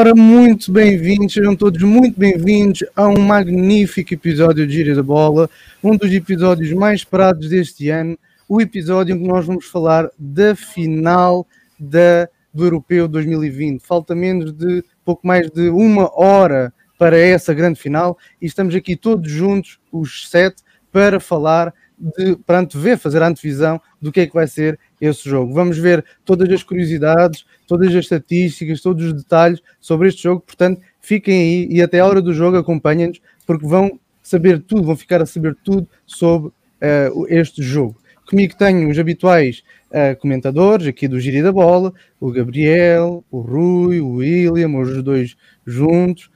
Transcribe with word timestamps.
Ora, 0.00 0.14
muito 0.14 0.72
bem-vindos, 0.72 1.34
sejam 1.34 1.54
todos 1.54 1.82
muito 1.82 2.18
bem-vindos 2.18 2.82
a 2.96 3.06
um 3.06 3.20
magnífico 3.20 4.14
episódio 4.14 4.66
de 4.66 4.72
Gira 4.72 4.94
da 4.94 5.02
Bola, 5.02 5.50
um 5.84 5.94
dos 5.94 6.10
episódios 6.10 6.72
mais 6.72 7.00
esperados 7.00 7.50
deste 7.50 7.90
ano, 7.90 8.18
o 8.48 8.62
episódio 8.62 9.14
em 9.14 9.20
que 9.20 9.28
nós 9.28 9.44
vamos 9.44 9.66
falar 9.66 10.08
da 10.18 10.56
final 10.56 11.46
da, 11.78 12.26
do 12.50 12.64
Europeu 12.64 13.06
2020. 13.06 13.82
Falta 13.82 14.14
menos 14.14 14.52
de 14.52 14.82
pouco 15.04 15.26
mais 15.26 15.50
de 15.50 15.68
uma 15.68 16.10
hora 16.18 16.72
para 16.98 17.18
essa 17.18 17.52
grande 17.52 17.78
final 17.78 18.16
e 18.40 18.46
estamos 18.46 18.74
aqui 18.74 18.96
todos 18.96 19.30
juntos, 19.30 19.78
os 19.92 20.30
sete, 20.30 20.62
para 20.90 21.20
falar 21.20 21.74
de, 21.98 22.36
para 22.46 22.60
antever, 22.60 22.96
fazer 22.96 23.22
a 23.22 23.28
antevisão 23.28 23.78
do 24.00 24.10
que 24.10 24.20
é 24.20 24.26
que 24.26 24.32
vai 24.32 24.46
ser 24.46 24.78
esse 25.00 25.28
jogo. 25.28 25.54
Vamos 25.54 25.78
ver 25.78 26.04
todas 26.24 26.48
as 26.50 26.62
curiosidades, 26.62 27.44
todas 27.66 27.88
as 27.88 28.04
estatísticas, 28.04 28.80
todos 28.80 29.06
os 29.06 29.12
detalhes 29.14 29.60
sobre 29.80 30.08
este 30.08 30.22
jogo. 30.22 30.40
Portanto, 30.40 30.80
fiquem 31.00 31.40
aí 31.40 31.68
e 31.70 31.82
até 31.82 32.00
a 32.00 32.06
hora 32.06 32.20
do 32.20 32.34
jogo 32.34 32.56
acompanhem-nos, 32.56 33.20
porque 33.46 33.66
vão 33.66 33.98
saber 34.22 34.60
tudo, 34.60 34.84
vão 34.84 34.96
ficar 34.96 35.22
a 35.22 35.26
saber 35.26 35.56
tudo 35.64 35.88
sobre 36.06 36.48
uh, 36.48 37.26
este 37.28 37.62
jogo. 37.62 37.96
Comigo 38.28 38.54
tenho 38.56 38.88
os 38.88 38.98
habituais 38.98 39.62
uh, 39.90 40.16
comentadores 40.20 40.86
aqui 40.86 41.08
do 41.08 41.18
Giri 41.18 41.42
da 41.42 41.50
Bola, 41.50 41.92
o 42.20 42.30
Gabriel, 42.30 43.24
o 43.30 43.40
Rui, 43.40 44.00
o 44.00 44.16
William, 44.16 44.78
os 44.78 45.02
dois 45.02 45.36
juntos, 45.66 46.30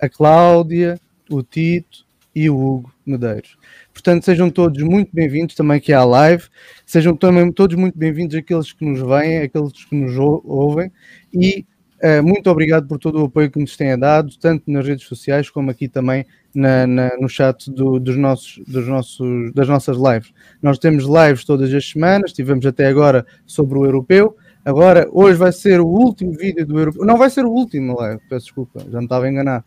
a 0.00 0.08
Cláudia, 0.08 1.00
o 1.30 1.42
Tito 1.42 2.04
e 2.34 2.50
o 2.50 2.56
Hugo 2.56 2.92
Medeiros. 3.06 3.56
Portanto, 3.98 4.24
sejam 4.24 4.48
todos 4.48 4.80
muito 4.80 5.10
bem-vindos 5.12 5.56
também 5.56 5.78
aqui 5.78 5.92
à 5.92 6.04
live. 6.04 6.44
Sejam 6.86 7.16
também 7.16 7.50
todos 7.50 7.74
muito 7.74 7.98
bem-vindos 7.98 8.36
aqueles 8.36 8.72
que 8.72 8.84
nos 8.84 9.00
veem, 9.00 9.38
aqueles 9.38 9.72
que 9.84 9.96
nos 9.96 10.16
ouvem. 10.16 10.92
E 11.34 11.66
uh, 12.00 12.22
muito 12.22 12.48
obrigado 12.48 12.86
por 12.86 12.96
todo 12.96 13.20
o 13.20 13.24
apoio 13.24 13.50
que 13.50 13.58
nos 13.58 13.76
têm 13.76 13.98
dado, 13.98 14.30
tanto 14.38 14.70
nas 14.70 14.86
redes 14.86 15.04
sociais 15.04 15.50
como 15.50 15.72
aqui 15.72 15.88
também 15.88 16.24
na, 16.54 16.86
na, 16.86 17.16
no 17.18 17.28
chat 17.28 17.68
do, 17.72 17.98
dos 17.98 18.16
nossos, 18.16 18.62
dos 18.68 18.86
nossos, 18.86 19.52
das 19.52 19.66
nossas 19.66 19.96
lives. 19.96 20.32
Nós 20.62 20.78
temos 20.78 21.04
lives 21.04 21.44
todas 21.44 21.74
as 21.74 21.84
semanas, 21.84 22.32
tivemos 22.32 22.64
até 22.66 22.86
agora 22.86 23.26
sobre 23.44 23.80
o 23.80 23.84
europeu. 23.84 24.36
Agora, 24.64 25.08
hoje 25.10 25.38
vai 25.38 25.50
ser 25.50 25.80
o 25.80 25.86
último 25.86 26.32
vídeo 26.32 26.64
do 26.64 26.78
europeu. 26.78 27.04
Não 27.04 27.16
vai 27.16 27.30
ser 27.30 27.44
o 27.44 27.50
último 27.50 27.96
peço 28.28 28.46
desculpa, 28.46 28.80
já 28.90 28.98
me 28.98 29.06
estava 29.06 29.24
a 29.24 29.30
enganar. 29.30 29.64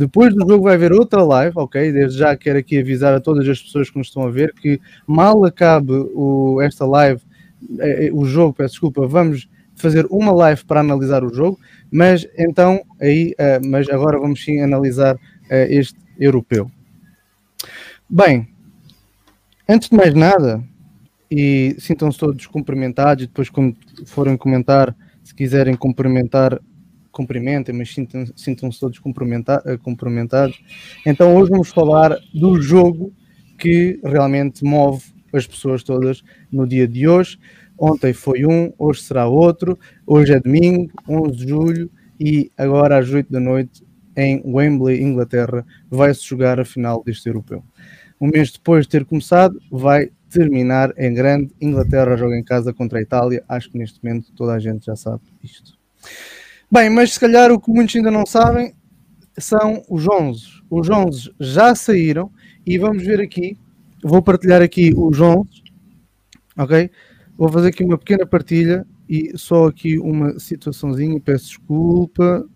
Depois 0.00 0.34
do 0.34 0.48
jogo 0.48 0.64
vai 0.64 0.76
haver 0.76 0.94
outra 0.94 1.22
live, 1.22 1.52
ok? 1.56 1.92
Desde 1.92 2.20
já 2.20 2.34
quero 2.34 2.58
aqui 2.58 2.78
avisar 2.78 3.12
a 3.12 3.20
todas 3.20 3.46
as 3.46 3.60
pessoas 3.60 3.90
que 3.90 3.98
nos 3.98 4.06
estão 4.06 4.22
a 4.22 4.30
ver 4.30 4.54
que 4.54 4.80
mal 5.06 5.44
acabe 5.44 5.92
o, 5.92 6.58
esta 6.62 6.86
live, 6.86 7.20
eh, 7.78 8.06
eh, 8.06 8.10
o 8.10 8.24
jogo, 8.24 8.54
peço 8.54 8.70
desculpa, 8.70 9.06
vamos 9.06 9.46
fazer 9.76 10.06
uma 10.10 10.32
live 10.32 10.64
para 10.64 10.80
analisar 10.80 11.22
o 11.22 11.34
jogo, 11.34 11.60
mas 11.92 12.26
então 12.38 12.82
aí, 12.98 13.34
uh, 13.38 13.68
mas 13.68 13.90
agora 13.90 14.18
vamos 14.18 14.42
sim 14.42 14.62
analisar 14.62 15.16
uh, 15.16 15.18
este 15.68 15.98
europeu. 16.18 16.70
Bem, 18.08 18.48
antes 19.68 19.90
de 19.90 19.96
mais 19.98 20.14
nada, 20.14 20.64
e 21.30 21.76
sintam-se 21.78 22.18
todos 22.18 22.46
cumprimentados, 22.46 23.24
e 23.24 23.26
depois 23.26 23.50
quando 23.50 23.76
forem 24.06 24.34
comentar, 24.38 24.96
se 25.22 25.34
quiserem 25.34 25.76
cumprimentar 25.76 26.58
cumprimentem, 27.20 27.74
mas 27.74 27.92
sintam-se 27.92 28.32
sintam 28.34 28.70
todos 28.70 28.98
eh, 28.98 29.76
cumprimentados. 29.76 30.62
Então 31.06 31.36
hoje 31.36 31.50
vamos 31.50 31.68
falar 31.68 32.16
do 32.32 32.60
jogo 32.60 33.12
que 33.58 34.00
realmente 34.02 34.64
move 34.64 35.04
as 35.32 35.46
pessoas 35.46 35.82
todas 35.82 36.22
no 36.50 36.66
dia 36.66 36.88
de 36.88 37.06
hoje. 37.06 37.38
Ontem 37.78 38.12
foi 38.12 38.46
um, 38.46 38.72
hoje 38.78 39.02
será 39.02 39.26
outro. 39.26 39.78
Hoje 40.06 40.32
é 40.32 40.40
domingo, 40.40 40.90
11 41.08 41.36
de 41.36 41.48
julho, 41.48 41.90
e 42.18 42.50
agora 42.56 42.98
às 42.98 43.10
8 43.10 43.30
da 43.30 43.40
noite, 43.40 43.82
em 44.16 44.42
Wembley, 44.44 45.02
Inglaterra, 45.02 45.64
vai-se 45.90 46.26
jogar 46.26 46.58
a 46.58 46.64
final 46.64 47.02
deste 47.04 47.26
europeu. 47.28 47.62
Um 48.20 48.28
mês 48.28 48.50
depois 48.50 48.84
de 48.84 48.90
ter 48.90 49.04
começado, 49.04 49.60
vai 49.70 50.10
terminar 50.30 50.92
em 50.96 51.12
grande. 51.14 51.54
Inglaterra 51.60 52.16
joga 52.16 52.36
em 52.36 52.44
casa 52.44 52.72
contra 52.72 52.98
a 52.98 53.02
Itália. 53.02 53.42
Acho 53.48 53.70
que 53.70 53.78
neste 53.78 54.02
momento 54.02 54.32
toda 54.32 54.52
a 54.52 54.58
gente 54.58 54.86
já 54.86 54.96
sabe 54.96 55.22
isto. 55.42 55.78
Bem, 56.72 56.88
mas 56.88 57.14
se 57.14 57.18
calhar 57.18 57.50
o 57.50 57.60
que 57.60 57.68
muitos 57.72 57.96
ainda 57.96 58.12
não 58.12 58.24
sabem 58.24 58.72
são 59.36 59.82
os 59.88 60.06
11. 60.06 60.62
Os 60.70 60.88
11 60.88 61.34
já 61.40 61.74
saíram 61.74 62.30
e 62.64 62.78
vamos 62.78 63.02
ver 63.02 63.20
aqui. 63.20 63.58
Vou 64.00 64.22
partilhar 64.22 64.62
aqui 64.62 64.92
os 64.96 65.20
11. 65.20 65.48
Ok? 66.56 66.88
Vou 67.36 67.48
fazer 67.48 67.70
aqui 67.70 67.82
uma 67.82 67.98
pequena 67.98 68.24
partilha 68.24 68.86
e 69.08 69.36
só 69.36 69.66
aqui 69.66 69.98
uma 69.98 70.38
situaçãozinha. 70.38 71.18
Peço 71.18 71.46
desculpa. 71.46 72.48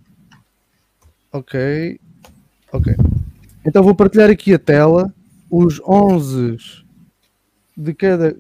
Ok. 1.32 1.98
Ok. 2.70 2.94
Então 3.66 3.82
vou 3.82 3.96
partilhar 3.96 4.31
aqui 4.31 4.54
a 4.54 4.60
tela. 4.60 5.12
Os 5.50 5.81
11 5.81 6.56
de 7.76 7.92
cada 7.92 8.36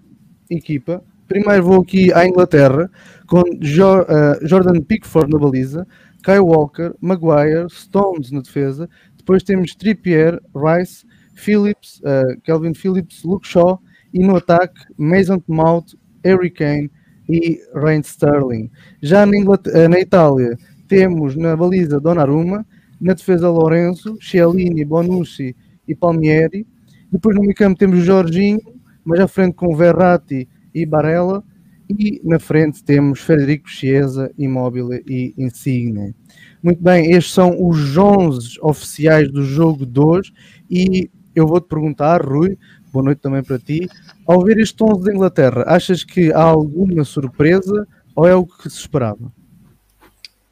equipa 0.48 1.02
Primeiro 1.26 1.64
vou 1.64 1.80
aqui 1.80 2.12
à 2.12 2.26
Inglaterra 2.26 2.90
com 3.26 3.42
jo 3.60 4.02
uh, 4.02 4.46
Jordan 4.46 4.80
Pickford 4.82 5.32
na 5.32 5.38
baliza, 5.38 5.86
Kyle 6.22 6.40
Walker, 6.40 6.94
Maguire, 7.00 7.66
Stones 7.70 8.30
na 8.30 8.40
defesa. 8.40 8.88
Depois 9.16 9.42
temos 9.42 9.74
Trippier, 9.74 10.38
Rice, 10.54 11.06
Phillips, 11.34 12.00
uh, 12.00 12.74
Phillips, 12.74 13.22
Luke 13.24 13.46
Shaw 13.46 13.80
e 14.12 14.20
no 14.20 14.36
ataque 14.36 14.80
Mason 14.98 15.42
Mount, 15.48 15.94
Harry 16.22 16.50
Kane 16.50 16.90
e 17.28 17.58
Rain 17.74 18.02
Sterling. 18.02 18.70
Já 19.02 19.24
na, 19.24 19.38
uh, 19.38 19.88
na, 19.88 19.98
Itália 19.98 20.58
temos 20.86 21.36
na 21.36 21.56
baliza 21.56 21.98
Donnarumma, 21.98 22.66
na 23.00 23.14
defesa 23.14 23.48
Lorenzo, 23.48 24.18
Chiellini, 24.20 24.84
Bonucci 24.84 25.56
e 25.88 25.94
Palmieri. 25.94 26.66
Depois 27.10 27.34
no 27.34 27.42
meio 27.42 27.54
campo 27.54 27.78
temos 27.78 28.04
Jorginho, 28.04 28.60
mas 29.04 29.20
à 29.20 29.26
frente 29.26 29.54
com 29.54 29.74
Verratti 29.74 30.48
e 30.74 30.84
Barella. 30.84 31.42
E 31.88 32.20
na 32.24 32.38
frente 32.38 32.82
temos 32.82 33.20
Federico 33.20 33.68
Chiesa, 33.68 34.32
Immobile 34.38 35.04
e 35.06 35.34
Insigne. 35.36 36.14
Muito 36.62 36.82
bem, 36.82 37.12
estes 37.12 37.34
são 37.34 37.54
os 37.62 37.96
11 37.96 38.58
oficiais 38.62 39.30
do 39.30 39.42
jogo 39.44 39.84
de 39.84 40.00
hoje. 40.00 40.32
E 40.70 41.10
eu 41.34 41.46
vou-te 41.46 41.68
perguntar, 41.68 42.24
Rui, 42.24 42.56
boa 42.90 43.04
noite 43.04 43.20
também 43.20 43.42
para 43.42 43.58
ti. 43.58 43.86
Ao 44.26 44.42
ver 44.42 44.58
este 44.58 44.82
11 44.82 45.04
da 45.04 45.12
Inglaterra, 45.12 45.64
achas 45.66 46.02
que 46.02 46.32
há 46.32 46.42
alguma 46.42 47.04
surpresa 47.04 47.86
ou 48.16 48.26
é 48.26 48.34
o 48.34 48.46
que 48.46 48.70
se 48.70 48.78
esperava? 48.78 49.30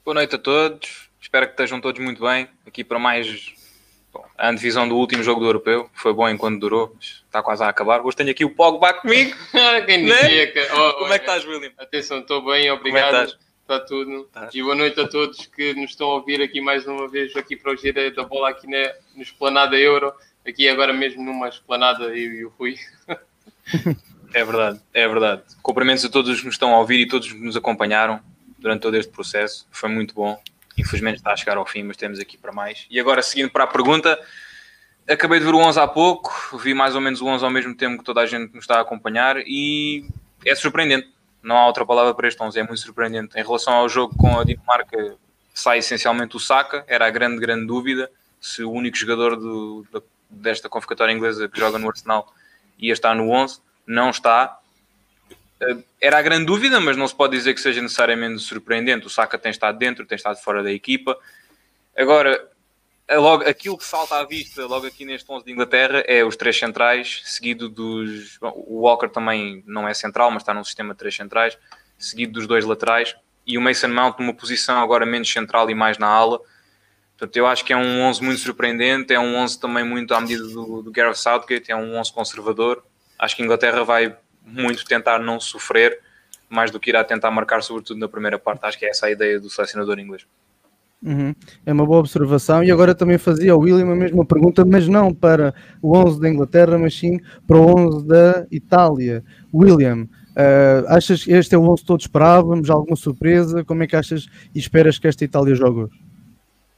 Boa 0.05 0.15
noite 0.15 0.35
a 0.35 0.39
todos. 0.39 1.09
Espero 1.21 1.47
que 1.47 1.53
estejam 1.53 1.81
todos 1.81 2.03
muito 2.03 2.21
bem. 2.21 2.49
Aqui 2.67 2.85
para 2.85 2.99
mais 2.99 3.55
Bom, 4.13 4.25
a 4.37 4.51
antevisão 4.51 4.89
do 4.89 4.97
último 4.97 5.23
jogo 5.23 5.41
do 5.41 5.47
Europeu 5.47 5.89
foi 5.95 6.13
bom 6.13 6.29
enquanto 6.29 6.61
durou, 6.61 6.93
mas 6.95 7.23
está 7.25 7.43
quase 7.43 7.63
a 7.65 7.69
acabar. 7.69 8.01
Hoje 8.03 8.17
tenho 8.17 8.31
aqui 8.31 8.45
o 8.45 8.51
Pogba 8.51 8.93
comigo. 8.95 9.35
Quem 9.87 10.05
né? 10.05 10.23
dizia 10.23 10.53
que... 10.53 10.61
oh, 10.73 10.93
Como 10.95 11.13
é 11.13 11.19
que 11.19 11.25
estás, 11.25 11.45
William? 11.47 11.73
Atenção, 11.79 12.19
estou 12.19 12.45
bem, 12.45 12.67
é 12.67 12.73
obrigado. 12.73 13.37
Está 13.63 13.81
tudo. 13.81 14.29
E 14.53 14.63
boa 14.63 14.75
noite 14.75 15.01
a 15.01 15.09
todos 15.09 15.47
que 15.47 15.73
nos 15.75 15.91
estão 15.91 16.11
a 16.11 16.15
ouvir 16.17 16.43
aqui 16.43 16.61
mais 16.61 16.87
uma 16.87 17.09
vez, 17.09 17.35
aqui 17.37 17.57
para 17.57 17.73
o 17.73 17.77
Gira 17.77 18.11
da 18.11 18.25
Bola, 18.25 18.51
aqui 18.51 18.67
na, 18.67 18.93
no 19.17 19.23
Esplanada 19.23 19.77
Euro. 19.77 20.13
Aqui 20.47 20.69
agora 20.69 20.93
mesmo 20.93 21.23
numa 21.23 21.49
esplanada, 21.49 22.05
eu 22.05 22.33
e 22.33 22.45
o 22.45 22.53
Rui. 22.59 22.77
É 24.35 24.45
verdade, 24.45 24.81
é 24.95 25.07
verdade. 25.07 25.43
Cumprimentos 25.63 26.05
a 26.07 26.09
todos 26.09 26.41
que 26.41 26.47
nos 26.47 26.55
estão 26.55 26.75
a 26.75 26.79
ouvir 26.79 27.01
e 27.01 27.07
todos 27.07 27.31
que 27.31 27.39
nos 27.39 27.55
acompanharam 27.55 28.19
durante 28.59 28.81
todo 28.81 28.97
este 28.97 29.13
processo. 29.13 29.67
Foi 29.71 29.91
muito 29.91 30.15
bom. 30.15 30.41
Infelizmente 30.79 31.17
está 31.17 31.33
a 31.33 31.37
chegar 31.37 31.57
ao 31.57 31.67
fim, 31.67 31.83
mas 31.83 31.97
temos 31.97 32.19
aqui 32.19 32.37
para 32.37 32.53
mais. 32.53 32.87
E 32.91 32.99
agora, 32.99 33.23
seguindo 33.23 33.51
para 33.51 33.65
a 33.65 33.67
pergunta, 33.67 34.19
acabei 35.09 35.39
de 35.39 35.45
ver 35.45 35.55
o 35.55 35.59
11 35.59 35.79
há 35.79 35.87
pouco, 35.87 36.59
vi 36.59 36.75
mais 36.75 36.95
ou 36.95 37.01
menos 37.01 37.21
o 37.21 37.27
11 37.27 37.45
ao 37.45 37.51
mesmo 37.51 37.75
tempo 37.75 37.99
que 37.99 38.05
toda 38.05 38.21
a 38.21 38.27
gente 38.27 38.55
nos 38.55 38.65
está 38.65 38.79
a 38.79 38.81
acompanhar 38.81 39.37
e 39.39 40.07
é 40.45 40.55
surpreendente. 40.55 41.13
Não 41.43 41.57
há 41.57 41.67
outra 41.67 41.85
palavra 41.85 42.15
para 42.15 42.29
este 42.29 42.41
11, 42.41 42.59
é 42.59 42.63
muito 42.63 42.81
surpreendente. 42.81 43.39
Em 43.39 43.43
relação 43.43 43.75
ao 43.75 43.89
jogo 43.89 44.17
com 44.17 44.39
a 44.39 44.45
Dinamarca, 44.45 45.17
sai 45.53 45.79
essencialmente 45.79 46.37
o 46.37 46.41
Saka, 46.41 46.85
era 46.87 47.07
a 47.07 47.11
grande, 47.11 47.41
grande 47.41 47.67
dúvida 47.67 48.11
se 48.41 48.65
o 48.65 48.71
único 48.71 48.97
jogador 48.97 49.37
do, 49.37 49.87
desta 50.29 50.69
convocatória 50.69 51.13
inglesa 51.13 51.49
que 51.49 51.59
joga 51.59 51.79
no 51.79 51.89
Arsenal 51.89 52.33
ia 52.79 52.93
estar 52.93 53.15
no 53.15 53.31
11. 53.31 53.61
Não 53.87 54.11
está. 54.11 54.59
Eh, 55.63 55.77
era 56.01 56.19
a 56.19 56.23
grande 56.23 56.47
dúvida, 56.47 56.81
mas 56.81 56.97
não 56.97 57.07
se 57.07 57.15
pode 57.15 57.37
dizer 57.37 57.55
que 57.55 57.61
seja 57.61 57.81
necessariamente 57.81 58.43
surpreendente. 58.43 59.07
O 59.07 59.11
Saka 59.11 59.39
tem 59.39 59.51
estado 59.51 59.79
dentro, 59.79 60.05
tem 60.05 60.17
estado 60.17 60.37
fora 60.37 60.63
da 60.63 60.73
equipa. 60.73 61.17
Agora, 61.97 62.49
logo, 63.11 63.45
aquilo 63.45 63.79
que 63.79 63.85
salta 63.85 64.17
à 64.17 64.25
vista 64.25 64.67
logo 64.67 64.87
aqui 64.87 65.05
neste 65.05 65.31
11 65.31 65.45
de 65.45 65.53
Inglaterra 65.53 66.03
é 66.07 66.25
os 66.25 66.37
três 66.37 66.59
centrais, 66.59 67.23
seguido 67.25 67.69
dos. 67.69 68.39
Bom, 68.39 68.53
o 68.67 68.81
Walker 68.83 69.09
também 69.09 69.63
não 69.67 69.89
é 69.89 69.95
central, 69.95 70.31
mas 70.31 70.43
está 70.43 70.53
num 70.53 70.65
sistema 70.65 70.95
de 70.95 70.99
três 70.99 71.15
centrais, 71.15 71.57
seguido 71.99 72.33
dos 72.33 72.47
dois 72.47 72.65
laterais, 72.65 73.15
e 73.47 73.57
o 73.57 73.61
Mason 73.61 73.89
Mount 73.89 74.19
numa 74.19 74.35
posição 74.35 74.81
agora 74.81 75.07
menos 75.07 75.31
central 75.31 75.71
e 75.71 75.75
mais 75.75 75.99
na 75.99 76.09
ala. 76.09 76.41
Portanto, 77.17 77.37
eu 77.37 77.47
acho 77.47 77.65
que 77.65 77.73
é 77.73 77.77
um 77.77 78.03
11 78.03 78.23
muito 78.23 78.41
surpreendente, 78.41 79.15
é 79.15 79.21
um 79.21 79.37
11 79.37 79.61
também 79.61 79.85
muito 79.85 80.13
à 80.13 80.21
medida 80.21 80.43
do, 80.43 80.83
do 80.83 80.91
Gareth 80.91 81.15
Southgate, 81.15 81.71
é 81.71 81.77
um 81.77 81.97
11 81.97 82.13
conservador. 82.13 82.83
Acho 83.17 83.37
que 83.37 83.43
a 83.43 83.45
Inglaterra 83.45 83.85
vai 83.85 84.17
muito 84.45 84.85
tentar 84.85 85.19
não 85.19 85.41
sofrer, 85.41 85.99
mais 86.49 86.71
do 86.71 86.79
que 86.79 86.91
irá 86.91 87.03
tentar 87.03 87.31
marcar, 87.31 87.63
sobretudo 87.63 87.99
na 87.99 88.09
primeira 88.09 88.39
parte. 88.39 88.65
Acho 88.65 88.79
que 88.79 88.85
é 88.85 88.91
essa 88.91 89.07
a 89.07 89.11
ideia 89.11 89.41
do 89.41 89.49
selecionador 89.49 89.99
inglês. 89.99 90.27
Uhum. 91.03 91.35
É 91.67 91.73
uma 91.73 91.85
boa 91.85 91.99
observação. 91.99 92.63
E 92.63 92.71
agora 92.71 92.95
também 92.95 93.19
fazia 93.19 93.53
ao 93.53 93.59
William 93.59 93.91
a 93.91 93.97
mesma 93.97 94.25
pergunta, 94.25 94.65
mas 94.65 94.87
não 94.87 95.13
para 95.13 95.53
o 95.81 95.97
11 95.97 96.21
da 96.21 96.29
Inglaterra, 96.29 96.79
mas 96.79 96.97
sim 96.97 97.19
para 97.47 97.57
o 97.57 97.67
11 97.67 98.07
da 98.07 98.47
Itália. 98.51 99.25
William, 99.53 100.03
uh, 100.05 100.87
achas 100.89 101.25
que 101.25 101.33
este 101.33 101.55
é 101.55 101.59
o 101.59 101.69
11 101.69 101.83
que 101.83 101.87
todos 101.87 102.05
esperávamos? 102.05 102.71
Alguma 102.71 102.97
surpresa? 102.97 103.65
Como 103.65 103.83
é 103.83 103.87
que 103.87 103.97
achas 103.97 104.29
e 104.55 104.59
esperas 104.59 104.99
que 104.99 105.09
esta 105.09 105.25
Itália 105.25 105.55
jogue 105.55 105.81
hoje? 105.81 106.01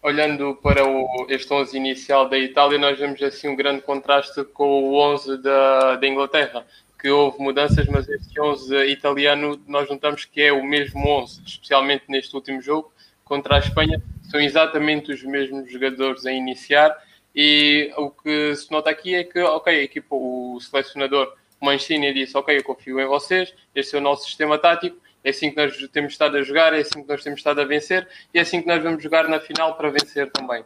Olhando 0.02 0.54
para 0.62 0.86
o, 0.86 1.26
este 1.30 1.52
11 1.52 1.76
inicial 1.76 2.28
da 2.28 2.38
Itália, 2.38 2.78
nós 2.78 2.98
vemos 2.98 3.22
assim 3.22 3.48
um 3.48 3.56
grande 3.56 3.82
contraste 3.82 4.44
com 4.52 4.84
o 4.84 5.12
11 5.12 5.42
da, 5.42 5.96
da 5.96 6.06
Inglaterra 6.06 6.64
que 7.04 7.10
houve 7.10 7.38
mudanças, 7.38 7.86
mas 7.86 8.08
este 8.08 8.40
11 8.40 8.86
italiano 8.86 9.60
nós 9.68 9.86
notamos 9.90 10.24
que 10.24 10.40
é 10.40 10.50
o 10.50 10.64
mesmo 10.64 11.06
11, 11.06 11.42
especialmente 11.44 12.04
neste 12.08 12.34
último 12.34 12.62
jogo 12.62 12.90
contra 13.22 13.56
a 13.56 13.58
Espanha, 13.58 14.02
são 14.30 14.40
exatamente 14.40 15.12
os 15.12 15.22
mesmos 15.22 15.70
jogadores 15.70 16.24
a 16.24 16.32
iniciar 16.32 16.96
e 17.36 17.92
o 17.98 18.08
que 18.08 18.56
se 18.56 18.72
nota 18.72 18.88
aqui 18.88 19.14
é 19.14 19.22
que, 19.22 19.38
ok, 19.38 19.78
a 19.78 19.82
equipa, 19.82 20.16
o 20.16 20.58
selecionador 20.62 21.30
Mancini 21.60 22.14
disse, 22.14 22.38
ok, 22.38 22.56
eu 22.56 22.64
confio 22.64 22.98
em 22.98 23.06
vocês, 23.06 23.52
este 23.74 23.96
é 23.96 23.98
o 23.98 24.02
nosso 24.02 24.24
sistema 24.24 24.56
tático, 24.56 24.96
é 25.22 25.28
assim 25.28 25.50
que 25.50 25.58
nós 25.58 25.76
temos 25.92 26.12
estado 26.12 26.38
a 26.38 26.42
jogar, 26.42 26.72
é 26.72 26.80
assim 26.80 27.02
que 27.02 27.08
nós 27.08 27.22
temos 27.22 27.40
estado 27.40 27.60
a 27.60 27.66
vencer 27.66 28.08
e 28.32 28.38
é 28.38 28.40
assim 28.40 28.62
que 28.62 28.66
nós 28.66 28.82
vamos 28.82 29.02
jogar 29.02 29.28
na 29.28 29.40
final 29.40 29.76
para 29.76 29.90
vencer 29.90 30.30
também. 30.30 30.64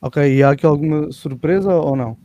Ok, 0.00 0.22
e 0.22 0.40
há 0.40 0.50
aqui 0.50 0.64
alguma 0.64 1.10
surpresa 1.10 1.74
ou 1.74 1.96
não? 1.96 2.16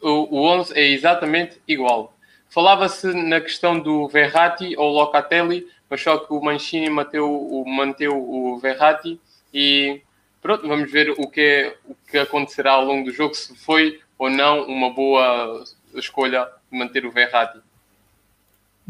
O, 0.00 0.36
o 0.36 0.46
11 0.46 0.78
é 0.78 0.88
exatamente 0.88 1.60
igual. 1.66 2.14
Falava-se 2.48 3.06
na 3.14 3.40
questão 3.40 3.78
do 3.78 4.08
Verratti 4.08 4.74
ou 4.76 4.90
Locatelli, 4.92 5.66
mas 5.88 6.02
só 6.02 6.18
que 6.18 6.32
o 6.32 6.40
Mancini 6.40 6.90
manteu 6.90 7.30
o, 7.30 7.64
manteu 7.68 8.16
o 8.16 8.58
Verratti 8.58 9.20
e 9.54 10.00
pronto, 10.42 10.66
vamos 10.66 10.90
ver 10.90 11.10
o 11.10 11.28
que, 11.28 11.40
é, 11.40 11.76
o 11.84 11.94
que 12.10 12.18
acontecerá 12.18 12.72
ao 12.72 12.84
longo 12.84 13.04
do 13.04 13.12
jogo, 13.12 13.34
se 13.34 13.54
foi 13.56 14.00
ou 14.18 14.28
não 14.28 14.64
uma 14.64 14.90
boa 14.90 15.64
escolha 15.94 16.48
manter 16.70 17.06
o 17.06 17.10
Verratti. 17.10 17.58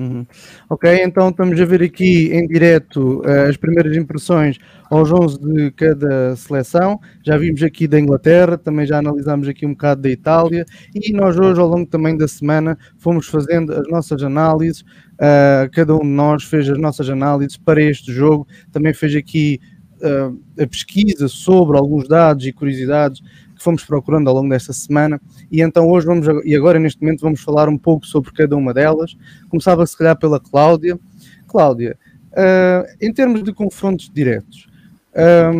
Uhum. 0.00 0.26
Ok, 0.70 0.90
então 1.04 1.28
estamos 1.28 1.60
a 1.60 1.64
ver 1.66 1.82
aqui 1.82 2.32
em 2.32 2.46
direto 2.46 3.20
uh, 3.20 3.50
as 3.50 3.58
primeiras 3.58 3.94
impressões 3.94 4.58
aos 4.88 5.12
11 5.12 5.38
de 5.38 5.70
cada 5.72 6.34
seleção. 6.36 6.98
Já 7.22 7.36
vimos 7.36 7.62
aqui 7.62 7.86
da 7.86 8.00
Inglaterra, 8.00 8.56
também 8.56 8.86
já 8.86 8.96
analisámos 8.96 9.46
aqui 9.46 9.66
um 9.66 9.72
bocado 9.72 10.00
da 10.00 10.08
Itália 10.08 10.64
e 10.94 11.12
nós 11.12 11.38
hoje, 11.38 11.60
ao 11.60 11.68
longo 11.68 11.84
também 11.84 12.16
da 12.16 12.26
semana, 12.26 12.78
fomos 12.96 13.26
fazendo 13.26 13.74
as 13.74 13.86
nossas 13.90 14.22
análises. 14.22 14.80
Uh, 14.80 15.68
cada 15.70 15.94
um 15.94 16.00
de 16.00 16.06
nós 16.06 16.44
fez 16.44 16.66
as 16.70 16.78
nossas 16.78 17.10
análises 17.10 17.58
para 17.58 17.82
este 17.82 18.10
jogo, 18.10 18.48
também 18.72 18.94
fez 18.94 19.14
aqui 19.14 19.60
uh, 19.96 20.34
a 20.58 20.66
pesquisa 20.66 21.28
sobre 21.28 21.76
alguns 21.76 22.08
dados 22.08 22.46
e 22.46 22.52
curiosidades 22.52 23.20
que 23.60 23.64
fomos 23.64 23.84
procurando 23.84 24.28
ao 24.28 24.34
longo 24.34 24.48
desta 24.48 24.72
semana. 24.72 25.20
E 25.52 25.60
então 25.60 25.86
hoje 25.88 26.06
vamos, 26.06 26.26
e 26.44 26.56
agora 26.56 26.78
neste 26.78 27.00
momento 27.02 27.20
vamos 27.20 27.42
falar 27.42 27.68
um 27.68 27.76
pouco 27.76 28.06
sobre 28.06 28.32
cada 28.32 28.56
uma 28.56 28.72
delas. 28.72 29.14
Começava 29.50 29.86
se 29.86 29.96
calhar 29.96 30.18
pela 30.18 30.40
Cláudia. 30.40 30.98
Cláudia, 31.46 31.98
uh, 32.32 32.88
em 33.00 33.12
termos 33.12 33.42
de 33.42 33.52
confrontos 33.52 34.10
diretos, 34.14 34.68
ah, 35.14 35.50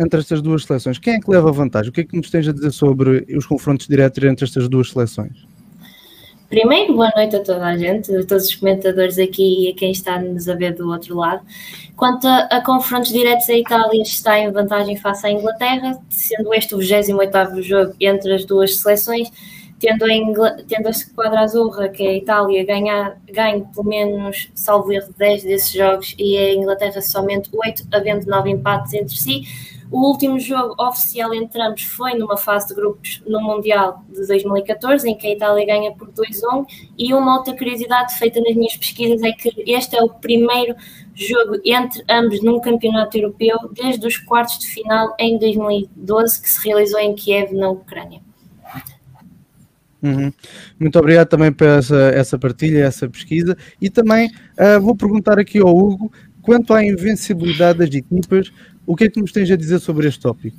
entre 0.00 0.20
estas 0.20 0.40
duas 0.40 0.62
seleções, 0.64 0.96
quem 0.96 1.14
é 1.14 1.20
que 1.20 1.28
leva 1.28 1.50
vantagem? 1.50 1.90
O 1.90 1.92
que 1.92 2.02
é 2.02 2.04
que 2.04 2.16
nos 2.16 2.30
tens 2.30 2.46
a 2.46 2.52
dizer 2.52 2.70
sobre 2.70 3.26
os 3.36 3.44
confrontos 3.44 3.88
diretos 3.88 4.22
entre 4.22 4.44
estas 4.44 4.68
duas 4.68 4.90
seleções? 4.90 5.47
Primeiro, 6.48 6.94
boa 6.94 7.12
noite 7.14 7.36
a 7.36 7.42
toda 7.44 7.66
a 7.66 7.76
gente, 7.76 8.10
a 8.16 8.24
todos 8.24 8.46
os 8.46 8.54
comentadores 8.54 9.18
aqui 9.18 9.66
e 9.66 9.70
a 9.70 9.74
quem 9.74 9.90
está 9.90 10.18
nos 10.18 10.48
a 10.48 10.54
ver 10.54 10.74
do 10.74 10.90
outro 10.90 11.14
lado. 11.14 11.42
Quanto 11.94 12.26
a, 12.26 12.38
a 12.46 12.64
confrontos 12.64 13.12
diretos, 13.12 13.50
a 13.50 13.54
Itália 13.54 14.00
está 14.02 14.38
em 14.38 14.50
vantagem 14.50 14.96
face 14.96 15.26
à 15.26 15.30
Inglaterra, 15.30 15.98
sendo 16.08 16.54
este 16.54 16.74
o 16.74 16.78
28 16.78 17.62
jogo 17.62 17.94
entre 18.00 18.32
as 18.32 18.46
duas 18.46 18.78
seleções, 18.78 19.30
tendo 19.78 20.06
a, 20.06 20.10
Ingl... 20.10 20.42
tendo 20.66 20.86
a 20.86 20.90
esquadra 20.90 21.40
azurra, 21.40 21.90
que 21.90 22.02
é 22.02 22.08
a 22.08 22.16
Itália, 22.16 22.64
ganha, 22.64 23.16
ganhe 23.30 23.66
pelo 23.74 23.86
menos, 23.86 24.48
salvo 24.54 24.90
erro, 24.90 25.12
10 25.18 25.42
desses 25.42 25.70
jogos 25.70 26.14
e 26.18 26.34
a 26.38 26.54
Inglaterra 26.54 27.02
somente 27.02 27.50
8, 27.52 27.88
havendo 27.92 28.24
9 28.26 28.48
empates 28.48 28.94
entre 28.94 29.14
si 29.18 29.42
o 29.90 30.06
último 30.06 30.38
jogo 30.38 30.74
oficial 30.78 31.32
entre 31.32 31.60
ambos 31.62 31.82
foi 31.82 32.14
numa 32.14 32.36
fase 32.36 32.68
de 32.68 32.74
grupos 32.74 33.22
no 33.26 33.40
Mundial 33.40 34.04
de 34.08 34.26
2014, 34.26 35.08
em 35.08 35.16
que 35.16 35.26
a 35.26 35.32
Itália 35.32 35.66
ganha 35.66 35.92
por 35.92 36.08
2-1. 36.08 36.66
E 36.98 37.14
uma 37.14 37.38
outra 37.38 37.56
curiosidade 37.56 38.14
feita 38.18 38.40
nas 38.40 38.54
minhas 38.54 38.76
pesquisas 38.76 39.22
é 39.22 39.32
que 39.32 39.52
este 39.66 39.96
é 39.96 40.02
o 40.02 40.08
primeiro 40.08 40.74
jogo 41.14 41.56
entre 41.64 42.02
ambos 42.08 42.42
num 42.42 42.60
campeonato 42.60 43.16
europeu 43.16 43.56
desde 43.72 44.06
os 44.06 44.18
quartos 44.18 44.58
de 44.58 44.66
final 44.66 45.14
em 45.18 45.38
2012, 45.38 46.42
que 46.42 46.50
se 46.50 46.66
realizou 46.66 47.00
em 47.00 47.14
Kiev, 47.14 47.52
na 47.54 47.70
Ucrânia. 47.70 48.20
Uhum. 50.00 50.32
Muito 50.78 50.98
obrigado 50.98 51.28
também 51.28 51.52
por 51.52 51.66
essa, 51.66 51.96
essa 52.14 52.38
partilha, 52.38 52.84
essa 52.84 53.08
pesquisa. 53.08 53.56
E 53.80 53.90
também 53.90 54.28
uh, 54.28 54.80
vou 54.80 54.94
perguntar 54.94 55.38
aqui 55.38 55.58
ao 55.58 55.76
Hugo 55.76 56.12
quanto 56.42 56.72
à 56.72 56.84
invencibilidade 56.84 57.80
das 57.80 57.94
equipas, 57.94 58.52
o 58.88 58.96
que 58.96 59.04
é 59.04 59.10
que 59.10 59.20
nos 59.20 59.32
tens 59.32 59.50
a 59.50 59.56
dizer 59.56 59.80
sobre 59.80 60.08
este 60.08 60.18
tópico? 60.18 60.56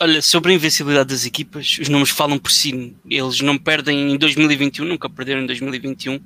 Olha, 0.00 0.20
sobre 0.20 0.50
a 0.50 0.56
invencibilidade 0.56 1.10
das 1.10 1.24
equipas, 1.24 1.78
os 1.80 1.88
números 1.88 2.10
falam 2.10 2.36
por 2.36 2.50
si. 2.50 2.96
Eles 3.08 3.40
não 3.42 3.56
perdem 3.56 4.10
em 4.12 4.18
2021, 4.18 4.84
nunca 4.84 5.08
perderam 5.08 5.42
em 5.42 5.46
2021. 5.46 6.18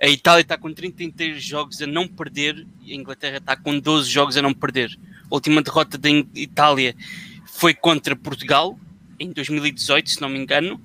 A 0.00 0.08
Itália 0.08 0.40
está 0.40 0.56
com 0.56 0.72
33 0.72 1.42
jogos 1.42 1.82
a 1.82 1.86
não 1.86 2.08
perder 2.08 2.66
e 2.82 2.94
a 2.94 2.96
Inglaterra 2.96 3.36
está 3.36 3.56
com 3.56 3.78
12 3.78 4.08
jogos 4.08 4.38
a 4.38 4.42
não 4.42 4.54
perder. 4.54 4.98
A 5.30 5.34
última 5.34 5.60
derrota 5.60 5.98
da 5.98 6.08
Itália 6.08 6.96
foi 7.44 7.74
contra 7.74 8.16
Portugal, 8.16 8.80
em 9.20 9.30
2018, 9.30 10.08
se 10.08 10.20
não 10.22 10.30
me 10.30 10.38
engano. 10.38 10.80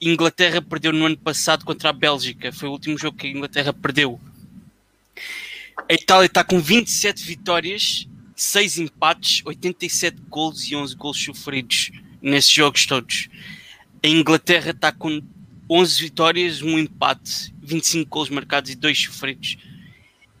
Inglaterra 0.00 0.62
perdeu 0.62 0.92
no 0.92 1.04
ano 1.04 1.18
passado 1.18 1.64
contra 1.64 1.90
a 1.90 1.92
Bélgica. 1.92 2.52
Foi 2.52 2.68
o 2.68 2.72
último 2.72 2.96
jogo 2.96 3.16
que 3.16 3.26
a 3.26 3.30
Inglaterra 3.30 3.72
perdeu. 3.72 4.20
A 5.88 5.94
Itália 5.94 6.26
está 6.26 6.44
com 6.44 6.60
27 6.60 7.24
vitórias 7.24 8.06
6 8.40 8.78
empates, 8.78 9.42
87 9.44 10.18
gols 10.30 10.70
e 10.70 10.74
11 10.74 10.96
gols 10.96 11.22
sofridos 11.22 11.90
nesses 12.22 12.50
jogos 12.50 12.86
todos. 12.86 13.28
A 14.02 14.08
Inglaterra 14.08 14.70
está 14.70 14.90
com 14.90 15.22
11 15.68 16.02
vitórias, 16.02 16.62
um 16.62 16.78
empate, 16.78 17.54
25 17.62 18.08
gols 18.08 18.30
marcados 18.30 18.70
e 18.70 18.74
2 18.74 18.98
sofridos. 18.98 19.58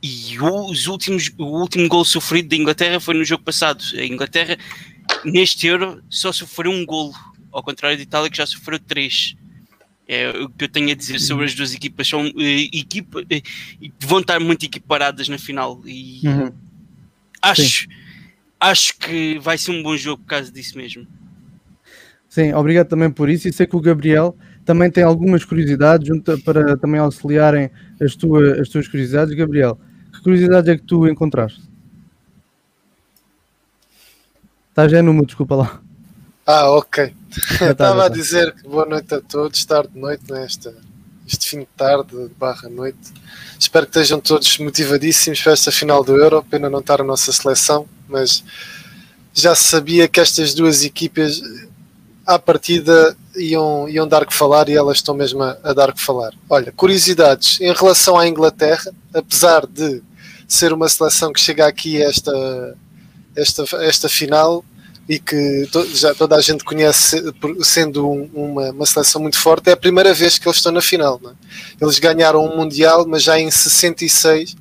E 0.02 0.38
os 0.40 0.86
últimos, 0.86 1.30
o 1.36 1.44
último 1.44 1.86
gol 1.88 2.02
sofrido 2.06 2.48
da 2.48 2.56
Inglaterra 2.56 3.00
foi 3.00 3.12
no 3.12 3.22
jogo 3.22 3.44
passado. 3.44 3.84
A 3.94 4.04
Inglaterra, 4.04 4.56
neste 5.22 5.66
Euro, 5.66 6.02
só 6.08 6.32
sofreu 6.32 6.72
um 6.72 6.86
golo, 6.86 7.12
ao 7.52 7.62
contrário 7.62 7.98
da 7.98 8.02
Itália, 8.02 8.30
que 8.30 8.38
já 8.38 8.46
sofreu 8.46 8.78
três. 8.78 9.36
É 10.08 10.30
o 10.30 10.48
que 10.48 10.64
eu 10.64 10.68
tenho 10.70 10.90
a 10.90 10.94
dizer 10.94 11.20
sobre 11.20 11.44
as 11.44 11.54
duas 11.54 11.74
equipas. 11.74 12.08
São 12.08 12.24
uh, 12.24 12.40
equipa, 12.72 13.20
uh, 13.20 13.92
vão 14.00 14.20
estar 14.20 14.40
muito 14.40 14.64
equiparadas 14.64 15.28
na 15.28 15.36
final. 15.36 15.82
E 15.84 16.22
uhum 16.26 16.69
acho, 17.42 17.88
acho 18.58 18.98
que 18.98 19.38
vai 19.38 19.56
ser 19.56 19.70
um 19.70 19.82
bom 19.82 19.96
jogo 19.96 20.22
por 20.22 20.28
causa 20.28 20.50
disso 20.50 20.76
mesmo. 20.76 21.06
Sim, 22.28 22.52
obrigado 22.52 22.88
também 22.88 23.10
por 23.10 23.28
isso. 23.28 23.48
E 23.48 23.52
sei 23.52 23.66
que 23.66 23.76
o 23.76 23.80
Gabriel 23.80 24.36
também 24.64 24.90
tem 24.90 25.02
algumas 25.02 25.44
curiosidades 25.44 26.08
para 26.44 26.76
também 26.76 27.00
auxiliarem 27.00 27.70
as, 28.00 28.14
tua, 28.14 28.60
as 28.60 28.68
tuas 28.68 28.86
curiosidades. 28.86 29.34
Gabriel, 29.34 29.78
que 30.12 30.22
curiosidades 30.22 30.68
é 30.68 30.76
que 30.76 30.84
tu 30.84 31.08
encontraste? 31.08 31.62
Estás 34.68 34.92
já 34.92 35.02
no 35.02 35.26
desculpa 35.26 35.56
lá. 35.56 35.82
Ah, 36.46 36.70
ok. 36.70 37.12
Tá, 37.58 37.70
Estava 37.70 38.06
a 38.06 38.08
dizer 38.08 38.54
que 38.54 38.62
boa 38.62 38.86
noite 38.86 39.14
a 39.14 39.20
todos, 39.20 39.64
tarde 39.64 39.92
de 39.92 40.00
noite 40.00 40.24
nesta 40.30 40.74
este 41.30 41.48
fim 41.48 41.60
de 41.60 41.68
tarde, 41.76 42.12
barra 42.36 42.68
noite. 42.68 42.98
Espero 43.58 43.86
que 43.86 43.90
estejam 43.90 44.20
todos 44.20 44.58
motivadíssimos 44.58 45.40
para 45.40 45.52
esta 45.52 45.70
final 45.70 46.02
do 46.02 46.16
Euro. 46.16 46.44
Pena 46.50 46.68
não 46.68 46.80
estar 46.80 47.00
a 47.00 47.04
nossa 47.04 47.32
seleção, 47.32 47.86
mas 48.08 48.42
já 49.32 49.54
sabia 49.54 50.08
que 50.08 50.20
estas 50.20 50.54
duas 50.54 50.82
equipas 50.82 51.40
à 52.26 52.36
partida 52.38 53.16
iam, 53.36 53.88
iam 53.88 54.08
dar 54.08 54.26
que 54.26 54.34
falar 54.34 54.68
e 54.68 54.76
elas 54.76 54.96
estão 54.98 55.14
mesmo 55.14 55.42
a, 55.42 55.56
a 55.62 55.72
dar 55.72 55.92
que 55.92 56.02
falar. 56.02 56.32
Olha, 56.48 56.72
curiosidades 56.72 57.60
em 57.60 57.72
relação 57.72 58.18
à 58.18 58.26
Inglaterra, 58.26 58.92
apesar 59.14 59.66
de 59.66 60.02
ser 60.48 60.72
uma 60.72 60.88
seleção 60.88 61.32
que 61.32 61.40
chega 61.40 61.66
aqui 61.66 62.02
esta, 62.02 62.76
esta, 63.36 63.64
esta 63.84 64.08
final, 64.08 64.64
e 65.10 65.18
que 65.18 65.66
to, 65.72 65.84
já 65.86 66.14
toda 66.14 66.36
a 66.36 66.40
gente 66.40 66.62
conhece 66.62 67.20
sendo 67.64 68.08
um, 68.08 68.30
uma, 68.32 68.70
uma 68.70 68.86
seleção 68.86 69.20
muito 69.20 69.36
forte, 69.36 69.68
é 69.68 69.72
a 69.72 69.76
primeira 69.76 70.14
vez 70.14 70.38
que 70.38 70.46
eles 70.46 70.58
estão 70.58 70.70
na 70.70 70.80
final. 70.80 71.20
É? 71.26 71.84
Eles 71.84 71.98
ganharam 71.98 72.44
um 72.44 72.56
Mundial, 72.56 73.04
mas 73.08 73.24
já 73.24 73.36
em 73.36 73.50
66, 73.50 74.54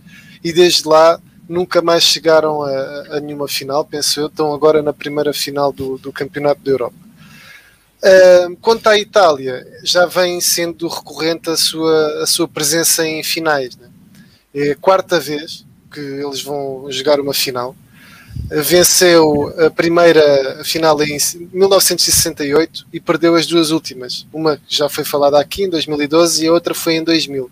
e 0.44 0.52
desde 0.52 0.88
lá 0.88 1.22
nunca 1.48 1.84
mais 1.84 2.02
chegaram 2.02 2.64
a, 2.64 3.18
a 3.18 3.20
nenhuma 3.20 3.48
final, 3.48 3.86
penso 3.86 4.22
eu. 4.22 4.26
Estão 4.26 4.52
agora 4.52 4.82
na 4.82 4.92
primeira 4.92 5.32
final 5.34 5.72
do, 5.72 6.00
do 6.00 6.12
Campeonato 6.12 6.62
da 6.62 6.72
Europa. 6.72 6.96
Uh, 8.02 8.56
quanto 8.60 8.88
à 8.88 8.98
Itália, 8.98 9.64
já 9.84 10.08
vem 10.08 10.42
sendo 10.42 10.88
recorrente 10.88 11.52
a 11.52 11.58
sua, 11.58 12.24
a 12.24 12.26
sua 12.26 12.48
presença 12.48 13.06
em 13.06 13.22
finais. 13.22 13.78
Né? 13.78 13.88
É 14.56 14.72
a 14.72 14.76
quarta 14.76 15.20
vez 15.20 15.64
que 15.92 16.00
eles 16.00 16.42
vão 16.42 16.92
jogar 16.92 17.20
uma 17.20 17.36
final. 17.36 17.76
Venceu 18.50 19.54
a 19.66 19.70
primeira 19.70 20.64
final 20.64 21.02
em 21.04 21.18
1968 21.54 22.88
e 22.92 23.00
perdeu 23.00 23.36
as 23.36 23.46
duas 23.46 23.72
últimas. 23.72 24.26
Uma 24.34 24.58
que 24.58 24.76
já 24.76 24.90
foi 24.90 25.04
falada 25.04 25.40
aqui 25.40 25.64
em 25.64 25.70
2012 25.70 26.46
e 26.46 26.48
a 26.48 26.54
outra 26.54 26.74
foi 26.74 26.96
em 26.96 27.04
2000. 27.04 27.50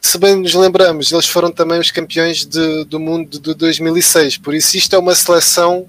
Se 0.00 0.18
bem 0.18 0.36
nos 0.36 0.54
lembramos, 0.54 1.10
eles 1.10 1.26
foram 1.26 1.50
também 1.50 1.80
os 1.80 1.90
campeões 1.90 2.46
de, 2.46 2.84
do 2.84 3.00
mundo 3.00 3.40
de 3.40 3.54
2006. 3.54 4.38
Por 4.38 4.54
isso, 4.54 4.76
isto 4.76 4.94
é 4.94 4.98
uma 4.98 5.14
seleção 5.14 5.88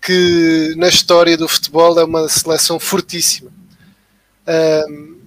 que 0.00 0.74
na 0.76 0.88
história 0.88 1.36
do 1.36 1.48
futebol 1.48 1.98
é 1.98 2.04
uma 2.04 2.28
seleção 2.28 2.78
fortíssima. 2.78 3.50
Um, 4.88 5.18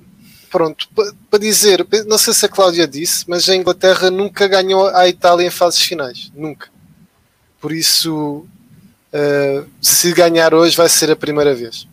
pronto, 0.49 0.87
para 1.29 1.39
dizer, 1.39 1.85
não 2.07 2.17
sei 2.17 2.33
se 2.33 2.45
a 2.45 2.49
Cláudia 2.49 2.87
disse, 2.87 3.25
mas 3.27 3.47
a 3.49 3.55
Inglaterra 3.55 4.09
nunca 4.09 4.47
ganhou 4.47 4.87
a 4.87 5.07
Itália 5.07 5.45
em 5.45 5.51
fases 5.51 5.81
finais. 5.81 6.31
Nunca. 6.33 6.69
Por 7.61 7.71
isso, 7.71 8.43
uh, 9.13 9.69
se 9.79 10.11
ganhar 10.13 10.53
hoje, 10.53 10.75
vai 10.75 10.89
ser 10.89 11.11
a 11.11 11.15
primeira 11.15 11.53
vez. 11.53 11.87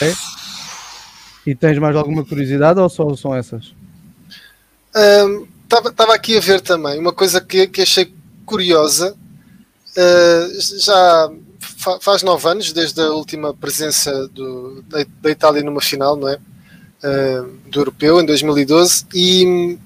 É? 0.00 0.14
E 1.44 1.54
tens 1.54 1.78
mais 1.78 1.96
alguma 1.96 2.24
curiosidade 2.24 2.78
ou 2.78 2.88
só 2.88 3.16
são 3.16 3.34
essas? 3.34 3.74
Estava 5.64 6.12
um, 6.12 6.14
aqui 6.14 6.36
a 6.36 6.40
ver 6.40 6.60
também 6.60 7.00
uma 7.00 7.12
coisa 7.12 7.40
que, 7.40 7.66
que 7.66 7.82
achei 7.82 8.14
curiosa. 8.46 9.16
Uh, 9.96 10.80
já 10.80 11.30
fa 11.58 11.98
faz 12.00 12.22
nove 12.22 12.48
anos 12.48 12.72
desde 12.72 13.00
a 13.00 13.10
última 13.10 13.52
presença 13.52 14.28
do, 14.28 14.82
da, 14.82 15.04
da, 15.20 15.30
Itália 15.30 15.62
numa 15.62 15.80
final, 15.80 16.16
não 16.16 16.28
é? 16.28 16.38
Uh, 17.02 17.58
do 17.68 17.80
europeu 17.80 18.20
em 18.20 18.26
2012 18.26 19.06
e 19.14 19.78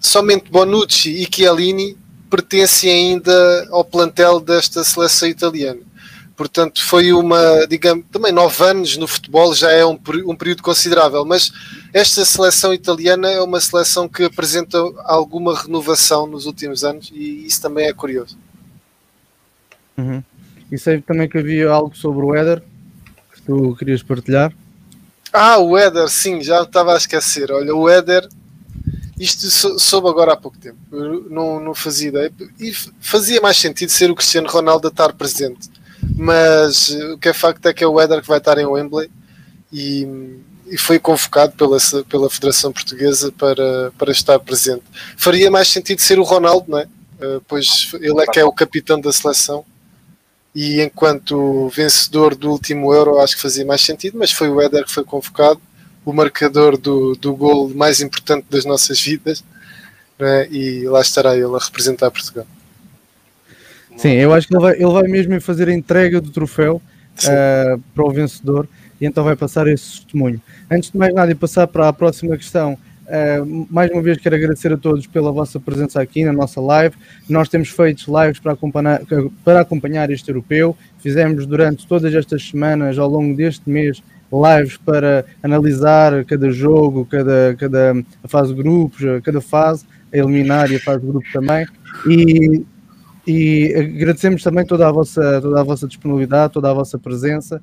somente 0.00 0.50
Bonucci 0.50 1.10
e 1.10 1.28
Chiellini 1.32 1.96
pertencem 2.30 2.90
ainda 2.90 3.68
ao 3.70 3.84
plantel 3.84 4.40
desta 4.40 4.84
seleção 4.84 5.28
italiana. 5.28 5.80
Portanto, 6.36 6.82
foi 6.82 7.12
uma, 7.12 7.66
digamos, 7.68 8.06
também 8.10 8.32
nove 8.32 8.64
anos 8.64 8.96
no 8.96 9.06
futebol 9.06 9.54
já 9.54 9.70
é 9.72 9.84
um, 9.84 9.98
um 10.24 10.34
período 10.34 10.62
considerável, 10.62 11.22
mas 11.22 11.52
esta 11.92 12.24
seleção 12.24 12.72
italiana 12.72 13.28
é 13.30 13.42
uma 13.42 13.60
seleção 13.60 14.08
que 14.08 14.24
apresenta 14.24 14.78
alguma 15.04 15.54
renovação 15.54 16.26
nos 16.26 16.46
últimos 16.46 16.82
anos 16.82 17.10
e 17.12 17.44
isso 17.46 17.60
também 17.60 17.88
é 17.88 17.92
curioso. 17.92 18.38
Uhum. 19.98 20.22
E 20.72 20.78
sei 20.78 21.02
também 21.02 21.28
que 21.28 21.36
havia 21.36 21.68
algo 21.68 21.94
sobre 21.94 22.24
o 22.24 22.34
Éder 22.34 22.62
que 23.34 23.42
tu 23.42 23.76
querias 23.76 24.02
partilhar. 24.02 24.50
Ah, 25.30 25.58
o 25.58 25.76
Éder, 25.76 26.08
sim, 26.08 26.40
já 26.40 26.62
estava 26.62 26.94
a 26.94 26.96
esquecer. 26.96 27.52
Olha, 27.52 27.74
o 27.74 27.86
Éder 27.86 28.26
isto 29.20 29.50
soube 29.78 30.08
agora 30.08 30.32
há 30.32 30.36
pouco 30.36 30.56
tempo, 30.56 30.78
não, 31.28 31.60
não 31.60 31.74
fazia 31.74 32.08
ideia. 32.08 32.32
E 32.58 32.72
fazia 33.00 33.38
mais 33.38 33.58
sentido 33.58 33.90
ser 33.90 34.10
o 34.10 34.14
Cristiano 34.14 34.48
Ronaldo 34.48 34.88
a 34.88 34.90
estar 34.90 35.12
presente. 35.12 35.68
Mas 36.16 36.88
o 36.88 37.18
que 37.18 37.28
é 37.28 37.34
facto 37.34 37.66
é 37.66 37.74
que 37.74 37.84
é 37.84 37.86
o 37.86 38.00
Éder 38.00 38.22
que 38.22 38.28
vai 38.28 38.38
estar 38.38 38.56
em 38.56 38.64
Wembley 38.64 39.10
e, 39.70 40.08
e 40.66 40.78
foi 40.78 40.98
convocado 40.98 41.52
pela, 41.52 41.76
pela 42.08 42.30
Federação 42.30 42.72
Portuguesa 42.72 43.30
para, 43.30 43.92
para 43.98 44.10
estar 44.10 44.38
presente. 44.38 44.84
Faria 45.18 45.50
mais 45.50 45.68
sentido 45.68 46.00
ser 46.00 46.18
o 46.18 46.24
Ronaldo, 46.24 46.70
não 46.70 46.78
é? 46.78 46.84
Uh, 47.20 47.42
pois 47.46 47.90
ele 48.00 48.22
é 48.22 48.26
que 48.26 48.40
é 48.40 48.44
o 48.44 48.52
capitão 48.52 48.98
da 48.98 49.12
seleção 49.12 49.62
e 50.54 50.80
enquanto 50.80 51.68
vencedor 51.68 52.34
do 52.34 52.50
último 52.50 52.94
Euro 52.94 53.20
acho 53.20 53.36
que 53.36 53.42
fazia 53.42 53.66
mais 53.66 53.82
sentido, 53.82 54.16
mas 54.18 54.32
foi 54.32 54.48
o 54.48 54.62
Éder 54.62 54.86
que 54.86 54.92
foi 54.92 55.04
convocado 55.04 55.60
o 56.10 56.14
marcador 56.14 56.76
do, 56.76 57.14
do 57.14 57.34
gol 57.34 57.68
mais 57.70 58.00
importante 58.00 58.46
das 58.50 58.64
nossas 58.64 59.00
vidas 59.00 59.44
né? 60.18 60.48
e 60.50 60.86
lá 60.88 61.00
estará 61.00 61.36
ele 61.36 61.54
a 61.54 61.58
representar 61.58 62.10
Portugal. 62.10 62.46
Sim, 63.96 64.12
eu 64.12 64.32
acho 64.32 64.48
que 64.48 64.54
ele 64.54 64.62
vai, 64.62 64.74
ele 64.74 64.92
vai 64.92 65.02
mesmo 65.04 65.40
fazer 65.40 65.68
a 65.68 65.72
entrega 65.72 66.20
do 66.20 66.30
troféu 66.30 66.82
uh, 67.24 67.80
para 67.94 68.04
o 68.04 68.10
vencedor 68.10 68.68
e 69.00 69.06
então 69.06 69.24
vai 69.24 69.36
passar 69.36 69.66
esse 69.66 70.02
testemunho. 70.02 70.40
Antes 70.70 70.90
de 70.90 70.98
mais 70.98 71.14
nada 71.14 71.30
e 71.30 71.34
passar 71.34 71.66
para 71.66 71.88
a 71.88 71.92
próxima 71.92 72.36
questão, 72.36 72.74
uh, 72.74 73.66
mais 73.70 73.90
uma 73.90 74.02
vez 74.02 74.18
quero 74.18 74.36
agradecer 74.36 74.72
a 74.72 74.76
todos 74.76 75.06
pela 75.06 75.30
vossa 75.30 75.60
presença 75.60 76.00
aqui 76.00 76.24
na 76.24 76.32
nossa 76.32 76.60
live. 76.60 76.94
Nós 77.28 77.48
temos 77.48 77.68
feito 77.68 78.10
lives 78.20 78.40
para 78.40 78.52
acompanhar, 78.52 79.02
para 79.44 79.60
acompanhar 79.60 80.10
este 80.10 80.28
europeu, 80.30 80.76
fizemos 80.98 81.46
durante 81.46 81.86
todas 81.86 82.14
estas 82.14 82.48
semanas, 82.48 82.98
ao 82.98 83.08
longo 83.08 83.36
deste 83.36 83.68
mês, 83.68 84.02
lives 84.32 84.76
para 84.76 85.24
analisar 85.42 86.24
cada 86.24 86.50
jogo, 86.50 87.04
cada, 87.04 87.54
cada 87.58 87.94
fase 88.26 88.54
de 88.54 88.62
grupos, 88.62 89.00
cada 89.22 89.40
fase, 89.40 89.84
a 90.12 90.16
eliminar 90.16 90.70
e 90.70 90.76
a 90.76 90.80
fase 90.80 91.00
de 91.00 91.06
grupo 91.06 91.26
também. 91.32 91.66
E, 92.08 92.64
e 93.26 93.74
agradecemos 93.74 94.42
também 94.42 94.64
toda 94.64 94.88
a, 94.88 94.92
vossa, 94.92 95.40
toda 95.40 95.60
a 95.60 95.64
vossa 95.64 95.86
disponibilidade, 95.86 96.52
toda 96.52 96.70
a 96.70 96.74
vossa 96.74 96.98
presença. 96.98 97.60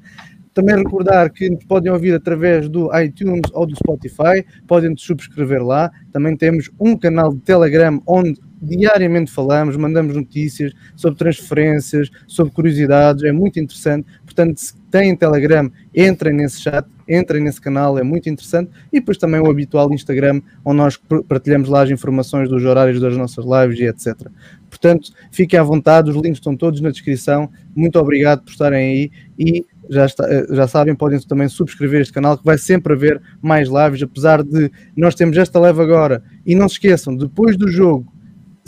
Também 0.53 0.75
recordar 0.75 1.29
que 1.31 1.49
nos 1.49 1.63
podem 1.65 1.91
ouvir 1.91 2.15
através 2.15 2.67
do 2.67 2.89
iTunes 2.99 3.43
ou 3.53 3.67
do 3.67 3.75
Spotify, 3.75 4.43
podem 4.67 4.89
nos 4.89 5.03
subscrever 5.03 5.63
lá. 5.63 5.91
Também 6.11 6.35
temos 6.35 6.71
um 6.79 6.97
canal 6.97 7.31
de 7.31 7.41
Telegram 7.41 8.01
onde 8.07 8.39
diariamente 8.61 9.31
falamos, 9.31 9.75
mandamos 9.75 10.15
notícias 10.15 10.73
sobre 10.95 11.17
transferências, 11.17 12.09
sobre 12.27 12.53
curiosidades, 12.53 13.23
é 13.23 13.31
muito 13.31 13.59
interessante. 13.59 14.07
Portanto, 14.25 14.57
se 14.57 14.73
têm 14.89 15.15
Telegram, 15.15 15.71
entrem 15.95 16.33
nesse 16.33 16.61
chat, 16.61 16.87
entrem 17.07 17.41
nesse 17.43 17.61
canal, 17.61 17.97
é 17.97 18.03
muito 18.03 18.29
interessante. 18.29 18.71
E 18.91 18.99
depois 18.99 19.17
também 19.17 19.39
o 19.39 19.49
habitual 19.49 19.91
Instagram, 19.93 20.41
onde 20.65 20.77
nós 20.77 20.99
partilhamos 21.27 21.69
lá 21.69 21.83
as 21.83 21.89
informações 21.89 22.49
dos 22.49 22.63
horários 22.63 22.99
das 22.99 23.15
nossas 23.15 23.45
lives 23.45 23.79
e 23.79 23.85
etc. 23.85 24.27
Portanto, 24.69 25.11
fiquem 25.31 25.59
à 25.59 25.63
vontade, 25.63 26.09
os 26.09 26.15
links 26.15 26.39
estão 26.39 26.55
todos 26.55 26.81
na 26.81 26.89
descrição. 26.89 27.49
Muito 27.75 27.97
obrigado 27.99 28.43
por 28.43 28.51
estarem 28.51 28.79
aí 28.79 29.11
e 29.39 29.65
já, 29.89 30.05
está, 30.05 30.25
eh, 30.29 30.45
já 30.51 30.67
sabem, 30.67 30.93
podem 30.95 31.19
também 31.21 31.47
subscrever 31.47 32.01
este 32.01 32.13
canal 32.13 32.37
que 32.37 32.43
vai 32.43 32.57
sempre 32.57 32.93
haver 32.93 33.21
mais 33.41 33.69
lives, 33.69 34.03
apesar 34.03 34.43
de 34.43 34.69
nós 34.95 35.15
termos 35.15 35.37
esta 35.37 35.59
live 35.59 35.81
agora. 35.81 36.23
E 36.45 36.53
não 36.55 36.67
se 36.67 36.75
esqueçam, 36.75 37.15
depois 37.15 37.55
do 37.55 37.69
jogo, 37.69 38.11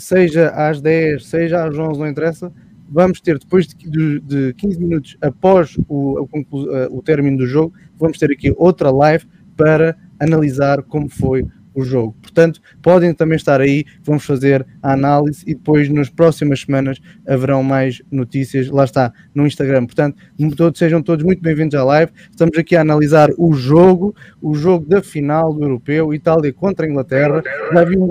seja 0.00 0.50
às 0.50 0.80
10, 0.80 1.26
seja 1.26 1.64
às 1.64 1.78
11, 1.78 2.00
não 2.00 2.08
interessa, 2.08 2.52
vamos 2.88 3.20
ter, 3.20 3.38
depois 3.38 3.68
de, 3.68 4.20
de 4.20 4.54
15 4.54 4.80
minutos 4.80 5.16
após 5.20 5.76
o, 5.88 6.22
o, 6.22 6.74
eh, 6.74 6.88
o 6.90 7.02
término 7.02 7.38
do 7.38 7.46
jogo, 7.46 7.72
vamos 7.98 8.18
ter 8.18 8.32
aqui 8.32 8.52
outra 8.56 8.90
live 8.90 9.26
para 9.56 9.96
analisar 10.18 10.82
como 10.82 11.08
foi 11.08 11.46
o 11.74 11.84
jogo. 11.84 12.16
Portanto, 12.20 12.60
podem 12.82 13.14
também 13.14 13.36
estar 13.36 13.60
aí, 13.60 13.84
vamos 14.02 14.24
fazer 14.24 14.66
a 14.82 14.92
análise 14.92 15.44
e 15.46 15.54
depois 15.54 15.88
nas 15.88 16.08
próximas 16.08 16.62
semanas 16.62 16.98
haverão 17.26 17.62
mais 17.62 18.02
notícias, 18.10 18.68
lá 18.68 18.84
está, 18.84 19.12
no 19.34 19.46
Instagram. 19.46 19.86
Portanto, 19.86 20.16
todos, 20.56 20.78
sejam 20.78 21.02
todos 21.02 21.24
muito 21.24 21.42
bem-vindos 21.42 21.74
à 21.74 21.84
live. 21.84 22.12
Estamos 22.30 22.58
aqui 22.58 22.74
a 22.74 22.80
analisar 22.80 23.30
o 23.38 23.52
jogo, 23.52 24.14
o 24.42 24.54
jogo 24.54 24.86
da 24.86 25.02
final 25.02 25.52
do 25.52 25.62
Europeu, 25.62 26.12
Itália 26.12 26.52
contra 26.52 26.86
a 26.86 26.88
Inglaterra. 26.88 27.42
Já 27.72 27.84
vimos, 27.84 28.10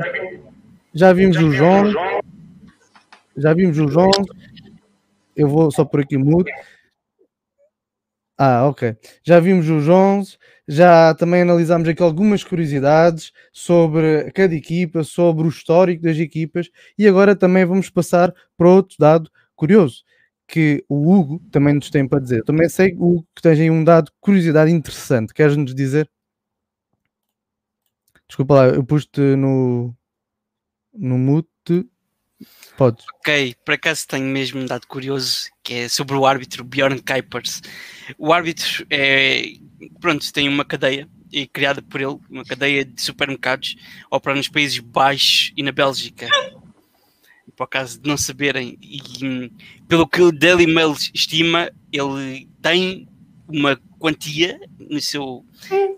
já 0.94 1.14
vimos 1.14 1.38
o 1.38 1.52
João, 1.52 1.94
já 3.38 3.54
vimos 3.54 3.78
o 3.78 3.88
João, 3.88 4.12
eu 5.36 5.48
vou 5.48 5.72
só 5.72 5.86
por 5.86 6.02
aqui 6.02 6.18
mudo. 6.18 6.50
Ah, 8.38 8.68
ok. 8.68 8.96
Já 9.22 9.40
vimos 9.40 9.70
os 9.70 9.88
11, 9.90 10.38
já 10.68 11.14
também 11.14 11.42
analisámos 11.42 11.88
aqui 11.90 12.02
algumas 12.02 12.44
curiosidades 12.44 13.34
sobre 13.52 14.32
cada 14.32 14.56
equipa, 14.56 15.04
sobre 15.04 15.46
o 15.46 15.50
histórico 15.50 16.04
das 16.04 16.18
equipas 16.18 16.70
e 16.98 17.08
agora 17.08 17.36
também 17.36 17.66
vamos 17.66 17.90
passar 17.90 18.34
para 18.58 18.70
outro 18.70 18.96
dado 18.98 19.30
curioso 19.56 20.04
que 20.48 20.84
o 20.90 21.14
Hugo 21.14 21.40
também 21.52 21.76
nos 21.76 21.90
tem 21.90 22.08
para 22.08 22.20
dizer. 22.20 22.44
também 22.44 22.68
sei, 22.70 22.94
Hugo, 22.94 23.26
que 23.36 23.42
tens 23.42 23.60
aí 23.60 23.70
um 23.70 23.84
dado 23.84 24.12
curiosidade 24.20 24.72
interessante. 24.72 25.34
Queres-nos 25.34 25.76
dizer? 25.76 26.10
Desculpa 28.28 28.56
lá, 28.56 28.68
eu 28.68 28.84
pus-te 28.84 29.20
no, 29.36 29.96
no 30.94 31.18
mute. 31.18 31.88
Podes. 32.78 33.06
Ok, 33.16 33.56
por 33.66 33.74
acaso 33.74 34.08
tenho 34.08 34.26
mesmo 34.26 34.62
um 34.62 34.66
dado 34.66 34.88
curioso 34.88 35.50
que 35.62 35.74
é 35.74 35.90
sobre 35.90 36.16
o 36.16 36.26
árbitro 36.26 36.64
Bjorn 36.64 37.02
Kuipers. 37.02 37.62
O 38.18 38.32
árbitro 38.32 38.86
é, 38.90 39.44
pronto, 40.00 40.32
tem 40.32 40.48
uma 40.48 40.64
cadeia 40.64 41.08
e 41.32 41.46
criada 41.46 41.82
por 41.82 42.02
ele, 42.02 42.18
uma 42.30 42.44
cadeia 42.44 42.84
de 42.84 43.02
supermercados, 43.02 43.76
opera 44.10 44.36
nos 44.36 44.48
Países 44.48 44.80
Baixos 44.80 45.52
e 45.56 45.62
na 45.62 45.72
Bélgica. 45.72 46.28
Por 47.56 47.64
acaso 47.66 48.00
de 48.00 48.08
não 48.08 48.18
saberem, 48.18 48.78
e 48.82 49.52
pelo 49.88 50.08
que 50.08 50.22
o 50.22 50.32
Daily 50.32 50.66
Mail 50.66 50.96
estima, 51.14 51.72
ele 51.92 52.48
tem 52.62 53.08
uma 53.48 53.76
quantia 54.00 54.60
no 54.80 55.02
seu, 55.02 55.46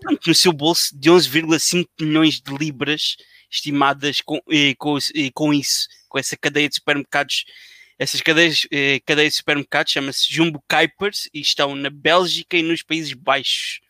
pronto, 0.00 0.26
no 0.26 0.34
seu 0.34 0.52
bolso 0.52 0.98
de 0.98 1.08
11,5 1.08 1.86
milhões 2.00 2.40
de 2.40 2.52
libras 2.52 3.16
estimadas 3.52 4.20
com, 4.20 4.40
e, 4.48 4.74
com, 4.76 4.98
e 5.14 5.30
com 5.30 5.52
isso 5.52 5.86
com 6.12 6.18
essa 6.18 6.36
cadeia 6.36 6.68
de 6.68 6.74
supermercados. 6.74 7.44
Essas 7.98 8.20
cadeias, 8.20 8.66
eh, 8.70 9.00
cadeias 9.06 9.32
de 9.32 9.38
supermercados 9.38 9.92
chama-se 9.92 10.32
Jumbo 10.32 10.62
Kuipers 10.68 11.28
e 11.32 11.40
estão 11.40 11.74
na 11.74 11.88
Bélgica 11.88 12.56
e 12.56 12.62
nos 12.62 12.82
Países 12.82 13.14
Baixos. 13.14 13.80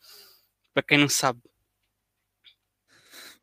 Para 0.73 0.83
quem 0.83 0.99
não 0.99 1.09
sabe. 1.09 1.41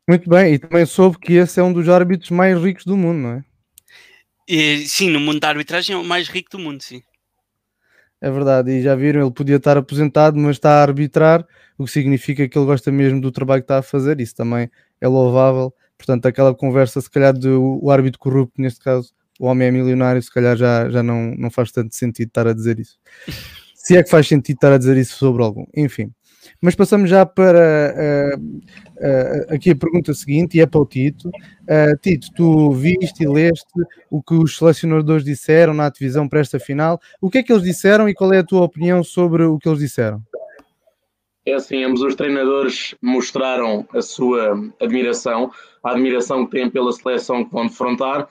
Muito 0.08 0.28
bem, 0.28 0.54
e 0.54 0.58
também 0.58 0.86
soube 0.86 1.18
que 1.18 1.34
esse 1.34 1.60
é 1.60 1.62
um 1.62 1.72
dos 1.72 1.88
árbitros 1.88 2.30
mais 2.30 2.60
ricos 2.60 2.84
do 2.84 2.96
mundo, 2.96 3.18
não 3.18 3.30
é? 3.34 3.44
E, 4.48 4.88
sim, 4.88 5.10
no 5.10 5.20
mundo 5.20 5.38
da 5.38 5.48
arbitragem 5.48 5.94
é 5.94 5.98
o 5.98 6.04
mais 6.04 6.28
rico 6.28 6.50
do 6.50 6.58
mundo, 6.58 6.82
sim. 6.82 7.02
É 8.20 8.30
verdade, 8.30 8.72
e 8.72 8.82
já 8.82 8.96
viram, 8.96 9.22
ele 9.22 9.30
podia 9.30 9.56
estar 9.56 9.76
aposentado, 9.76 10.36
mas 10.36 10.56
está 10.56 10.80
a 10.80 10.82
arbitrar, 10.82 11.46
o 11.78 11.84
que 11.84 11.90
significa 11.90 12.48
que 12.48 12.58
ele 12.58 12.66
gosta 12.66 12.90
mesmo 12.90 13.20
do 13.20 13.30
trabalho 13.30 13.62
que 13.62 13.64
está 13.64 13.78
a 13.78 13.82
fazer, 13.82 14.20
isso 14.20 14.34
também 14.34 14.70
é 15.00 15.06
louvável. 15.06 15.72
Portanto, 16.00 16.24
aquela 16.24 16.54
conversa, 16.54 16.98
se 16.98 17.10
calhar, 17.10 17.34
do 17.34 17.90
árbitro 17.90 18.18
corrupto, 18.18 18.58
neste 18.58 18.80
caso, 18.80 19.12
o 19.38 19.44
homem 19.44 19.68
é 19.68 19.70
milionário, 19.70 20.22
se 20.22 20.32
calhar 20.32 20.56
já, 20.56 20.88
já 20.88 21.02
não, 21.02 21.34
não 21.36 21.50
faz 21.50 21.70
tanto 21.70 21.94
sentido 21.94 22.28
estar 22.28 22.46
a 22.46 22.54
dizer 22.54 22.80
isso. 22.80 22.98
se 23.76 23.98
é 23.98 24.02
que 24.02 24.08
faz 24.08 24.26
sentido 24.26 24.56
estar 24.56 24.72
a 24.72 24.78
dizer 24.78 24.96
isso 24.96 25.16
sobre 25.16 25.42
algum. 25.42 25.66
Enfim. 25.76 26.10
Mas 26.58 26.74
passamos 26.74 27.10
já 27.10 27.26
para 27.26 28.34
uh, 28.34 28.40
uh, 28.40 29.54
aqui 29.54 29.70
a 29.70 29.76
pergunta 29.76 30.14
seguinte, 30.14 30.56
e 30.56 30.60
é 30.62 30.66
para 30.66 30.80
o 30.80 30.86
Tito. 30.86 31.28
Uh, 31.28 31.96
Tito, 32.00 32.28
tu 32.34 32.72
viste 32.72 33.22
e 33.22 33.28
leste 33.28 33.68
o 34.10 34.22
que 34.22 34.32
os 34.32 34.56
selecionadores 34.56 35.22
disseram 35.22 35.74
na 35.74 35.90
divisão 35.90 36.26
para 36.26 36.40
esta 36.40 36.58
final. 36.58 36.98
O 37.20 37.28
que 37.28 37.38
é 37.38 37.42
que 37.42 37.52
eles 37.52 37.62
disseram 37.62 38.08
e 38.08 38.14
qual 38.14 38.32
é 38.32 38.38
a 38.38 38.44
tua 38.44 38.62
opinião 38.62 39.04
sobre 39.04 39.44
o 39.44 39.58
que 39.58 39.68
eles 39.68 39.80
disseram? 39.80 40.22
É 41.50 41.54
assim, 41.54 41.82
ambos 41.82 42.00
os 42.00 42.14
treinadores 42.14 42.94
mostraram 43.02 43.84
a 43.92 44.00
sua 44.00 44.52
admiração, 44.80 45.50
a 45.82 45.90
admiração 45.90 46.46
que 46.46 46.52
têm 46.52 46.70
pela 46.70 46.92
seleção 46.92 47.44
que 47.44 47.50
vão 47.50 47.66
defrontar 47.66 48.28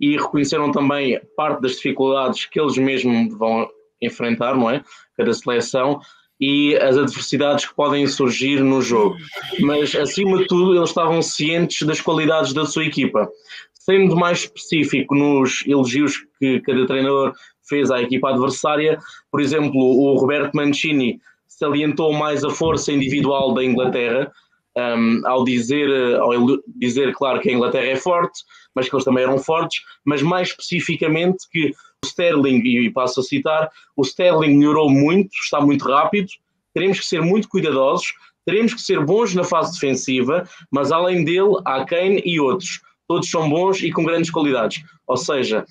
e 0.00 0.16
reconheceram 0.16 0.72
também 0.72 1.20
parte 1.36 1.60
das 1.60 1.72
dificuldades 1.72 2.46
que 2.46 2.58
eles 2.58 2.78
mesmos 2.78 3.36
vão 3.36 3.68
enfrentar, 4.00 4.56
não 4.56 4.70
é? 4.70 4.82
Cada 5.18 5.34
seleção 5.34 6.00
e 6.40 6.74
as 6.76 6.96
adversidades 6.96 7.66
que 7.66 7.74
podem 7.74 8.06
surgir 8.06 8.60
no 8.60 8.80
jogo. 8.80 9.16
Mas, 9.60 9.94
acima 9.94 10.38
de 10.38 10.46
tudo, 10.46 10.74
eles 10.74 10.88
estavam 10.88 11.20
cientes 11.20 11.86
das 11.86 12.00
qualidades 12.00 12.54
da 12.54 12.64
sua 12.64 12.86
equipa. 12.86 13.28
Sendo 13.74 14.16
mais 14.16 14.38
específico 14.38 15.14
nos 15.14 15.62
elogios 15.66 16.24
que 16.38 16.58
cada 16.60 16.86
treinador 16.86 17.34
fez 17.68 17.90
à 17.90 18.00
equipa 18.00 18.30
adversária, 18.30 18.98
por 19.30 19.42
exemplo, 19.42 19.78
o 19.78 20.16
Roberto 20.16 20.54
Mancini 20.54 21.20
salientou 21.62 22.12
mais 22.12 22.44
a 22.44 22.50
força 22.50 22.90
individual 22.90 23.54
da 23.54 23.62
Inglaterra, 23.62 24.32
um, 24.76 25.22
ao, 25.24 25.44
dizer, 25.44 26.16
ao 26.16 26.30
dizer, 26.76 27.14
claro, 27.14 27.40
que 27.40 27.50
a 27.50 27.52
Inglaterra 27.52 27.86
é 27.86 27.96
forte, 27.96 28.42
mas 28.74 28.88
que 28.88 28.94
eles 28.96 29.04
também 29.04 29.22
eram 29.22 29.38
fortes, 29.38 29.80
mas 30.04 30.22
mais 30.22 30.48
especificamente 30.48 31.46
que 31.52 31.68
o 31.68 32.06
Sterling, 32.06 32.62
e 32.64 32.90
passo 32.90 33.20
a 33.20 33.22
citar, 33.22 33.70
o 33.96 34.02
Sterling 34.02 34.56
melhorou 34.56 34.90
muito, 34.90 35.30
está 35.40 35.60
muito 35.60 35.84
rápido, 35.84 36.26
teremos 36.74 36.98
que 36.98 37.06
ser 37.06 37.22
muito 37.22 37.48
cuidadosos, 37.48 38.12
teremos 38.44 38.74
que 38.74 38.80
ser 38.80 39.04
bons 39.04 39.32
na 39.34 39.44
fase 39.44 39.74
defensiva, 39.74 40.42
mas 40.68 40.90
além 40.90 41.24
dele 41.24 41.60
há 41.64 41.84
Kane 41.84 42.20
e 42.24 42.40
outros. 42.40 42.80
Todos 43.06 43.30
são 43.30 43.48
bons 43.48 43.80
e 43.82 43.92
com 43.92 44.04
grandes 44.04 44.30
qualidades. 44.30 44.82
Ou 45.06 45.16
seja, 45.16 45.64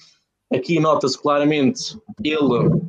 aqui 0.53 0.79
nota-se 0.79 1.21
claramente 1.21 1.97
ele 2.23 2.81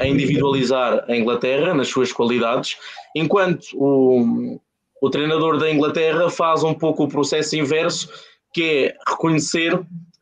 a 0.00 0.06
individualizar 0.06 1.04
a 1.08 1.16
Inglaterra 1.16 1.74
nas 1.74 1.88
suas 1.88 2.12
qualidades, 2.12 2.76
enquanto 3.14 3.66
o, 3.74 4.58
o 5.00 5.10
treinador 5.10 5.58
da 5.58 5.70
Inglaterra 5.70 6.30
faz 6.30 6.62
um 6.62 6.74
pouco 6.74 7.04
o 7.04 7.08
processo 7.08 7.56
inverso, 7.56 8.08
que 8.52 8.62
é 8.62 8.94
reconhecer 9.08 9.74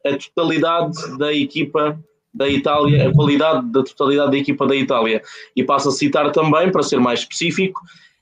a 0.04 0.16
totalidade 0.16 1.18
da 1.18 1.32
equipa 1.32 1.98
da 2.32 2.48
Itália, 2.48 3.08
a 3.08 3.12
qualidade 3.12 3.66
da 3.70 3.82
totalidade 3.82 4.30
da 4.30 4.38
equipa 4.38 4.66
da 4.66 4.74
Itália. 4.74 5.22
E 5.54 5.64
passo 5.64 5.88
a 5.88 5.92
citar 5.92 6.30
também, 6.32 6.70
para 6.70 6.82
ser 6.82 6.98
mais 7.00 7.20
específico, 7.20 7.80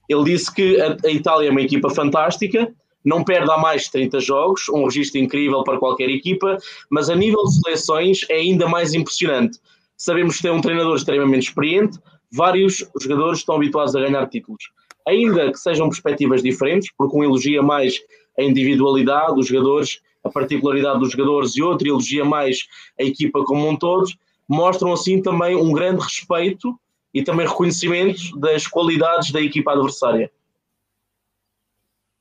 ele 0.08 0.24
disse 0.24 0.52
que 0.52 0.80
a, 0.80 0.96
a 1.04 1.10
Itália 1.10 1.48
é 1.48 1.50
uma 1.50 1.60
equipa 1.60 1.90
fantástica, 1.90 2.72
não 3.04 3.22
perde 3.22 3.50
há 3.50 3.58
mais 3.58 3.84
de 3.84 3.92
30 3.92 4.20
jogos, 4.20 4.68
um 4.70 4.84
registro 4.84 5.20
incrível 5.20 5.62
para 5.62 5.78
qualquer 5.78 6.08
equipa, 6.10 6.56
mas 6.90 7.08
a 7.08 7.14
nível 7.14 7.42
de 7.44 7.60
seleções 7.60 8.20
é 8.28 8.36
ainda 8.36 8.66
mais 8.66 8.94
impressionante. 8.94 9.58
Sabemos 9.98 10.36
que 10.36 10.42
tem 10.42 10.50
um 10.50 10.60
treinador 10.60 10.96
extremamente 10.96 11.48
experiente, 11.48 11.98
vários 12.32 12.88
jogadores 13.00 13.40
estão 13.40 13.56
habituados 13.56 13.94
a 13.94 14.00
ganhar 14.00 14.26
títulos. 14.28 14.70
Ainda 15.06 15.50
que 15.50 15.58
sejam 15.58 15.88
perspectivas 15.88 16.42
diferentes, 16.42 16.90
porque 16.96 17.16
um 17.16 17.24
elogia 17.24 17.62
mais 17.62 17.98
a 18.38 18.42
individualidade 18.42 19.34
dos 19.34 19.48
jogadores 19.48 20.00
a 20.22 20.30
particularidade 20.30 21.00
dos 21.00 21.12
jogadores 21.12 21.56
e 21.56 21.62
outro 21.62 21.88
elogia 21.88 22.24
mais 22.24 22.66
a 22.98 23.02
equipa 23.02 23.44
como 23.44 23.68
um 23.68 23.76
todo, 23.76 24.06
mostram 24.48 24.92
assim 24.92 25.20
também 25.20 25.56
um 25.56 25.72
grande 25.72 26.02
respeito 26.02 26.78
e 27.12 27.22
também 27.22 27.46
reconhecimento 27.46 28.38
das 28.38 28.66
qualidades 28.66 29.32
da 29.32 29.40
equipa 29.40 29.72
adversária. 29.72 30.30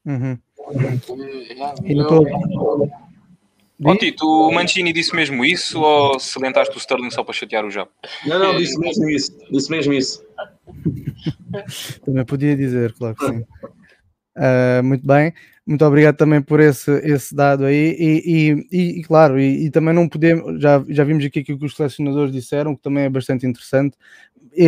Uhum. 0.06 0.38
E 1.84 1.96
todo... 3.82 3.94
Oh, 3.94 3.98
Tito, 3.98 4.26
o 4.26 4.52
Mancini 4.52 4.92
disse 4.92 5.16
mesmo 5.16 5.46
isso 5.46 5.82
ou 5.82 6.20
salientaste 6.20 6.76
o 6.76 6.80
Sterling 6.80 7.12
só 7.12 7.24
para 7.24 7.34
chatear 7.34 7.66
o 7.66 7.72
Jabo? 7.72 7.92
Não, 8.26 8.40
não, 8.40 8.58
disse 8.58 8.78
mesmo 8.80 9.10
isso. 9.10 9.38
Disse 9.52 9.72
mesmo 9.72 9.94
isso. 9.94 10.24
Também 12.06 12.26
podia 12.26 12.56
dizer, 12.56 12.94
claro 12.94 13.16
que 13.16 13.26
sim. 13.26 13.46
Uh, 14.38 14.84
muito 14.84 15.06
bem. 15.06 15.34
Muito 15.66 15.84
obrigado 15.84 16.16
também 16.16 16.42
por 16.42 16.62
esse, 16.62 16.90
esse 17.04 17.36
dado 17.36 17.66
aí. 17.66 17.94
E, 18.00 18.66
e, 18.72 19.00
e 19.00 19.04
claro, 19.04 19.38
e, 19.38 19.66
e, 19.66 19.70
também 19.70 19.94
não 19.94 20.08
podemos, 20.08 20.62
já, 20.62 20.82
já 20.88 21.04
vimos 21.04 21.26
aqui 21.26 21.40
aquilo 21.40 21.60
que 21.60 21.66
os 21.66 21.76
selecionadores 21.76 22.32
disseram, 22.32 22.74
que 22.74 22.82
também 22.82 23.04
é 23.04 23.10
bastante 23.10 23.46
interessante, 23.46 23.98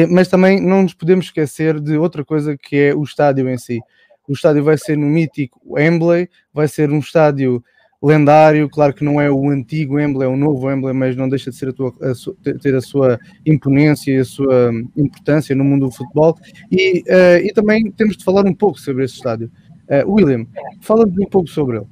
mas 0.09 0.27
também 0.27 0.59
não 0.59 0.83
nos 0.83 0.93
podemos 0.93 1.25
esquecer 1.25 1.79
de 1.79 1.97
outra 1.97 2.25
coisa 2.25 2.57
que 2.57 2.75
é 2.75 2.93
o 2.93 3.01
estádio 3.01 3.47
em 3.47 3.57
si. 3.57 3.79
O 4.27 4.33
estádio 4.33 4.61
vai 4.61 4.77
ser 4.77 4.97
no 4.97 5.05
mítico 5.05 5.61
Wembley, 5.65 6.29
vai 6.53 6.67
ser 6.67 6.91
um 6.91 6.99
estádio 6.99 7.63
lendário, 8.01 8.69
claro 8.69 8.93
que 8.93 9.03
não 9.03 9.19
é 9.19 9.29
o 9.29 9.49
antigo 9.49 9.95
Wembley, 9.95 10.25
é 10.25 10.29
o 10.29 10.37
novo 10.37 10.67
Wembley, 10.67 10.93
mas 10.93 11.15
não 11.15 11.27
deixa 11.27 11.51
de 11.51 11.57
ser 11.57 11.69
a 11.69 11.73
tua, 11.73 11.93
a, 12.01 12.59
ter 12.59 12.73
a 12.73 12.81
sua 12.81 13.19
imponência 13.45 14.11
e 14.11 14.17
a 14.17 14.25
sua 14.25 14.71
importância 14.95 15.55
no 15.55 15.65
mundo 15.65 15.87
do 15.87 15.91
futebol. 15.91 16.37
E, 16.71 17.01
uh, 17.01 17.45
e 17.45 17.51
também 17.53 17.91
temos 17.91 18.15
de 18.15 18.23
falar 18.23 18.45
um 18.45 18.53
pouco 18.53 18.79
sobre 18.79 19.03
esse 19.03 19.15
estádio. 19.15 19.51
Uh, 19.89 20.09
William, 20.09 20.45
fala-nos 20.81 21.17
um 21.17 21.25
pouco 21.25 21.49
sobre 21.49 21.77
ele. 21.77 21.87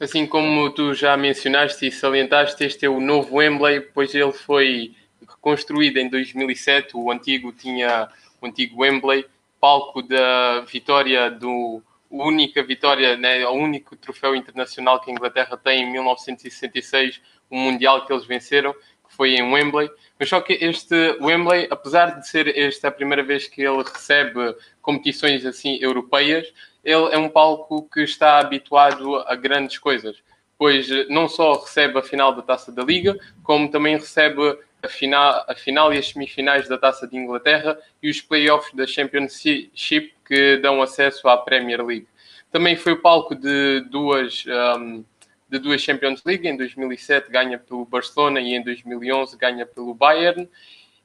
Assim 0.00 0.26
como 0.26 0.68
tu 0.70 0.92
já 0.92 1.16
mencionaste 1.16 1.86
e 1.86 1.92
salientaste, 1.92 2.64
este 2.64 2.84
é 2.84 2.88
o 2.88 3.00
novo 3.00 3.36
Wembley, 3.36 3.80
pois 3.80 4.12
ele 4.14 4.32
foi 4.32 4.92
reconstruído 5.20 5.98
em 5.98 6.10
2007. 6.10 6.96
O 6.96 7.12
antigo 7.12 7.52
tinha 7.52 8.08
o 8.42 8.46
antigo 8.46 8.82
Wembley, 8.82 9.24
palco 9.60 10.02
da 10.02 10.62
vitória 10.62 11.30
do 11.30 11.80
única 12.22 12.62
vitória, 12.62 13.16
né, 13.16 13.46
o 13.46 13.52
único 13.52 13.96
troféu 13.96 14.36
internacional 14.36 15.00
que 15.00 15.10
a 15.10 15.12
Inglaterra 15.12 15.56
tem 15.56 15.82
em 15.82 15.92
1966, 15.92 17.20
o 17.50 17.56
mundial 17.56 18.06
que 18.06 18.12
eles 18.12 18.24
venceram, 18.24 18.72
que 18.72 19.16
foi 19.16 19.34
em 19.34 19.42
Wembley. 19.42 19.90
Mas 20.18 20.28
só 20.28 20.40
que 20.40 20.52
este 20.52 21.16
Wembley, 21.20 21.66
apesar 21.70 22.18
de 22.18 22.28
ser 22.28 22.56
esta 22.56 22.88
a 22.88 22.92
primeira 22.92 23.22
vez 23.22 23.48
que 23.48 23.62
ele 23.62 23.82
recebe 23.82 24.54
competições 24.80 25.44
assim 25.44 25.78
europeias, 25.80 26.52
ele 26.84 27.08
é 27.12 27.18
um 27.18 27.28
palco 27.28 27.88
que 27.90 28.02
está 28.02 28.38
habituado 28.38 29.16
a 29.26 29.34
grandes 29.34 29.78
coisas, 29.78 30.22
pois 30.58 30.88
não 31.08 31.28
só 31.28 31.54
recebe 31.54 31.98
a 31.98 32.02
final 32.02 32.34
da 32.34 32.42
Taça 32.42 32.70
da 32.70 32.84
Liga, 32.84 33.18
como 33.42 33.70
também 33.70 33.96
recebe 33.96 34.58
a 34.84 34.88
final, 34.88 35.44
a 35.48 35.54
final 35.54 35.92
e 35.92 35.98
as 35.98 36.08
semifinais 36.08 36.68
da 36.68 36.76
Taça 36.76 37.06
de 37.06 37.16
Inglaterra 37.16 37.78
e 38.02 38.10
os 38.10 38.20
playoffs 38.20 38.74
da 38.74 38.86
Championship 38.86 40.14
que 40.24 40.58
dão 40.58 40.82
acesso 40.82 41.28
à 41.28 41.36
Premier 41.38 41.84
League. 41.84 42.06
Também 42.50 42.76
foi 42.76 42.96
palco 42.96 43.34
de 43.34 43.80
duas, 43.90 44.44
um, 44.78 45.04
de 45.48 45.58
duas 45.58 45.80
Champions 45.80 46.22
League, 46.24 46.46
em 46.46 46.56
2007 46.56 47.30
ganha 47.30 47.58
pelo 47.58 47.84
Barcelona 47.84 48.40
e 48.40 48.54
em 48.54 48.62
2011 48.62 49.36
ganha 49.36 49.66
pelo 49.66 49.94
Bayern. 49.94 50.48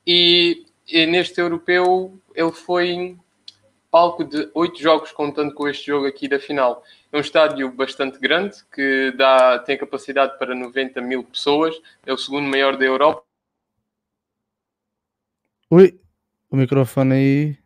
E, 0.06 0.66
e 0.88 1.06
neste 1.06 1.40
europeu 1.40 2.20
ele 2.36 2.52
foi 2.52 3.18
palco 3.90 4.24
de 4.24 4.50
oito 4.54 4.80
jogos, 4.80 5.12
contando 5.12 5.54
com 5.54 5.68
este 5.68 5.88
jogo 5.88 6.06
aqui 6.06 6.28
da 6.28 6.40
final. 6.40 6.84
É 7.12 7.18
um 7.18 7.22
estádio 7.22 7.72
bastante 7.72 8.20
grande, 8.20 8.58
que 8.74 9.12
dá, 9.18 9.58
tem 9.60 9.78
capacidade 9.78 10.38
para 10.38 10.54
90 10.54 11.02
mil 11.02 11.24
pessoas, 11.24 11.76
é 12.06 12.14
o 12.14 12.18
segundo 12.18 12.48
maior 12.48 12.78
da 12.78 12.86
Europa. 12.86 13.29
Ui, 15.72 16.00
o 16.50 16.56
microfone 16.56 17.14
aí. 17.14 17.58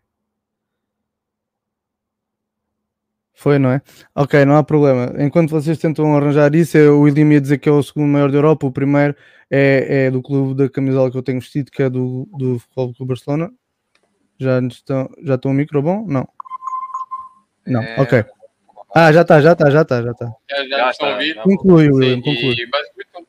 Foi, 3.34 3.58
não 3.58 3.72
é? 3.72 3.82
Ok, 4.16 4.46
não 4.46 4.56
há 4.56 4.64
problema. 4.64 5.14
Enquanto 5.18 5.50
vocês 5.50 5.78
tentam 5.78 6.16
arranjar 6.16 6.54
isso, 6.56 6.78
o 6.78 7.02
William 7.02 7.34
ia 7.34 7.42
dizer 7.42 7.58
que 7.58 7.68
é 7.68 7.72
o 7.72 7.84
segundo 7.84 8.08
maior 8.08 8.32
da 8.32 8.38
Europa, 8.38 8.68
o 8.68 8.72
primeiro 8.72 9.16
é, 9.50 10.06
é 10.06 10.12
do 10.12 10.22
clube 10.22 10.56
da 10.56 10.70
camisola 10.70 11.12
que 11.12 11.18
eu 11.18 11.24
tenho 11.24 11.40
vestido, 11.40 11.72
que 11.72 11.84
é 11.84 11.90
do, 11.90 12.28
do 12.38 12.60
Futebol 12.60 12.94
Clube 12.94 13.10
Barcelona. 13.10 13.52
Já 14.40 14.60
estão, 14.60 15.10
já 15.24 15.36
estão 15.36 15.52
o 15.52 15.54
micro 15.54 15.82
bom? 15.82 16.06
Não. 16.08 16.28
Não, 17.66 17.82
é... 17.82 18.02
ok. 18.02 18.26
Ah, 18.96 19.12
já 19.12 19.22
está, 19.22 19.42
já 19.42 19.54
está, 19.54 19.70
já 19.70 19.82
está, 19.82 20.02
já 20.02 20.12
está. 20.12 20.26
Já, 20.50 20.58
já, 20.68 20.78
já 20.78 20.90
estão 20.92 21.10
a 21.10 21.12
ouvir? 21.14 21.36
Conclui, 21.42 21.90
William, 21.90 22.22
conclui. 22.22 22.56
E 22.60 22.70
basicamente, 22.70 23.28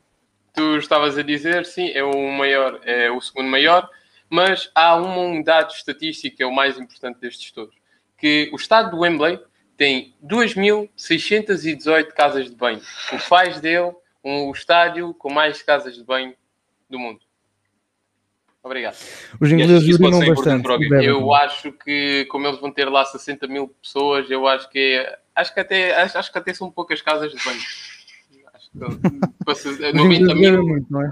tu 0.53 0.77
estavas 0.77 1.17
a 1.17 1.23
dizer, 1.23 1.65
sim, 1.65 1.91
é 1.91 2.05
o 2.05 2.31
maior, 2.33 2.81
é 2.85 3.11
o 3.11 3.21
segundo 3.21 3.49
maior, 3.49 3.89
mas 4.35 4.69
há 4.75 4.97
um 4.97 5.41
dado 5.41 5.73
estatístico 5.73 6.37
que 6.37 6.43
é 6.43 6.47
o 6.47 6.53
mais 6.53 6.77
importante 6.77 7.21
destes 7.21 7.53
todos, 7.53 7.73
que 8.19 8.51
o 8.53 8.57
estado 8.57 8.91
do 8.91 9.03
Wembley 9.03 9.39
tem 9.77 10.13
2.618 10.27 12.09
casas 12.09 12.51
de 12.51 12.57
banho, 12.57 12.79
o 12.79 13.11
que 13.11 13.19
faz 13.21 13.61
dele 13.61 13.93
um 14.25 14.51
estádio 14.51 15.15
com 15.15 15.33
mais 15.33 15.63
casas 15.63 15.95
de 15.95 16.03
banho 16.03 16.35
do 16.91 16.99
mundo. 16.99 17.21
Obrigado. 18.61 18.97
Os 19.41 19.53
ingleses 19.53 19.95
urinam 19.95 20.27
bastante. 20.27 20.67
Eu 21.05 21.33
acho 21.33 21.71
que, 21.71 22.25
como 22.25 22.49
eles 22.49 22.59
vão 22.59 22.73
ter 22.73 22.89
lá 22.89 23.05
60 23.05 23.47
mil 23.47 23.69
pessoas, 23.69 24.29
eu 24.29 24.49
acho 24.49 24.69
que 24.69 24.97
é, 24.97 25.17
acho 25.33 25.55
que 25.55 25.61
até 25.61 25.95
acho, 26.03 26.19
acho 26.19 26.33
que 26.33 26.39
até 26.39 26.53
são 26.53 26.73
poucas 26.73 27.01
casas 27.01 27.31
de 27.31 27.39
banho. 27.45 27.61
Acho 28.53 28.71
que 28.73 29.93
90 29.95 30.35
mil, 30.35 30.67
muito, 30.67 30.91
não 30.91 31.03
é? 31.03 31.11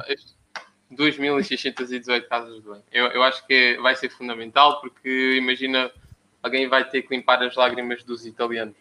2.618 0.97 2.23
casas 2.29 2.55
de 2.57 2.61
banho. 2.63 2.83
Eu, 2.93 3.07
eu 3.07 3.23
acho 3.23 3.47
que 3.47 3.77
vai 3.83 3.97
ser 3.97 4.11
fundamental 4.11 4.81
porque 4.81 5.37
imagina 5.37 5.91
alguém 6.43 6.69
vai 6.69 6.89
ter 6.89 7.03
que 7.03 7.15
limpar 7.15 7.43
as 7.43 7.55
lágrimas 7.55 8.03
dos 8.03 8.27
italianos. 8.27 8.75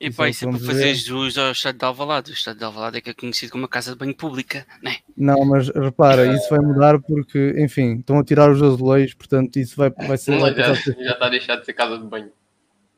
E 0.00 0.12
pá, 0.12 0.28
isso 0.28 0.48
é 0.48 0.50
para 0.50 0.60
fazer 0.60 0.94
jus 0.94 1.36
ao 1.36 1.50
Estado 1.50 1.78
de 1.78 1.84
Alvalade. 1.84 2.30
O 2.30 2.34
Estado 2.34 2.58
de 2.58 2.64
Alvalade 2.64 2.98
é 2.98 3.00
que 3.00 3.10
é 3.10 3.14
conhecido 3.14 3.50
como 3.50 3.62
uma 3.62 3.68
casa 3.68 3.92
de 3.92 3.98
banho 3.98 4.14
pública, 4.14 4.64
não 4.80 4.92
é? 4.92 4.96
Não, 5.16 5.44
mas 5.44 5.68
repara, 5.70 6.24
isso 6.26 6.48
vai 6.50 6.60
mudar 6.60 7.00
porque, 7.00 7.54
enfim, 7.58 7.96
estão 7.98 8.18
a 8.18 8.24
tirar 8.24 8.50
os 8.50 8.62
azulejos, 8.62 9.14
portanto 9.14 9.56
isso 9.56 9.76
vai, 9.76 9.90
vai 9.90 10.16
ser... 10.16 10.32
Não, 10.32 10.54
já, 10.54 10.74
já 10.74 10.92
está 11.12 11.26
a 11.26 11.30
deixar 11.30 11.56
de 11.56 11.64
ser 11.64 11.72
casa 11.72 11.98
de 11.98 12.04
banho. 12.04 12.30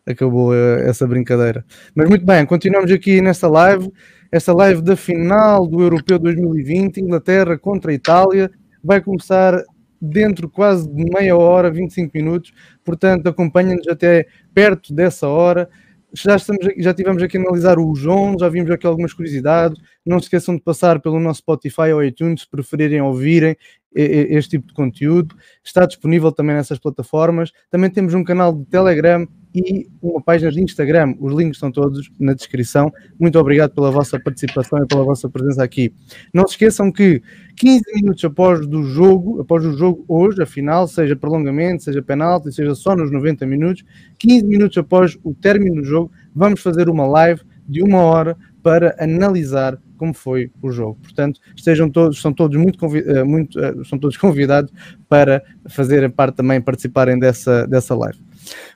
Acabou 0.06 0.54
eh, 0.54 0.88
essa 0.88 1.06
brincadeira. 1.06 1.64
Mas 1.94 2.08
muito 2.08 2.24
bem, 2.24 2.44
continuamos 2.44 2.90
aqui 2.90 3.22
nesta 3.22 3.48
live, 3.48 3.90
esta 4.30 4.52
live 4.52 4.82
da 4.82 4.96
final 4.96 5.66
do 5.66 5.80
Europeu 5.82 6.18
2020, 6.18 7.00
Inglaterra 7.00 7.58
contra 7.58 7.92
Itália, 7.92 8.50
vai 8.82 9.00
começar 9.00 9.62
dentro 10.00 10.48
quase 10.48 10.88
de 10.88 11.04
meia 11.04 11.36
hora, 11.36 11.70
25 11.70 12.10
minutos, 12.14 12.52
portanto 12.84 13.26
acompanhem-nos 13.26 13.86
até 13.88 14.26
perto 14.54 14.94
dessa 14.94 15.28
hora 15.28 15.68
já, 16.12 16.36
estamos, 16.36 16.66
já 16.78 16.92
tivemos 16.92 17.22
aqui 17.22 17.36
a 17.36 17.40
analisar 17.40 17.78
o 17.78 17.94
João, 17.94 18.36
já 18.38 18.48
vimos 18.48 18.70
aqui 18.70 18.86
algumas 18.86 19.12
curiosidades. 19.12 19.80
Não 20.04 20.18
se 20.18 20.24
esqueçam 20.24 20.56
de 20.56 20.62
passar 20.62 21.00
pelo 21.00 21.20
nosso 21.20 21.38
Spotify 21.38 21.92
ou 21.92 22.02
iTunes 22.02 22.42
se 22.42 22.50
preferirem 22.50 23.00
ouvirem 23.00 23.56
este 23.94 24.50
tipo 24.50 24.68
de 24.68 24.74
conteúdo. 24.74 25.34
Está 25.64 25.86
disponível 25.86 26.32
também 26.32 26.56
nessas 26.56 26.78
plataformas. 26.78 27.52
Também 27.70 27.90
temos 27.90 28.14
um 28.14 28.24
canal 28.24 28.52
de 28.52 28.64
Telegram 28.66 29.26
e 29.54 29.88
uma 30.00 30.20
página 30.22 30.50
de 30.50 30.62
Instagram. 30.62 31.14
Os 31.18 31.34
links 31.34 31.56
estão 31.56 31.70
todos 31.70 32.10
na 32.18 32.34
descrição. 32.34 32.92
Muito 33.18 33.38
obrigado 33.38 33.72
pela 33.72 33.90
vossa 33.90 34.18
participação 34.18 34.82
e 34.82 34.86
pela 34.86 35.04
vossa 35.04 35.28
presença 35.28 35.62
aqui. 35.62 35.92
Não 36.32 36.46
se 36.46 36.54
esqueçam 36.54 36.90
que 36.92 37.22
15 37.56 37.82
minutos 37.94 38.24
após 38.24 38.66
do 38.66 38.82
jogo, 38.84 39.40
após 39.40 39.64
o 39.64 39.76
jogo 39.76 40.04
hoje, 40.08 40.42
afinal, 40.42 40.86
seja 40.86 41.16
prolongamento, 41.16 41.82
seja 41.82 42.02
penalti, 42.02 42.52
seja 42.52 42.74
só 42.74 42.94
nos 42.94 43.10
90 43.10 43.44
minutos, 43.46 43.84
15 44.18 44.46
minutos 44.46 44.78
após 44.78 45.18
o 45.22 45.34
término 45.34 45.76
do 45.76 45.84
jogo, 45.84 46.10
vamos 46.34 46.60
fazer 46.60 46.88
uma 46.88 47.06
live 47.06 47.42
de 47.68 47.82
uma 47.82 47.98
hora 47.98 48.36
para 48.62 48.94
analisar 48.98 49.78
como 49.96 50.14
foi 50.14 50.50
o 50.62 50.70
jogo. 50.70 50.98
Portanto, 51.02 51.40
estejam 51.54 51.90
todos, 51.90 52.22
são 52.22 52.32
todos 52.32 52.56
muito, 52.56 52.82
eh, 52.96 53.22
muito 53.22 53.60
eh, 53.60 53.74
são 53.84 53.98
todos 53.98 54.16
convidados 54.16 54.72
para 55.08 55.42
fazer 55.68 56.08
parte 56.10 56.36
também, 56.36 56.58
participarem 56.60 57.18
dessa, 57.18 57.66
dessa 57.66 57.94
live. 57.94 58.18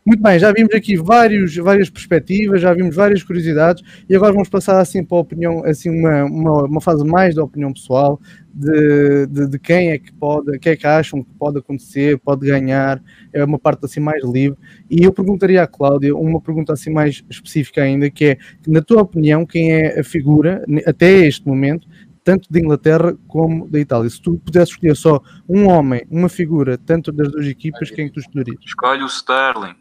Muito 0.04 0.22
bem, 0.22 0.38
já 0.38 0.52
vimos 0.52 0.74
aqui 0.74 0.96
vários, 0.96 1.56
várias 1.56 1.88
perspectivas, 1.88 2.60
já 2.60 2.74
vimos 2.74 2.94
várias 2.94 3.22
curiosidades 3.22 3.82
e 4.08 4.14
agora 4.14 4.32
vamos 4.32 4.48
passar 4.48 4.80
assim 4.80 5.02
para 5.02 5.16
a 5.16 5.20
opinião, 5.20 5.64
assim 5.64 5.90
uma, 5.90 6.24
uma, 6.24 6.64
uma 6.64 6.80
fase 6.80 7.04
mais 7.04 7.34
da 7.34 7.42
opinião 7.42 7.72
pessoal 7.72 8.20
de, 8.54 9.26
de, 9.26 9.48
de, 9.48 9.58
quem 9.58 9.90
é 9.90 9.98
que 9.98 10.12
pode, 10.12 10.58
quem 10.60 10.72
é 10.72 10.76
que 10.76 10.86
acham 10.86 11.22
que 11.22 11.30
pode 11.38 11.58
acontecer, 11.58 12.18
pode 12.18 12.46
ganhar, 12.46 13.02
é 13.32 13.44
uma 13.44 13.58
parte 13.58 13.84
assim 13.84 13.98
mais 13.98 14.22
livre. 14.24 14.56
E 14.88 15.02
eu 15.02 15.12
perguntaria 15.12 15.62
à 15.62 15.66
Cláudia 15.66 16.14
uma 16.14 16.40
pergunta 16.40 16.72
assim 16.72 16.90
mais 16.90 17.24
específica 17.28 17.82
ainda, 17.82 18.08
que 18.08 18.24
é, 18.24 18.38
na 18.66 18.80
tua 18.80 19.02
opinião, 19.02 19.44
quem 19.44 19.72
é 19.72 19.98
a 19.98 20.04
figura, 20.04 20.64
até 20.86 21.26
este 21.26 21.46
momento, 21.46 21.88
tanto 22.24 22.50
da 22.50 22.58
Inglaterra 22.58 23.14
como 23.28 23.68
da 23.68 23.78
Itália. 23.78 24.08
Se 24.08 24.20
tu 24.20 24.38
pudesses 24.38 24.70
escolher 24.70 24.96
só 24.96 25.20
um 25.48 25.68
homem, 25.68 26.04
uma 26.10 26.28
figura, 26.28 26.78
tanto 26.78 27.12
das 27.12 27.30
duas 27.30 27.46
equipas, 27.46 27.90
quem 27.90 28.06
é 28.06 28.10
tu 28.10 28.18
escolherias? 28.18 28.58
Escolhe 28.64 29.02
o 29.02 29.06
Sterling. 29.06 29.76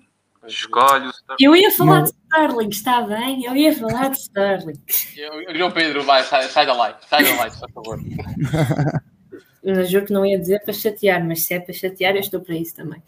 Escolhe 0.45 1.07
o 1.07 1.09
Sterling. 1.09 1.37
Eu 1.39 1.55
ia 1.55 1.71
falar 1.71 1.99
Não. 1.99 2.03
de 2.03 2.09
Sterling, 2.09 2.69
está 2.69 3.01
bem? 3.01 3.45
Eu 3.45 3.55
ia 3.55 3.73
falar 3.73 4.09
de 4.09 4.17
Sterling. 4.17 4.81
João 5.55 5.71
Pedro, 5.71 6.03
vai, 6.03 6.21
sai, 6.23 6.43
sai 6.49 6.65
da 6.65 6.73
live, 6.73 6.97
sai 7.09 7.23
da 7.23 7.35
live, 7.35 7.55
por 7.59 7.71
favor. 7.71 7.99
Eu 9.63 9.85
juro 9.85 10.05
que 10.05 10.11
não 10.11 10.25
ia 10.25 10.37
dizer 10.37 10.61
para 10.61 10.73
chatear, 10.73 11.25
mas 11.25 11.43
se 11.43 11.53
é 11.53 11.59
para 11.59 11.73
chatear, 11.73 12.15
eu 12.15 12.19
estou 12.19 12.41
para 12.41 12.53
isso 12.53 12.75
também. 12.75 13.01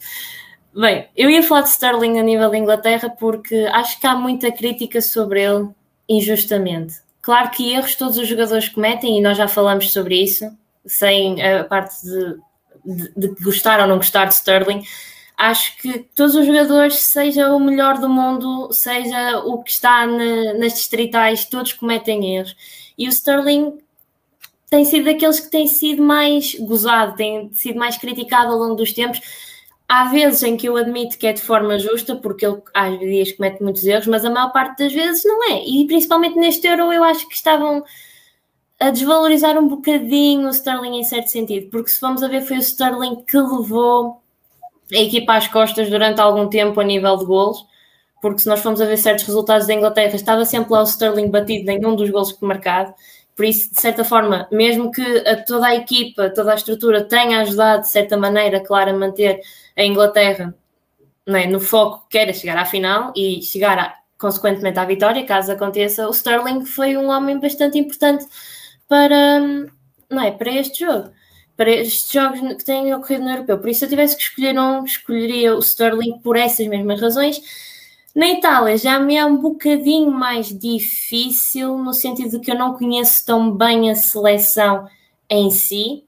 Bem, 0.73 1.09
eu 1.13 1.29
ia 1.29 1.43
falar 1.43 1.63
de 1.63 1.69
Sterling 1.69 2.17
a 2.17 2.23
nível 2.23 2.49
da 2.49 2.57
Inglaterra 2.57 3.09
porque 3.09 3.67
acho 3.73 3.99
que 3.99 4.07
há 4.07 4.15
muita 4.15 4.49
crítica 4.53 5.01
sobre 5.01 5.43
ele 5.43 5.67
injustamente. 6.07 6.95
Claro 7.25 7.49
que 7.49 7.73
erros 7.73 7.95
todos 7.95 8.19
os 8.19 8.27
jogadores 8.27 8.69
cometem 8.69 9.17
e 9.17 9.21
nós 9.21 9.35
já 9.35 9.47
falamos 9.47 9.91
sobre 9.91 10.21
isso, 10.21 10.45
sem 10.85 11.41
a 11.41 11.63
parte 11.63 11.95
de, 12.05 12.38
de, 12.85 13.35
de 13.35 13.43
gostar 13.43 13.79
ou 13.79 13.88
não 13.88 13.97
gostar 13.97 14.25
de 14.25 14.35
Sterling. 14.35 14.83
Acho 15.35 15.75
que 15.77 16.07
todos 16.15 16.35
os 16.35 16.45
jogadores, 16.45 16.97
seja 16.97 17.51
o 17.51 17.59
melhor 17.59 17.97
do 17.97 18.07
mundo, 18.07 18.71
seja 18.71 19.39
o 19.39 19.63
que 19.63 19.71
está 19.71 20.05
na, 20.05 20.53
nas 20.53 20.75
distritais, 20.75 21.45
todos 21.45 21.73
cometem 21.73 22.35
erros. 22.35 22.55
E 22.95 23.07
o 23.07 23.09
Sterling 23.11 23.79
tem 24.69 24.85
sido 24.85 25.05
daqueles 25.05 25.39
que 25.39 25.49
tem 25.49 25.65
sido 25.65 26.03
mais 26.03 26.53
gozado, 26.59 27.15
tem 27.15 27.51
sido 27.53 27.79
mais 27.79 27.97
criticado 27.97 28.53
ao 28.53 28.59
longo 28.59 28.75
dos 28.75 28.93
tempos 28.93 29.19
Há 29.87 30.05
vezes 30.05 30.41
em 30.41 30.57
que 30.57 30.67
eu 30.67 30.77
admito 30.77 31.17
que 31.17 31.27
é 31.27 31.33
de 31.33 31.41
forma 31.41 31.77
justa, 31.77 32.15
porque 32.15 32.45
ele 32.45 32.61
às 32.73 32.97
vezes 32.99 33.33
comete 33.33 33.61
muitos 33.61 33.85
erros, 33.85 34.07
mas 34.07 34.25
a 34.25 34.29
maior 34.29 34.51
parte 34.51 34.79
das 34.79 34.93
vezes 34.93 35.23
não 35.23 35.43
é. 35.51 35.63
E 35.63 35.85
principalmente 35.85 36.37
neste 36.37 36.67
Euro 36.67 36.91
eu 36.91 37.03
acho 37.03 37.27
que 37.27 37.35
estavam 37.35 37.83
a 38.79 38.89
desvalorizar 38.89 39.57
um 39.57 39.67
bocadinho 39.67 40.47
o 40.47 40.51
Sterling 40.51 40.99
em 40.99 41.03
certo 41.03 41.27
sentido, 41.27 41.69
porque 41.69 41.89
se 41.89 42.01
vamos 42.01 42.23
a 42.23 42.27
ver 42.27 42.41
foi 42.41 42.57
o 42.57 42.59
Sterling 42.61 43.23
que 43.25 43.37
levou 43.37 44.21
a 44.91 44.97
equipa 44.97 45.35
às 45.35 45.47
costas 45.47 45.89
durante 45.89 46.19
algum 46.19 46.49
tempo 46.49 46.79
a 46.79 46.83
nível 46.83 47.15
de 47.17 47.25
golos, 47.25 47.65
porque 48.21 48.39
se 48.39 48.47
nós 48.49 48.59
formos 48.61 48.81
a 48.81 48.85
ver 48.85 48.97
certos 48.97 49.25
resultados 49.25 49.67
da 49.67 49.73
Inglaterra, 49.73 50.15
estava 50.15 50.45
sempre 50.45 50.73
lá 50.73 50.81
o 50.81 50.85
Sterling 50.85 51.29
batido 51.29 51.69
em 51.71 51.85
um 51.85 51.95
dos 51.95 52.09
golos 52.09 52.31
que 52.31 52.43
marcado, 52.45 52.93
por 53.35 53.45
isso, 53.45 53.69
de 53.73 53.81
certa 53.81 54.03
forma, 54.03 54.47
mesmo 54.51 54.91
que 54.91 55.01
a 55.27 55.43
toda 55.43 55.67
a 55.67 55.75
equipa, 55.75 56.29
toda 56.29 56.53
a 56.53 56.55
estrutura 56.55 57.03
tenha 57.03 57.41
ajudado 57.41 57.81
de 57.81 57.89
certa 57.89 58.15
maneira, 58.17 58.61
claro, 58.61 58.91
a 58.91 58.93
manter 58.93 59.41
a 59.75 59.83
Inglaterra 59.83 60.55
é, 61.27 61.47
no 61.47 61.59
foco 61.59 62.07
que 62.09 62.17
era 62.17 62.33
chegar 62.33 62.57
à 62.57 62.65
final 62.65 63.11
e 63.15 63.41
chegar 63.41 63.77
a, 63.79 63.95
consequentemente 64.17 64.79
à 64.79 64.85
vitória, 64.85 65.25
caso 65.25 65.51
aconteça, 65.51 66.07
o 66.07 66.11
Sterling 66.11 66.65
foi 66.65 66.95
um 66.95 67.09
homem 67.09 67.39
bastante 67.39 67.77
importante 67.77 68.25
para, 68.88 69.39
não 70.09 70.21
é, 70.21 70.31
para 70.31 70.51
este 70.51 70.85
jogo, 70.85 71.09
para 71.57 71.69
estes 71.69 72.11
jogos 72.11 72.39
que 72.39 72.63
têm 72.63 72.93
ocorrido 72.93 73.23
no 73.23 73.31
Europeu. 73.31 73.57
Por 73.57 73.69
isso, 73.69 73.79
se 73.79 73.85
eu 73.85 73.89
tivesse 73.89 74.15
que 74.15 74.23
escolher 74.23 74.57
um, 74.59 74.83
escolheria 74.83 75.55
o 75.55 75.59
Sterling 75.59 76.19
por 76.19 76.38
essas 76.38 76.67
mesmas 76.67 77.01
razões. 77.01 77.41
Na 78.15 78.29
Itália 78.29 78.77
já 78.77 78.97
me 78.97 79.17
é 79.17 79.25
um 79.25 79.38
bocadinho 79.38 80.09
mais 80.09 80.47
difícil, 80.47 81.77
no 81.77 81.93
sentido 81.93 82.31
de 82.31 82.39
que 82.39 82.51
eu 82.51 82.57
não 82.57 82.77
conheço 82.77 83.25
tão 83.25 83.51
bem 83.51 83.91
a 83.91 83.95
seleção 83.95 84.88
em 85.29 85.49
si, 85.49 86.04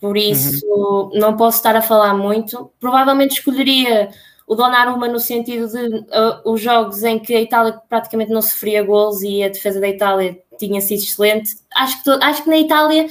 por 0.00 0.16
isso 0.16 0.64
uhum. 0.66 1.10
não 1.14 1.36
posso 1.36 1.58
estar 1.58 1.74
a 1.74 1.82
falar 1.82 2.14
muito. 2.14 2.70
Provavelmente 2.78 3.32
escolheria 3.32 4.10
o 4.46 4.54
Donnarumma 4.54 5.08
no 5.08 5.20
sentido 5.20 5.68
de 5.68 5.98
uh, 5.98 6.50
os 6.50 6.60
jogos 6.60 7.02
em 7.02 7.18
que 7.18 7.34
a 7.34 7.40
Itália 7.40 7.80
praticamente 7.88 8.32
não 8.32 8.40
sofria 8.40 8.82
gols 8.82 9.20
e 9.22 9.42
a 9.42 9.48
defesa 9.48 9.80
da 9.80 9.88
Itália 9.88 10.38
tinha 10.58 10.80
sido 10.80 11.00
excelente. 11.00 11.56
Acho 11.74 12.02
que, 12.02 12.10
acho 12.10 12.44
que 12.44 12.50
na 12.50 12.58
Itália, 12.58 13.06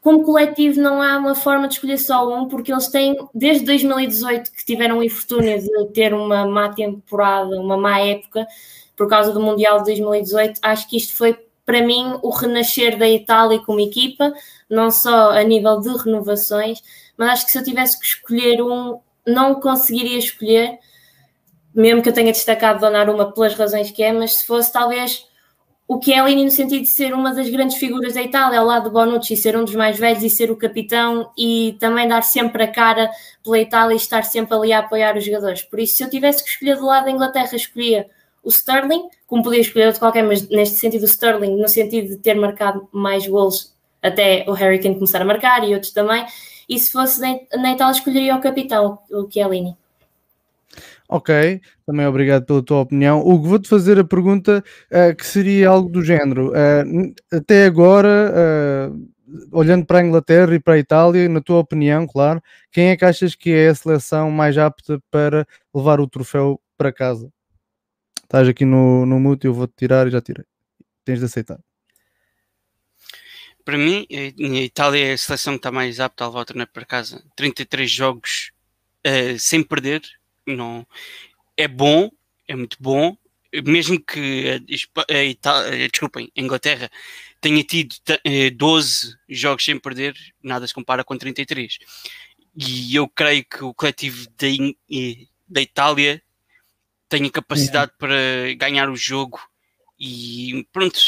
como 0.00 0.24
coletivo, 0.24 0.80
não 0.80 1.02
há 1.02 1.18
uma 1.18 1.34
forma 1.34 1.68
de 1.68 1.74
escolher 1.74 1.98
só 1.98 2.26
um, 2.32 2.48
porque 2.48 2.72
eles 2.72 2.88
têm, 2.88 3.16
desde 3.34 3.64
2018, 3.66 4.52
que 4.52 4.64
tiveram 4.64 4.98
o 4.98 5.04
infortúnio 5.04 5.60
de 5.60 5.86
ter 5.92 6.14
uma 6.14 6.46
má 6.46 6.70
temporada, 6.70 7.60
uma 7.60 7.76
má 7.76 8.00
época, 8.00 8.46
por 8.96 9.08
causa 9.08 9.32
do 9.32 9.40
Mundial 9.40 9.78
de 9.78 9.86
2018, 9.86 10.60
acho 10.62 10.88
que 10.88 10.96
isto 10.96 11.14
foi 11.14 11.38
para 11.64 11.82
mim, 11.82 12.18
o 12.22 12.30
renascer 12.30 12.98
da 12.98 13.08
Itália 13.08 13.60
como 13.60 13.80
equipa, 13.80 14.32
não 14.68 14.90
só 14.90 15.30
a 15.30 15.42
nível 15.42 15.80
de 15.80 15.88
renovações, 15.96 16.82
mas 17.16 17.30
acho 17.30 17.46
que 17.46 17.52
se 17.52 17.58
eu 17.58 17.64
tivesse 17.64 17.98
que 17.98 18.06
escolher 18.06 18.62
um, 18.62 18.98
não 19.26 19.54
conseguiria 19.60 20.18
escolher, 20.18 20.78
mesmo 21.74 22.02
que 22.02 22.08
eu 22.08 22.12
tenha 22.12 22.32
destacado 22.32 22.80
Donnarumma 22.80 23.32
pelas 23.32 23.54
razões 23.54 23.90
que 23.90 24.02
é, 24.02 24.12
mas 24.12 24.34
se 24.34 24.46
fosse 24.46 24.72
talvez 24.72 25.26
o 25.86 26.00
Chiellini 26.02 26.44
no 26.44 26.50
sentido 26.50 26.82
de 26.82 26.88
ser 26.88 27.12
uma 27.12 27.34
das 27.34 27.48
grandes 27.50 27.76
figuras 27.76 28.14
da 28.14 28.22
Itália, 28.22 28.58
ao 28.58 28.66
lado 28.66 28.84
de 28.84 28.90
Bonucci, 28.90 29.36
ser 29.36 29.56
um 29.56 29.64
dos 29.64 29.74
mais 29.74 29.98
velhos 29.98 30.22
e 30.22 30.30
ser 30.30 30.50
o 30.50 30.56
capitão 30.56 31.30
e 31.36 31.76
também 31.78 32.08
dar 32.08 32.22
sempre 32.22 32.62
a 32.62 32.72
cara 32.72 33.10
pela 33.42 33.58
Itália 33.58 33.94
e 33.94 33.96
estar 33.96 34.22
sempre 34.22 34.56
ali 34.56 34.72
a 34.72 34.78
apoiar 34.78 35.16
os 35.16 35.24
jogadores. 35.24 35.62
Por 35.62 35.78
isso, 35.78 35.96
se 35.96 36.02
eu 36.02 36.08
tivesse 36.08 36.42
que 36.42 36.50
escolher 36.50 36.76
do 36.76 36.86
lado 36.86 37.04
da 37.04 37.10
Inglaterra, 37.10 37.54
escolhia 37.54 38.08
o 38.44 38.50
Sterling, 38.50 39.08
como 39.26 39.42
podia 39.42 39.60
escolher 39.60 39.86
outro 39.86 40.00
qualquer, 40.00 40.22
mas 40.22 40.48
neste 40.48 40.76
sentido 40.76 41.02
o 41.02 41.06
Sterling, 41.06 41.56
no 41.56 41.68
sentido 41.68 42.08
de 42.10 42.16
ter 42.18 42.34
marcado 42.34 42.88
mais 42.92 43.26
gols 43.26 43.74
até 44.02 44.44
o 44.46 44.52
Harry 44.52 44.78
Kane 44.78 44.94
começar 44.96 45.22
a 45.22 45.24
marcar 45.24 45.66
e 45.66 45.74
outros 45.74 45.92
também. 45.92 46.24
E 46.68 46.78
se 46.78 46.92
fosse 46.92 47.20
na 47.20 47.72
Itália, 47.72 47.92
escolheria 47.92 48.36
o 48.36 48.40
capitão, 48.40 48.98
o 49.10 49.30
Chiellini. 49.30 49.76
Ok, 51.08 51.60
também 51.86 52.06
obrigado 52.06 52.46
pela 52.46 52.62
tua 52.62 52.80
opinião. 52.80 53.20
Hugo, 53.20 53.48
vou-te 53.48 53.68
fazer 53.68 53.98
a 53.98 54.04
pergunta 54.04 54.64
uh, 54.90 55.14
que 55.14 55.26
seria 55.26 55.68
algo 55.68 55.88
do 55.88 56.02
género. 56.02 56.50
Uh, 56.50 57.14
até 57.30 57.66
agora, 57.66 58.32
uh, 58.90 59.08
olhando 59.52 59.84
para 59.84 59.98
a 59.98 60.02
Inglaterra 60.02 60.54
e 60.54 60.60
para 60.60 60.74
a 60.74 60.78
Itália, 60.78 61.28
na 61.28 61.40
tua 61.40 61.58
opinião, 61.58 62.06
claro, 62.06 62.42
quem 62.72 62.88
é 62.88 62.96
que 62.96 63.04
achas 63.04 63.34
que 63.34 63.52
é 63.52 63.68
a 63.68 63.74
seleção 63.74 64.30
mais 64.30 64.56
apta 64.56 64.98
para 65.10 65.46
levar 65.74 66.00
o 66.00 66.08
troféu 66.08 66.60
para 66.76 66.92
casa? 66.92 67.30
Estás 68.24 68.48
aqui 68.48 68.64
no, 68.64 69.06
no 69.06 69.20
mute, 69.20 69.46
eu 69.46 69.54
vou-te 69.54 69.74
tirar 69.76 70.06
e 70.06 70.10
já 70.10 70.20
tirei. 70.20 70.44
Tens 71.04 71.20
de 71.20 71.26
aceitar. 71.26 71.60
Para 73.64 73.78
mim, 73.78 74.06
a 74.10 74.60
Itália 74.60 75.06
é 75.06 75.12
a 75.12 75.18
seleção 75.18 75.54
que 75.54 75.58
está 75.58 75.70
mais 75.70 76.00
apta 76.00 76.24
a 76.24 76.26
levar 76.26 76.40
o 76.40 76.44
torneio 76.44 76.68
para 76.68 76.84
casa. 76.84 77.24
33 77.36 77.90
jogos 77.90 78.52
uh, 79.06 79.38
sem 79.38 79.62
perder, 79.62 80.02
não 80.46 80.86
é 81.56 81.68
bom, 81.68 82.10
é 82.46 82.54
muito 82.54 82.76
bom. 82.80 83.16
Mesmo 83.64 84.00
que 84.00 84.60
a, 85.08 85.22
Itália, 85.22 85.88
desculpem, 85.88 86.30
a 86.36 86.40
Inglaterra 86.40 86.90
tenha 87.40 87.62
tido 87.62 87.94
12 88.56 89.12
eh, 89.12 89.16
jogos 89.28 89.64
sem 89.64 89.78
perder, 89.78 90.14
nada 90.42 90.66
se 90.66 90.74
compara 90.74 91.04
com 91.04 91.16
33. 91.16 91.78
E 92.56 92.96
eu 92.96 93.08
creio 93.08 93.44
que 93.44 93.62
o 93.62 93.72
coletivo 93.72 94.26
da 95.48 95.60
Itália 95.60 96.20
tem 97.14 97.26
a 97.26 97.30
capacidade 97.30 97.92
é. 97.94 97.98
para 97.98 98.54
ganhar 98.56 98.90
o 98.90 98.96
jogo 98.96 99.38
e 99.98 100.66
pronto, 100.72 100.98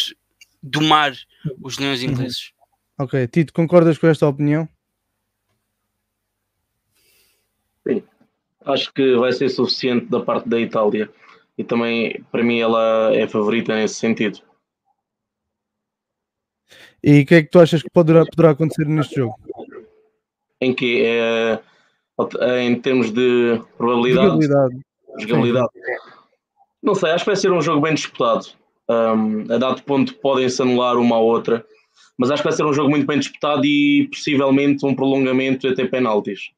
domar 0.62 1.12
os 1.60 1.78
leões 1.78 2.00
uhum. 2.00 2.10
ingleses. 2.10 2.52
Ok, 2.96 3.26
Tito, 3.26 3.52
concordas 3.52 3.98
com 3.98 4.06
esta 4.06 4.26
opinião? 4.26 4.68
Sim, 7.86 8.02
acho 8.64 8.92
que 8.92 9.16
vai 9.16 9.32
ser 9.32 9.48
suficiente 9.48 10.06
da 10.06 10.20
parte 10.20 10.48
da 10.48 10.60
Itália 10.60 11.10
e 11.58 11.64
também 11.64 12.22
para 12.30 12.44
mim 12.44 12.60
ela 12.60 13.12
é 13.12 13.26
favorita 13.26 13.74
nesse 13.74 13.96
sentido. 13.96 14.40
E 17.02 17.22
o 17.22 17.26
que 17.26 17.34
é 17.34 17.42
que 17.42 17.50
tu 17.50 17.58
achas 17.58 17.82
que 17.82 17.90
poderá, 17.90 18.24
poderá 18.24 18.50
acontecer 18.50 18.86
neste 18.86 19.16
jogo? 19.16 19.36
Em 20.60 20.72
que 20.72 21.04
é, 21.04 21.60
em 22.60 22.80
termos 22.80 23.10
de 23.10 23.60
probabilidade, 23.76 24.26
jogabilidade. 24.26 24.86
Jogabilidade. 25.18 25.68
Não 26.82 26.94
sei, 26.94 27.10
acho 27.10 27.24
que 27.24 27.30
vai 27.30 27.36
ser 27.36 27.52
um 27.52 27.60
jogo 27.60 27.80
bem 27.80 27.94
disputado. 27.94 28.46
Um, 28.88 29.52
a 29.52 29.58
dado 29.58 29.82
ponto 29.82 30.14
podem-se 30.14 30.62
anular 30.62 30.96
uma 30.96 31.16
à 31.16 31.18
outra, 31.18 31.64
mas 32.16 32.30
acho 32.30 32.42
que 32.42 32.48
vai 32.48 32.56
ser 32.56 32.64
um 32.64 32.72
jogo 32.72 32.90
muito 32.90 33.06
bem 33.06 33.18
disputado 33.18 33.64
e 33.64 34.08
possivelmente 34.08 34.86
um 34.86 34.94
prolongamento 34.94 35.66
até 35.66 35.84
penaltis. 35.84 36.50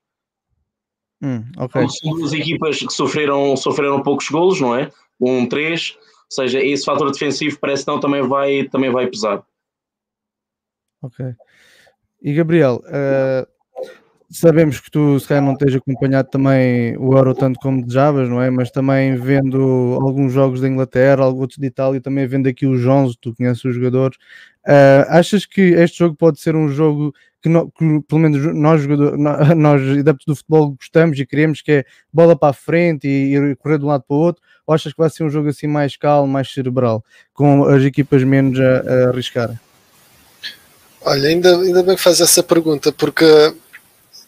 Hum, 1.22 1.44
okay. 1.58 1.88
São 1.88 2.12
duas 2.12 2.32
equipas 2.32 2.78
que 2.78 2.92
sofreram, 2.92 3.56
sofreram 3.56 4.02
poucos 4.02 4.28
golos, 4.28 4.60
não 4.60 4.76
é? 4.76 4.90
Um 5.20 5.48
3, 5.48 5.96
ou 5.96 6.02
seja, 6.28 6.60
esse 6.60 6.84
fator 6.84 7.10
defensivo 7.10 7.58
parece 7.58 7.84
que 7.84 7.90
não 7.90 7.98
também 7.98 8.22
vai, 8.22 8.64
também 8.64 8.90
vai 8.90 9.06
pesar. 9.06 9.42
Ok. 11.02 11.34
E 12.22 12.34
Gabriel, 12.34 12.82
uh, 12.84 13.48
sabemos 14.30 14.78
que 14.78 14.90
tu 14.90 15.18
se 15.18 15.26
calhar 15.26 15.42
não 15.42 15.56
tens 15.56 15.74
acompanhado 15.74 16.28
também 16.28 16.96
o 16.98 17.16
Euro 17.16 17.34
tanto 17.34 17.58
como 17.60 17.82
desejavas, 17.82 18.28
não 18.28 18.42
é? 18.42 18.50
Mas 18.50 18.70
também 18.70 19.16
vendo 19.16 19.98
alguns 20.02 20.32
jogos 20.32 20.60
da 20.60 20.68
Inglaterra, 20.68 21.26
outros 21.26 21.58
de 21.58 21.66
Itália, 21.66 22.00
também 22.00 22.26
vendo 22.26 22.48
aqui 22.48 22.66
os 22.66 22.84
11, 22.84 23.16
tu 23.20 23.34
conheces 23.34 23.64
os 23.64 23.74
jogadores. 23.74 24.18
Uh, 24.66 25.08
achas 25.08 25.46
que 25.46 25.60
este 25.60 25.98
jogo 25.98 26.14
pode 26.14 26.40
ser 26.40 26.54
um 26.54 26.68
jogo 26.68 27.14
que, 27.40 27.48
no, 27.48 27.70
que 27.70 28.00
pelo 28.06 28.20
menos 28.20 28.54
nós, 28.54 28.82
jogadores, 28.82 29.18
nós 29.56 29.98
adeptos 29.98 30.26
do 30.26 30.36
futebol 30.36 30.72
gostamos 30.72 31.18
e 31.18 31.24
queremos, 31.24 31.62
que 31.62 31.72
é 31.72 31.84
bola 32.12 32.36
para 32.36 32.50
a 32.50 32.52
frente 32.52 33.08
e, 33.08 33.34
e 33.34 33.56
correr 33.56 33.78
de 33.78 33.84
um 33.84 33.88
lado 33.88 34.04
para 34.06 34.14
o 34.14 34.20
outro? 34.20 34.42
Ou 34.66 34.74
achas 34.74 34.92
que 34.92 34.98
vai 34.98 35.08
ser 35.08 35.24
um 35.24 35.30
jogo 35.30 35.48
assim 35.48 35.66
mais 35.66 35.96
calmo, 35.96 36.30
mais 36.30 36.52
cerebral, 36.52 37.02
com 37.32 37.64
as 37.64 37.82
equipas 37.82 38.22
menos 38.24 38.60
a, 38.60 38.80
a 38.80 39.08
arriscar? 39.08 39.58
Olha, 41.00 41.28
ainda, 41.28 41.56
ainda 41.56 41.82
bem 41.82 41.96
que 41.96 42.02
faz 42.02 42.20
essa 42.20 42.42
pergunta, 42.42 42.92
porque 42.92 43.24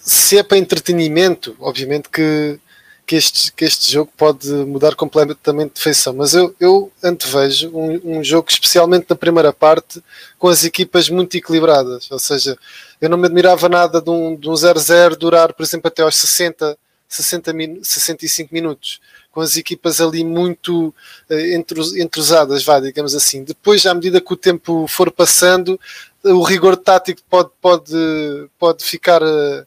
se 0.03 0.39
é 0.39 0.43
para 0.43 0.59
entretenimento, 0.59 1.57
obviamente 1.61 2.09
que, 2.09 2.59
que, 3.07 3.17
este, 3.17 3.53
que 3.53 3.65
este 3.65 3.93
jogo 3.93 4.13
pode 4.17 4.49
mudar 4.49 4.95
completamente 4.95 5.75
de 5.75 5.81
feição, 5.81 6.13
mas 6.13 6.35
eu, 6.35 6.55
eu 6.61 6.93
antevejo 7.03 7.71
um, 7.75 8.19
um 8.19 8.25
jogo, 8.25 8.49
especialmente 8.49 9.07
na 9.11 9.17
primeira 9.17 9.53
parte, 9.53 10.03
com 10.39 10.49
as 10.49 10.65
equipas 10.65 11.09
muito 11.09 11.37
equilibradas. 11.37 12.11
Ou 12.11 12.19
seja, 12.19 12.57
eu 13.01 13.09
não 13.09 13.19
me 13.19 13.27
admirava 13.27 13.69
nada 13.69 14.01
de 14.01 14.11
um 14.11 14.37
0-0 14.39 15.13
um 15.13 15.19
durar, 15.19 15.53
por 15.53 15.63
exemplo, 15.63 15.89
até 15.89 16.03
aos 16.03 16.17
60, 16.17 16.79
60 17.09 17.53
min 17.53 17.81
65 17.83 18.55
minutos, 18.55 19.01
com 19.33 19.41
as 19.41 19.57
equipas 19.57 20.01
ali 20.01 20.23
muito 20.23 20.95
uh, 21.29 21.99
entrosadas, 21.99 22.65
vá, 22.65 22.79
digamos 22.79 23.15
assim. 23.15 23.43
Depois, 23.43 23.85
à 23.87 23.95
medida 23.95 24.21
que 24.21 24.33
o 24.33 24.37
tempo 24.37 24.87
for 24.87 25.11
passando, 25.11 25.79
o 26.23 26.43
rigor 26.43 26.77
tático 26.77 27.21
pode, 27.29 27.51
pode, 27.61 28.49
pode 28.59 28.85
ficar 28.85 29.23
uh, 29.23 29.67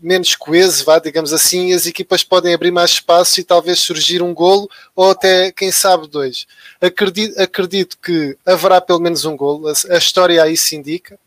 menos 0.00 0.34
coeso, 0.34 0.84
vá, 0.84 0.98
digamos 0.98 1.32
assim, 1.32 1.72
as 1.72 1.86
equipas 1.86 2.24
podem 2.24 2.54
abrir 2.54 2.70
mais 2.70 2.92
espaço 2.92 3.40
e 3.40 3.44
talvez 3.44 3.78
surgir 3.80 4.22
um 4.22 4.32
golo 4.32 4.68
ou 4.96 5.10
até, 5.10 5.52
quem 5.52 5.70
sabe, 5.70 6.08
dois. 6.08 6.46
Acredito, 6.80 7.38
acredito 7.40 7.98
que 7.98 8.36
haverá 8.46 8.80
pelo 8.80 9.00
menos 9.00 9.24
um 9.24 9.36
golo, 9.36 9.68
a, 9.68 9.72
a 9.94 9.98
história 9.98 10.42
aí 10.42 10.56
se 10.56 10.76
indica. 10.76 11.18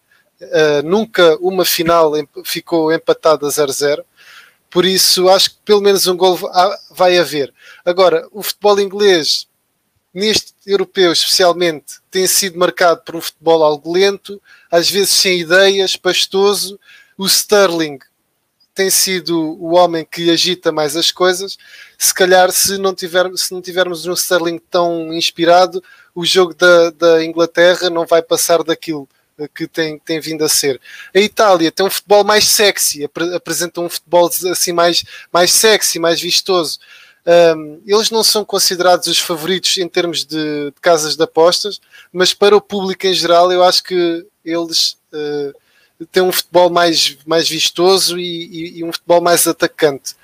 Uh, 0.41 0.84
nunca 0.84 1.38
uma 1.38 1.63
final 1.63 2.12
ficou 2.43 2.91
empatada 2.91 3.48
0-0, 3.48 4.04
por 4.69 4.84
isso 4.84 5.30
acho 5.30 5.52
que 5.52 5.58
pelo 5.63 5.80
menos 5.80 6.08
um 6.08 6.17
golo 6.17 6.39
vai 6.91 7.17
haver. 7.17 7.54
Agora, 7.86 8.28
o 8.32 8.41
futebol 8.41 8.80
inglês 8.80 9.48
neste 10.13 10.54
europeu 10.65 11.12
especialmente, 11.12 11.96
tem 12.12 12.28
sido 12.28 12.60
marcado 12.60 13.02
por 13.02 13.15
um 13.15 13.22
futebol 13.22 13.63
algo 13.63 13.91
lento, 13.91 14.39
às 14.69 14.89
vezes 14.89 15.10
sem 15.10 15.39
ideias, 15.39 15.96
pastoso. 15.96 16.80
O 17.17 17.26
Sterling 17.26 18.00
tem 18.74 18.90
sido 18.90 19.40
o 19.60 19.76
homem 19.76 20.06
que 20.10 20.32
agita 20.32 20.72
mais 20.72 20.96
as 20.96 21.12
coisas. 21.12 21.58
Se 21.98 22.14
calhar, 22.14 22.52
se 22.52 22.78
não, 22.78 22.96
se 23.36 23.54
não 23.54 23.62
tivermos 23.62 24.06
um 24.06 24.14
Sterling 24.14 24.60
tão 24.70 25.14
inspirado, 25.14 25.84
o 26.16 26.26
jogo 26.26 26.54
da, 26.54 26.90
da 26.92 27.24
Inglaterra 27.24 27.90
não 27.90 28.06
vai 28.06 28.22
passar 28.22 28.64
daquilo 28.64 29.08
que 29.54 29.68
tem, 29.68 30.00
tem 30.00 30.20
vindo 30.20 30.44
a 30.44 30.50
ser. 30.50 30.80
A 31.14 31.20
Itália 31.20 31.72
tem 31.72 31.86
um 31.86 31.90
futebol 31.90 32.24
mais 32.24 32.48
sexy, 32.48 33.08
apresenta 33.36 33.82
um 33.82 33.90
futebol 33.90 34.30
assim 34.52 34.72
mais, 34.72 35.04
mais 35.32 35.52
sexy, 35.52 36.00
mais 36.00 36.22
vistoso. 36.22 36.80
Um, 37.26 37.82
eles 37.86 38.12
não 38.12 38.22
são 38.24 38.44
considerados 38.44 39.08
os 39.08 39.18
favoritos 39.18 39.78
em 39.78 39.88
termos 39.88 40.26
de, 40.26 40.66
de, 40.72 40.74
casas 40.82 41.16
de 41.16 41.24
apostas, 41.24 41.80
mas 42.12 42.34
para 42.34 42.56
o 42.56 42.62
público 42.62 43.08
em 43.08 43.14
geral, 43.14 43.52
eu 43.52 43.64
acho 43.64 43.82
que 43.84 44.26
eles 44.44 44.98
uh, 45.14 45.54
têm 46.12 46.24
um 46.24 46.32
futebol 46.32 46.70
mais, 46.70 47.18
mais 47.26 47.48
vistoso 47.48 48.20
e, 48.20 48.46
e, 48.46 48.80
e 48.80 48.84
um 48.84 48.92
futebol 48.92 49.22
mais 49.22 49.48
atacante. 49.48 50.16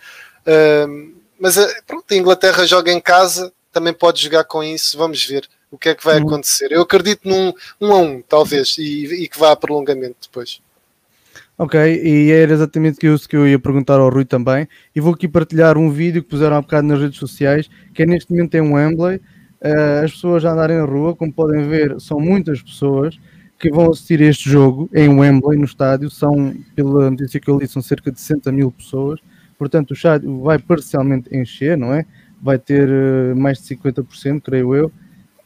Um, 0.88 1.14
mas 1.40 1.58
uh, 1.58 1.68
pronto, 1.88 2.06
a 2.12 2.16
Inglaterra 2.16 2.66
joga 2.66 2.92
em 2.92 3.00
casa, 3.00 3.52
também 3.72 3.94
pode 3.94 4.22
jogar 4.22 4.44
com 4.44 4.64
isso, 4.64 4.98
vamos 4.98 5.24
ver 5.26 5.48
o 5.72 5.78
que 5.78 5.90
é 5.90 5.96
que 5.96 6.04
vai 6.04 6.20
uhum. 6.20 6.28
acontecer. 6.28 6.72
Eu 6.72 6.82
acredito 6.82 7.28
num 7.28 7.54
um 7.80 7.94
a 7.94 7.98
um, 7.98 8.22
talvez, 8.22 8.78
e, 8.78 9.24
e 9.24 9.28
que 9.28 9.40
vá 9.40 9.52
a 9.52 9.56
prolongamento 9.56 10.18
depois. 10.24 10.62
Ok, 11.58 11.78
e 11.80 12.32
era 12.32 12.54
exatamente 12.54 13.06
isso 13.06 13.28
que 13.28 13.36
eu 13.36 13.46
ia 13.46 13.60
perguntar 13.60 14.00
ao 14.00 14.10
Rui 14.10 14.24
também. 14.24 14.68
E 14.96 15.02
vou 15.02 15.14
aqui 15.14 15.28
partilhar 15.28 15.78
um 15.78 15.92
vídeo 15.92 16.24
que 16.24 16.30
puseram 16.30 16.56
há 16.56 16.62
bocado 16.62 16.88
nas 16.88 17.02
redes 17.02 17.20
sociais, 17.20 17.70
que 17.94 18.04
é 18.04 18.06
neste 18.06 18.32
momento 18.32 18.56
em 18.56 18.62
Wembley. 18.62 19.18
Uh, 19.62 20.06
as 20.06 20.12
pessoas 20.14 20.42
já 20.42 20.54
andarem 20.54 20.78
na 20.78 20.86
rua, 20.86 21.14
como 21.14 21.34
podem 21.34 21.68
ver, 21.68 22.00
são 22.00 22.18
muitas 22.18 22.62
pessoas 22.62 23.20
que 23.60 23.70
vão 23.70 23.92
assistir 23.92 24.22
a 24.22 24.26
este 24.26 24.50
jogo 24.50 24.90
em 24.94 25.10
Wembley, 25.10 25.60
no 25.60 25.66
estádio. 25.66 26.10
São, 26.10 26.56
pela 26.76 27.12
notícia 27.12 27.40
que 27.40 27.50
eu 27.50 27.60
li, 27.60 27.68
são 27.68 27.82
cerca 27.82 28.12
de 28.12 28.20
60 28.20 28.52
mil 28.52 28.72
pessoas. 28.72 29.20
Portanto, 29.58 29.92
o 29.92 29.94
estádio 29.94 30.42
vai 30.42 30.58
parcialmente 30.58 31.36
encher, 31.36 31.78
não 31.78 31.94
é? 31.94 32.06
Vai 32.42 32.58
ter 32.58 32.88
uh, 32.90 33.36
mais 33.36 33.62
de 33.62 33.76
50%, 33.76 34.42
creio 34.42 34.74
eu, 34.74 34.92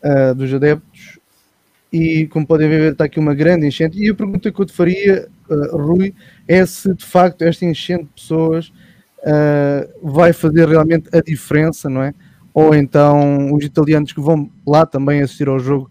uh, 0.04 0.36
dos 0.36 0.54
adeptos 0.54 1.20
e 1.94 2.26
como 2.26 2.48
podem 2.48 2.68
ver 2.68 2.94
está 2.94 3.06
aqui 3.06 3.20
uma 3.20 3.36
grande 3.36 3.68
enchente 3.68 4.00
e 4.00 4.10
a 4.10 4.16
pergunta 4.16 4.52
que 4.52 4.60
eu 4.60 4.66
te 4.66 4.74
faria, 4.74 5.28
uh, 5.48 5.78
Rui, 5.78 6.16
é 6.48 6.66
se 6.66 6.92
de 6.92 7.06
facto 7.06 7.44
esta 7.44 7.66
enchente 7.66 8.06
de 8.06 8.10
pessoas 8.16 8.74
uh, 9.20 10.12
vai 10.12 10.34
fazer 10.34 10.68
realmente 10.68 11.08
a 11.16 11.22
diferença, 11.22 11.88
não 11.88 12.02
é? 12.02 12.12
Ou 12.52 12.74
então 12.74 13.54
os 13.54 13.64
italianos 13.64 14.12
que 14.12 14.20
vão 14.20 14.50
lá 14.66 14.88
também 14.88 15.22
assistir 15.22 15.48
ao 15.48 15.60
jogo 15.60 15.90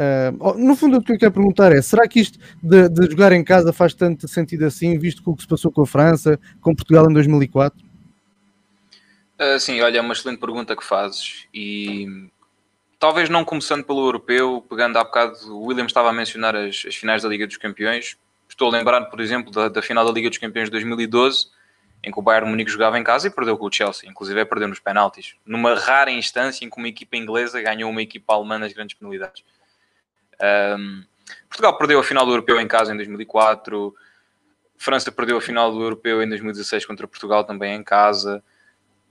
Uh, 0.00 0.56
no 0.58 0.74
fundo, 0.74 0.96
o 0.96 1.02
que 1.02 1.12
eu 1.12 1.18
quero 1.18 1.32
perguntar 1.32 1.72
é: 1.72 1.82
será 1.82 2.08
que 2.08 2.20
isto 2.20 2.38
de, 2.62 2.88
de, 2.88 3.10
jogar 3.10 3.32
em 3.32 3.44
casa 3.44 3.70
faz 3.70 3.92
tanto 3.92 4.26
sentido 4.26 4.64
assim, 4.64 4.98
visto 4.98 5.22
com 5.22 5.32
o 5.32 5.36
que 5.36 5.42
se 5.42 5.48
passou 5.48 5.70
com 5.70 5.82
a 5.82 5.86
França, 5.86 6.40
com 6.62 6.74
Portugal 6.74 7.10
em 7.10 7.12
2004? 7.12 7.84
Uh, 9.38 9.60
sim, 9.60 9.78
olha, 9.82 9.98
é 9.98 10.00
uma 10.00 10.14
excelente 10.14 10.38
pergunta 10.38 10.74
que 10.74 10.82
fazes. 10.82 11.46
E 11.52 12.30
talvez 12.98 13.28
não 13.28 13.44
começando 13.44 13.84
pelo 13.84 14.06
europeu, 14.06 14.64
pegando 14.70 14.96
há 14.98 15.04
bocado, 15.04 15.36
o 15.54 15.66
William 15.66 15.84
estava 15.84 16.08
a 16.08 16.12
mencionar 16.14 16.56
as, 16.56 16.82
as 16.86 16.96
finais 16.96 17.22
da 17.22 17.28
Liga 17.28 17.46
dos 17.46 17.58
Campeões. 17.58 18.16
Estou 18.48 18.68
a 18.68 18.72
lembrar, 18.72 19.02
por 19.06 19.20
exemplo, 19.20 19.52
da, 19.52 19.68
da, 19.68 19.82
final 19.82 20.04
da 20.06 20.12
Liga 20.12 20.30
dos 20.30 20.38
Campeões 20.38 20.68
de 20.68 20.72
2012, 20.72 21.48
em 22.02 22.10
que 22.10 22.18
o 22.18 22.22
Bayern 22.22 22.48
Munique 22.48 22.70
jogava 22.70 22.98
em 22.98 23.04
casa 23.04 23.26
e 23.26 23.30
perdeu 23.30 23.58
com 23.58 23.66
o 23.66 23.72
Chelsea, 23.72 24.08
inclusive 24.08 24.40
é 24.40 24.46
perdeu 24.46 24.66
nos 24.66 24.80
penaltis, 24.80 25.34
numa 25.44 25.74
rara 25.74 26.10
instância 26.10 26.64
em 26.64 26.70
que 26.70 26.78
uma 26.78 26.88
equipa 26.88 27.18
inglesa 27.18 27.60
ganhou 27.60 27.90
uma 27.90 28.00
equipa 28.00 28.32
alemã 28.32 28.58
nas 28.58 28.72
grandes 28.72 28.96
penalidades. 28.96 29.44
Um, 30.42 31.04
Portugal 31.48 31.76
perdeu 31.76 32.00
a 32.00 32.04
final 32.04 32.24
do 32.24 32.32
Europeu 32.32 32.60
em 32.60 32.68
casa 32.68 32.92
em 32.92 32.96
2004, 32.96 33.94
França 34.76 35.12
perdeu 35.12 35.36
a 35.36 35.40
final 35.40 35.70
do 35.70 35.82
Europeu 35.82 36.22
em 36.22 36.28
2016 36.28 36.86
contra 36.86 37.06
Portugal 37.06 37.44
também 37.44 37.74
em 37.74 37.82
casa. 37.82 38.42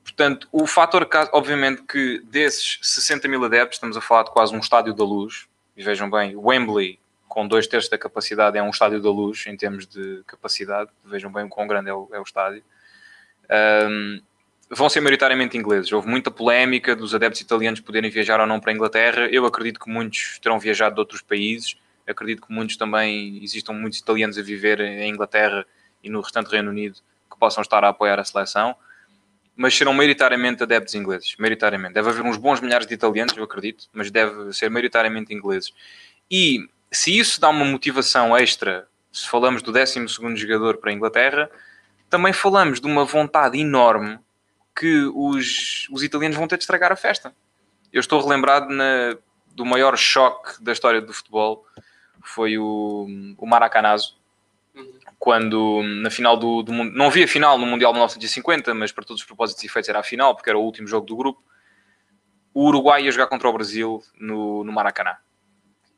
Portanto, 0.04 0.48
o 0.52 0.66
fator, 0.66 1.08
obviamente, 1.32 1.84
que 1.84 2.20
desses 2.26 2.80
60 2.82 3.28
mil 3.28 3.44
adeptos, 3.46 3.76
estamos 3.76 3.96
a 3.96 4.02
falar 4.02 4.24
de 4.24 4.32
quase 4.32 4.56
um 4.56 4.60
estádio 4.60 4.96
da 4.96 5.04
luz, 5.04 5.48
e 5.78 5.84
vejam 5.84 6.10
bem, 6.10 6.36
Wembley, 6.36 7.00
com 7.28 7.48
dois 7.48 7.68
terços 7.68 7.90
da 7.90 7.98
capacidade, 7.98 8.58
é 8.58 8.64
um 8.64 8.72
estádio 8.72 9.00
da 9.00 9.12
luz 9.12 9.46
em 9.46 9.56
termos 9.56 9.86
de 9.86 10.24
capacidade, 10.26 10.90
vejam 11.06 11.32
bem 11.32 11.46
o 11.46 11.50
quão 11.50 11.68
grande 11.68 11.90
é 11.90 11.94
o, 11.94 12.10
é 12.12 12.20
o 12.20 12.24
estádio. 12.24 12.64
Um, 13.88 14.22
vão 14.70 14.90
ser 14.90 15.02
maioritariamente 15.02 15.58
ingleses. 15.58 15.92
Houve 15.92 16.08
muita 16.08 16.30
polémica 16.30 16.96
dos 16.96 17.16
adeptos 17.16 17.42
italianos 17.42 17.80
poderem 17.80 18.10
viajar 18.10 18.40
ou 18.40 18.48
não 18.48 18.60
para 18.60 18.72
a 18.72 18.76
Inglaterra. 18.76 19.28
Eu 19.32 19.46
acredito 19.46 19.80
que 19.80 19.90
muitos 19.90 20.40
terão 20.42 20.60
viajado 20.60 20.96
de 20.96 21.02
outros 21.02 21.22
países. 21.22 21.76
Acredito 22.08 22.46
que 22.46 22.54
muitos 22.54 22.78
também, 22.78 23.44
existam 23.44 23.74
muitos 23.74 24.00
italianos 24.00 24.38
a 24.38 24.42
viver 24.42 24.80
em 24.80 25.10
Inglaterra 25.10 25.66
e 26.04 26.10
no 26.10 26.22
restante 26.22 26.50
Reino 26.50 26.70
Unido 26.70 26.98
que 27.32 27.38
possam 27.38 27.62
estar 27.62 27.84
a 27.84 27.90
apoiar 27.90 28.20
a 28.20 28.24
seleção 28.24 28.76
mas 29.60 29.76
serão 29.76 29.94
maioritariamente 29.94 30.64
adeptos 30.64 30.96
ingleses. 30.96 31.36
Maioritariamente. 31.38 31.94
Deve 31.94 32.10
haver 32.10 32.24
uns 32.24 32.38
bons 32.38 32.62
milhares 32.62 32.88
de 32.88 32.94
italianos, 32.94 33.36
eu 33.36 33.44
acredito, 33.44 33.90
mas 33.92 34.10
deve 34.10 34.54
ser 34.54 34.70
maioritariamente 34.70 35.34
ingleses. 35.34 35.74
E 36.32 36.70
se 36.90 37.20
isso 37.20 37.42
dá 37.42 37.50
uma 37.50 37.66
motivação 37.66 38.38
extra, 38.38 38.88
se 39.12 39.28
falamos 39.28 39.62
do 39.62 39.74
12 39.74 40.08
jogador 40.38 40.78
para 40.78 40.92
a 40.92 40.94
Inglaterra, 40.94 41.52
também 42.10 42.32
falamos 42.32 42.80
de 42.80 42.88
uma 42.88 43.04
vontade 43.04 43.60
enorme 43.60 44.18
que 44.80 45.04
os, 45.14 45.88
os 45.92 46.04
italianos 46.04 46.38
vão 46.38 46.48
ter 46.48 46.58
de 46.58 46.64
estragar 46.64 46.90
a 46.90 46.96
festa. 46.96 47.36
Eu 47.92 48.00
estou 48.00 48.22
relembrado 48.22 48.70
na, 48.70 49.18
do 49.54 49.66
maior 49.66 49.98
choque 49.98 50.64
da 50.64 50.72
história 50.72 51.02
do 51.02 51.12
futebol, 51.12 51.66
foi 52.24 52.58
o, 52.58 53.06
o 53.38 53.46
Maracanazo, 53.46 54.18
quando 55.18 55.84
na 56.02 56.10
final 56.10 56.38
do, 56.38 56.64
do 56.64 56.72
não 56.72 57.08
havia 57.08 57.28
final 57.28 57.58
no 57.58 57.66
Mundial 57.66 57.92
de 57.92 57.98
1950, 57.98 58.74
mas 58.74 58.94
para 58.94 59.04
todos 59.04 59.22
os 59.22 59.28
propósitos 59.28 59.62
e 59.64 59.68
efeitos 59.68 59.90
era 59.90 60.00
a 60.00 60.04
final, 60.04 60.34
porque 60.34 60.50
era 60.50 60.58
o 60.58 60.64
último 60.64 60.88
jogo 60.88 61.06
do 61.06 61.18
grupo. 61.18 61.44
O 62.54 62.68
Uruguai 62.68 63.04
ia 63.04 63.12
jogar 63.12 63.28
contra 63.28 63.50
o 63.50 63.54
Brasil 63.54 64.02
no, 64.18 64.64
no 64.64 64.72
Maracanã. 64.72 65.18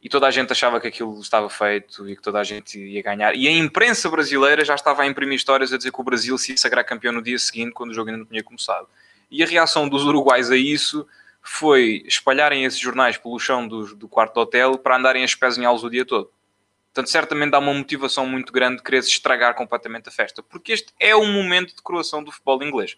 E 0.02 0.10
toda 0.10 0.26
a 0.26 0.32
gente 0.32 0.52
achava 0.52 0.80
que 0.80 0.88
aquilo 0.88 1.20
estava 1.20 1.48
feito 1.48 2.10
e 2.10 2.16
que 2.16 2.22
toda 2.22 2.40
a 2.40 2.44
gente 2.44 2.80
ia 2.80 3.04
ganhar. 3.04 3.36
E 3.36 3.48
a 3.48 3.52
imprensa 3.52 4.10
brasileira 4.10 4.66
já 4.66 4.74
estava 4.74 5.04
a 5.04 5.08
imprimir 5.08 5.36
histórias 5.36 5.72
a 5.72 5.78
dizer 5.78 5.92
que 5.92 6.02
o 6.02 6.04
Brasil 6.04 6.36
se 6.38 6.54
ia 6.54 6.58
sagrar 6.58 6.84
campeão 6.84 7.14
no 7.14 7.22
dia 7.22 7.38
seguinte, 7.38 7.72
quando 7.72 7.92
o 7.92 7.94
jogo 7.94 8.10
ainda 8.10 8.18
não 8.18 8.26
tinha 8.26 8.44
começado. 8.44 8.88
E 9.30 9.44
a 9.44 9.46
reação 9.46 9.88
dos 9.88 10.04
uruguais 10.04 10.50
a 10.50 10.58
isso 10.58 11.08
foi 11.42 12.04
espalharem 12.06 12.66
esses 12.66 12.80
jornais 12.80 13.18
pelo 13.18 13.40
chão 13.40 13.68
do, 13.68 13.96
do 13.96 14.08
quarto 14.08 14.34
do 14.34 14.40
hotel 14.42 14.78
para 14.78 14.98
andarem 14.98 15.22
a 15.22 15.26
espezinhá-los 15.26 15.84
o 15.84 15.90
dia 15.90 16.06
todo. 16.06 16.32
Portanto, 16.94 17.10
certamente 17.10 17.52
dá 17.52 17.60
uma 17.60 17.74
motivação 17.74 18.28
muito 18.28 18.52
grande 18.52 18.78
de 18.78 18.84
querer 18.84 19.00
estragar 19.00 19.56
completamente 19.56 20.10
a 20.10 20.12
festa, 20.12 20.44
porque 20.44 20.74
este 20.74 20.94
é 21.00 21.16
o 21.16 21.26
momento 21.26 21.76
de 21.76 21.82
coroação 21.82 22.24
do 22.24 22.32
futebol 22.32 22.62
inglês. 22.64 22.98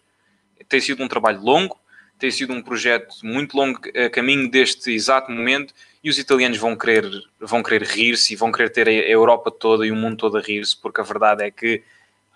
Tem 0.68 0.80
sido 0.80 1.02
um 1.02 1.08
trabalho 1.08 1.40
longo, 1.40 1.78
tem 2.18 2.30
sido 2.30 2.52
um 2.52 2.60
projeto 2.60 3.14
muito 3.22 3.56
longo 3.56 3.80
a 3.94 4.10
caminho 4.10 4.50
deste 4.50 4.90
exato 4.90 5.30
momento 5.30 5.72
e 6.04 6.10
os 6.10 6.18
italianos 6.18 6.58
vão 6.58 6.76
querer, 6.76 7.10
vão 7.40 7.62
querer 7.62 7.82
rir-se 7.82 8.34
e 8.34 8.36
vão 8.36 8.52
querer 8.52 8.68
ter 8.68 8.86
a 8.86 8.92
Europa 8.92 9.50
toda 9.50 9.86
e 9.86 9.90
o 9.90 9.96
mundo 9.96 10.18
todo 10.18 10.36
a 10.36 10.40
rir-se, 10.40 10.76
porque 10.76 11.00
a 11.00 11.04
verdade 11.04 11.42
é 11.42 11.50
que 11.50 11.82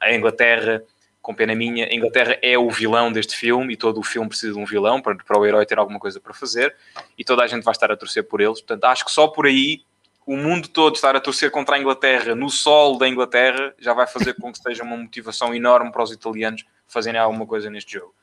a 0.00 0.14
Inglaterra, 0.14 0.82
com 1.20 1.34
pena 1.34 1.54
minha, 1.54 1.86
a 1.86 1.94
Inglaterra 1.94 2.38
é 2.40 2.56
o 2.56 2.70
vilão 2.70 3.12
deste 3.12 3.36
filme 3.36 3.74
e 3.74 3.76
todo 3.76 4.00
o 4.00 4.02
filme 4.02 4.26
precisa 4.26 4.54
de 4.54 4.58
um 4.58 4.64
vilão 4.64 5.02
para, 5.02 5.14
para 5.16 5.38
o 5.38 5.44
herói 5.44 5.66
ter 5.66 5.78
alguma 5.78 6.00
coisa 6.00 6.18
para 6.18 6.32
fazer 6.32 6.74
e 7.18 7.22
toda 7.22 7.44
a 7.44 7.46
gente 7.46 7.62
vai 7.62 7.72
estar 7.72 7.92
a 7.92 7.96
torcer 7.96 8.24
por 8.24 8.40
eles. 8.40 8.62
Portanto, 8.62 8.84
acho 8.84 9.04
que 9.04 9.12
só 9.12 9.28
por 9.28 9.44
aí 9.44 9.82
o 10.26 10.34
mundo 10.34 10.68
todo 10.68 10.94
estar 10.94 11.14
a 11.14 11.20
torcer 11.20 11.50
contra 11.50 11.76
a 11.76 11.78
Inglaterra 11.78 12.34
no 12.34 12.48
sol 12.48 12.96
da 12.96 13.06
Inglaterra 13.06 13.74
já 13.78 13.92
vai 13.92 14.06
fazer 14.06 14.32
com 14.34 14.50
que 14.50 14.60
seja 14.60 14.82
uma 14.82 14.96
motivação 14.96 15.54
enorme 15.54 15.92
para 15.92 16.02
os 16.02 16.10
italianos 16.10 16.64
fazerem 16.86 17.20
alguma 17.20 17.46
coisa 17.46 17.68
neste 17.68 17.98
jogo. 17.98 18.14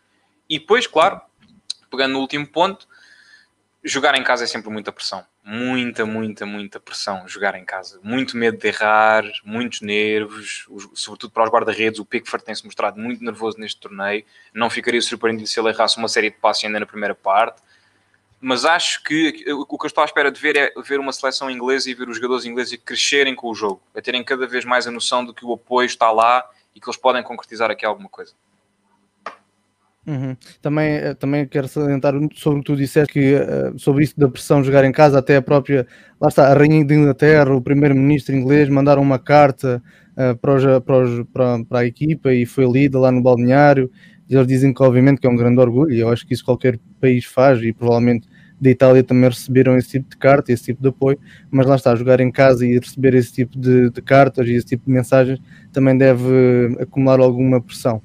E 0.50 0.58
depois, 0.58 0.88
claro, 0.88 1.22
pegando 1.92 2.14
no 2.14 2.20
último 2.20 2.48
ponto, 2.48 2.88
jogar 3.86 4.16
em 4.16 4.24
casa 4.24 4.44
é 4.44 4.48
sempre 4.48 4.70
muita 4.70 4.92
pressão. 4.92 5.24
Muita, 5.44 6.06
muita, 6.06 6.46
muita 6.46 6.80
pressão 6.80 7.28
jogar 7.28 7.56
em 7.56 7.64
casa. 7.64 8.00
Muito 8.04 8.36
medo 8.36 8.58
de 8.58 8.68
errar, 8.68 9.24
muitos 9.44 9.82
nervos, 9.82 10.68
sobretudo 10.94 11.32
para 11.32 11.44
os 11.44 11.50
guarda-redes. 11.50 12.00
O 12.00 12.06
Pickford 12.06 12.44
tem-se 12.44 12.66
mostrado 12.66 13.00
muito 13.00 13.24
nervoso 13.24 13.60
neste 13.60 13.80
torneio. 13.80 14.26
Não 14.54 14.70
ficaria 14.70 15.02
surpreendido 15.02 15.48
se 15.48 15.60
ele 15.60 15.70
errasse 15.70 15.98
uma 15.98 16.08
série 16.08 16.32
de 16.32 16.38
passos 16.38 16.66
ainda 16.66 16.80
na 16.80 16.86
primeira 16.86 17.16
parte 17.16 17.62
mas 18.48 18.64
acho 18.64 19.02
que 19.04 19.44
o 19.54 19.66
que 19.66 19.86
eu 19.86 19.88
estou 19.88 20.04
à 20.04 20.06
espera 20.06 20.32
de 20.32 20.40
ver 20.40 20.56
é 20.56 20.72
ver 20.84 21.00
uma 21.00 21.12
seleção 21.12 21.50
inglesa 21.50 21.90
e 21.90 21.96
ver 21.96 22.08
os 22.08 22.18
jogadores 22.18 22.46
ingleses 22.46 22.78
crescerem 22.78 23.34
com 23.34 23.50
o 23.50 23.56
jogo, 23.56 23.82
a 23.96 24.00
terem 24.00 24.24
cada 24.24 24.46
vez 24.46 24.64
mais 24.64 24.86
a 24.86 24.92
noção 24.92 25.26
de 25.26 25.34
que 25.34 25.44
o 25.44 25.54
apoio 25.54 25.88
está 25.88 26.12
lá 26.12 26.48
e 26.76 26.80
que 26.80 26.88
eles 26.88 26.96
podem 26.96 27.24
concretizar 27.24 27.72
aqui 27.72 27.84
alguma 27.84 28.08
coisa. 28.08 28.34
Uhum. 30.08 30.38
Também, 30.62 30.96
eh, 30.98 31.14
também 31.16 31.48
quero 31.48 31.68
salientar 31.68 32.14
sobre 32.36 32.60
o 32.60 32.64
que 32.64 32.72
tu 32.72 32.76
disseste 32.76 33.12
que, 33.12 33.36
uh, 33.36 33.78
sobre 33.80 34.04
isso 34.04 34.14
da 34.18 34.30
pressão 34.30 34.62
de 34.62 34.68
jogar 34.68 34.86
em 34.86 34.92
casa, 34.92 35.18
até 35.18 35.36
a 35.38 35.42
própria, 35.42 35.88
lá 36.22 36.28
está, 36.28 36.48
a 36.48 36.54
Rainha 36.54 36.86
de 36.86 36.94
Inglaterra, 36.94 37.56
o 37.56 37.62
primeiro-ministro 37.62 38.36
inglês 38.36 38.70
mandaram 38.70 39.02
uma 39.02 39.18
carta 39.18 39.82
uh, 40.12 40.36
para, 40.38 40.54
os, 40.54 40.64
para, 40.84 40.98
os, 40.98 41.26
para, 41.34 41.66
para, 41.66 41.80
a 41.80 41.86
equipa 41.86 42.32
e 42.32 42.46
foi 42.46 42.66
lida 42.72 43.00
lá 43.00 43.12
no 43.12 43.22
balneário. 43.22 43.90
E 44.30 44.36
eles 44.36 44.48
dizem 44.48 44.74
que, 44.74 44.84
obviamente, 44.84 45.20
que 45.22 45.28
é 45.28 45.30
um 45.30 45.36
grande 45.36 45.60
orgulho, 45.60 45.92
e 45.92 46.00
eu 46.00 46.10
acho 46.10 46.26
que 46.26 46.34
isso 46.34 46.46
qualquer 46.46 46.80
país 47.00 47.26
faz, 47.26 47.62
e 47.62 47.74
provavelmente 47.74 48.28
da 48.60 48.70
Itália 48.70 49.04
também 49.04 49.30
receberam 49.30 49.78
esse 49.78 49.90
tipo 49.90 50.10
de 50.10 50.18
carta, 50.18 50.52
esse 50.52 50.66
tipo 50.66 50.82
de 50.82 50.90
apoio, 50.90 51.20
mas 51.52 51.66
lá 51.66 51.76
está, 51.76 51.96
jogar 51.96 52.20
em 52.20 52.32
casa 52.32 52.66
e 52.66 52.80
receber 52.80 53.14
esse 53.14 53.34
tipo 53.34 53.60
de, 53.60 53.90
de 53.90 54.02
cartas 54.02 54.48
e 54.48 54.54
esse 54.54 54.66
tipo 54.66 54.86
de 54.86 54.92
mensagens 54.92 55.40
também 55.74 55.98
deve 55.98 56.78
acumular 56.80 57.20
alguma 57.20 57.62
pressão. 57.62 58.02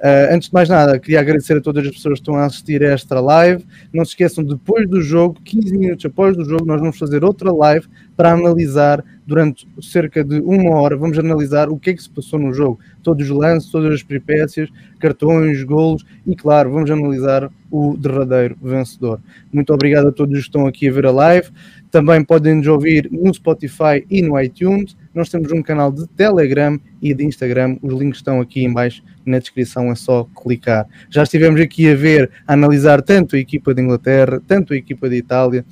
Uh, 0.00 0.32
antes 0.34 0.48
de 0.48 0.54
mais 0.54 0.66
nada, 0.66 0.98
queria 0.98 1.20
agradecer 1.20 1.58
a 1.58 1.60
todas 1.60 1.86
as 1.86 1.92
pessoas 1.92 2.14
que 2.14 2.22
estão 2.22 2.34
a 2.34 2.46
assistir 2.46 2.82
a 2.82 2.92
esta 2.92 3.20
live. 3.20 3.62
Não 3.92 4.02
se 4.02 4.12
esqueçam, 4.12 4.42
depois 4.42 4.88
do 4.88 5.02
jogo, 5.02 5.38
15 5.44 5.76
minutos 5.76 6.06
após 6.06 6.38
o 6.38 6.44
jogo, 6.44 6.64
nós 6.64 6.80
vamos 6.80 6.98
fazer 6.98 7.22
outra 7.22 7.52
live 7.52 7.86
para 8.16 8.32
analisar 8.32 9.04
durante 9.26 9.68
cerca 9.82 10.24
de 10.24 10.40
uma 10.40 10.70
hora. 10.70 10.96
Vamos 10.96 11.18
analisar 11.18 11.68
o 11.68 11.78
que 11.78 11.90
é 11.90 11.94
que 11.94 12.02
se 12.02 12.08
passou 12.08 12.38
no 12.38 12.54
jogo, 12.54 12.80
todos 13.02 13.28
os 13.28 13.36
lances, 13.36 13.70
todas 13.70 13.92
as 13.92 14.02
peripécias, 14.02 14.70
cartões, 14.98 15.62
golos 15.64 16.02
e, 16.26 16.34
claro, 16.34 16.72
vamos 16.72 16.90
analisar 16.90 17.50
o 17.70 17.94
derradeiro 17.94 18.56
vencedor. 18.62 19.20
Muito 19.52 19.70
obrigado 19.70 20.08
a 20.08 20.12
todos 20.12 20.32
que 20.32 20.40
estão 20.46 20.66
aqui 20.66 20.88
a 20.88 20.92
ver 20.92 21.04
a 21.04 21.10
live. 21.10 21.50
Também 21.90 22.24
podem 22.24 22.54
nos 22.54 22.66
ouvir 22.66 23.06
no 23.12 23.34
Spotify 23.34 24.02
e 24.08 24.22
no 24.22 24.40
iTunes. 24.40 24.96
Nós 25.14 25.28
temos 25.28 25.50
um 25.50 25.62
canal 25.62 25.90
de 25.90 26.06
Telegram 26.08 26.78
e 27.02 27.12
de 27.12 27.24
Instagram. 27.24 27.76
Os 27.82 27.92
links 27.94 28.18
estão 28.18 28.40
aqui 28.40 28.64
em 28.64 28.72
baixo 28.72 29.02
na 29.26 29.38
descrição, 29.38 29.90
é 29.90 29.94
só 29.94 30.24
clicar. 30.42 30.86
Já 31.08 31.22
estivemos 31.24 31.60
aqui 31.60 31.90
a 31.90 31.94
ver, 31.94 32.30
a 32.46 32.52
analisar 32.52 33.02
tanto 33.02 33.34
a 33.34 33.38
equipa 33.38 33.74
de 33.74 33.82
Inglaterra, 33.82 34.40
tanto 34.46 34.72
a 34.72 34.76
equipa 34.76 35.08
de 35.08 35.16
Itália. 35.16 35.64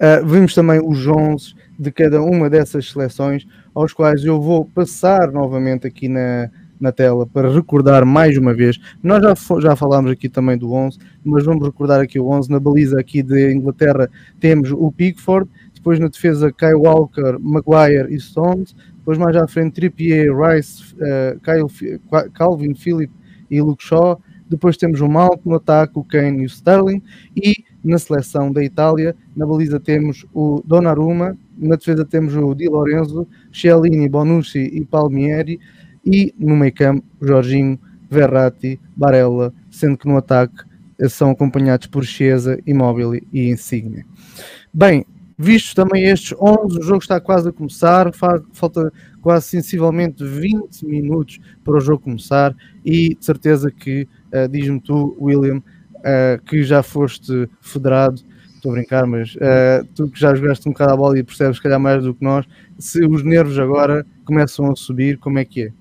Uh, 0.00 0.26
vimos 0.26 0.54
também 0.54 0.80
os 0.84 1.06
11 1.06 1.54
de 1.78 1.90
cada 1.90 2.22
uma 2.22 2.50
dessas 2.50 2.90
seleções, 2.90 3.46
aos 3.74 3.92
quais 3.92 4.24
eu 4.24 4.40
vou 4.40 4.64
passar 4.64 5.30
novamente 5.30 5.86
aqui 5.86 6.08
na, 6.08 6.50
na 6.80 6.92
tela 6.92 7.26
para 7.26 7.52
recordar 7.52 8.04
mais 8.04 8.36
uma 8.36 8.52
vez. 8.52 8.78
Nós 9.02 9.22
já, 9.22 9.34
já 9.60 9.76
falámos 9.76 10.10
aqui 10.10 10.28
também 10.28 10.56
do 10.56 10.72
11, 10.72 10.98
mas 11.24 11.44
vamos 11.44 11.64
recordar 11.64 12.00
aqui 12.00 12.18
o 12.18 12.28
11. 12.28 12.50
Na 12.50 12.60
baliza 12.60 13.00
aqui 13.00 13.22
de 13.22 13.52
Inglaterra 13.52 14.08
temos 14.38 14.70
o 14.72 14.92
Pickford, 14.92 15.48
depois 15.84 16.00
na 16.00 16.08
defesa 16.08 16.50
Kyle 16.50 16.76
Walker, 16.76 17.38
Maguire 17.38 18.08
e 18.08 18.18
Stones, 18.18 18.74
depois 18.96 19.18
mais 19.18 19.36
à 19.36 19.46
frente 19.46 19.74
Trippier, 19.74 20.34
Rice, 20.34 20.94
uh, 20.94 21.38
Kyle, 21.40 22.00
Calvin 22.32 22.74
Philip 22.74 23.12
e 23.50 23.60
Luke 23.60 23.84
Shaw, 23.84 24.18
depois 24.48 24.78
temos 24.78 25.02
o 25.02 25.08
Mount 25.08 25.40
no 25.44 25.56
ataque, 25.56 25.98
o 25.98 26.02
Kane 26.02 26.42
e 26.42 26.46
o 26.46 26.48
Sterling, 26.48 27.02
e 27.36 27.64
na 27.84 27.98
seleção 27.98 28.50
da 28.50 28.64
Itália, 28.64 29.14
na 29.36 29.44
baliza 29.46 29.78
temos 29.78 30.24
o 30.32 30.62
Donnarumma, 30.64 31.36
na 31.58 31.76
defesa 31.76 32.02
temos 32.02 32.34
o 32.34 32.54
Di 32.54 32.66
Lorenzo, 32.66 33.28
Chiellini, 33.52 34.08
Bonucci 34.08 34.60
e 34.60 34.86
Palmieri, 34.86 35.60
e 36.02 36.34
no 36.38 36.56
meio 36.56 36.72
campo, 36.72 37.04
Jorginho, 37.20 37.78
Verratti, 38.10 38.80
Barella, 38.96 39.52
sendo 39.70 39.98
que 39.98 40.08
no 40.08 40.16
ataque 40.16 40.64
são 41.10 41.30
acompanhados 41.30 41.88
por 41.88 42.04
Chiesa, 42.06 42.58
Immobile 42.66 43.22
e 43.30 43.50
Insigne. 43.50 44.06
Bem, 44.72 45.04
vistos 45.36 45.74
também 45.74 46.04
estes 46.04 46.36
11, 46.40 46.78
o 46.78 46.82
jogo 46.82 46.98
está 46.98 47.20
quase 47.20 47.48
a 47.48 47.52
começar, 47.52 48.12
falta 48.52 48.92
quase 49.20 49.46
sensivelmente 49.46 50.24
20 50.24 50.84
minutos 50.86 51.40
para 51.64 51.76
o 51.76 51.80
jogo 51.80 52.04
começar 52.04 52.54
e 52.84 53.14
de 53.14 53.24
certeza 53.24 53.70
que, 53.70 54.08
uh, 54.32 54.48
diz-me 54.48 54.80
tu, 54.80 55.16
William, 55.20 55.58
uh, 55.58 56.42
que 56.44 56.62
já 56.62 56.82
foste 56.82 57.48
federado, 57.60 58.22
estou 58.54 58.72
a 58.72 58.74
brincar, 58.74 59.06
mas 59.06 59.34
uh, 59.36 59.86
tu 59.94 60.08
que 60.08 60.18
já 60.18 60.34
jogaste 60.34 60.68
um 60.68 60.72
bocado 60.72 60.92
a 60.92 60.96
bola 60.96 61.18
e 61.18 61.22
percebes, 61.22 61.56
se 61.56 61.62
calhar, 61.62 61.78
mais 61.78 62.02
do 62.02 62.14
que 62.14 62.24
nós, 62.24 62.46
se 62.78 63.04
os 63.04 63.22
nervos 63.22 63.58
agora 63.58 64.06
começam 64.24 64.70
a 64.70 64.76
subir, 64.76 65.18
como 65.18 65.38
é 65.38 65.44
que 65.44 65.64
é? 65.64 65.72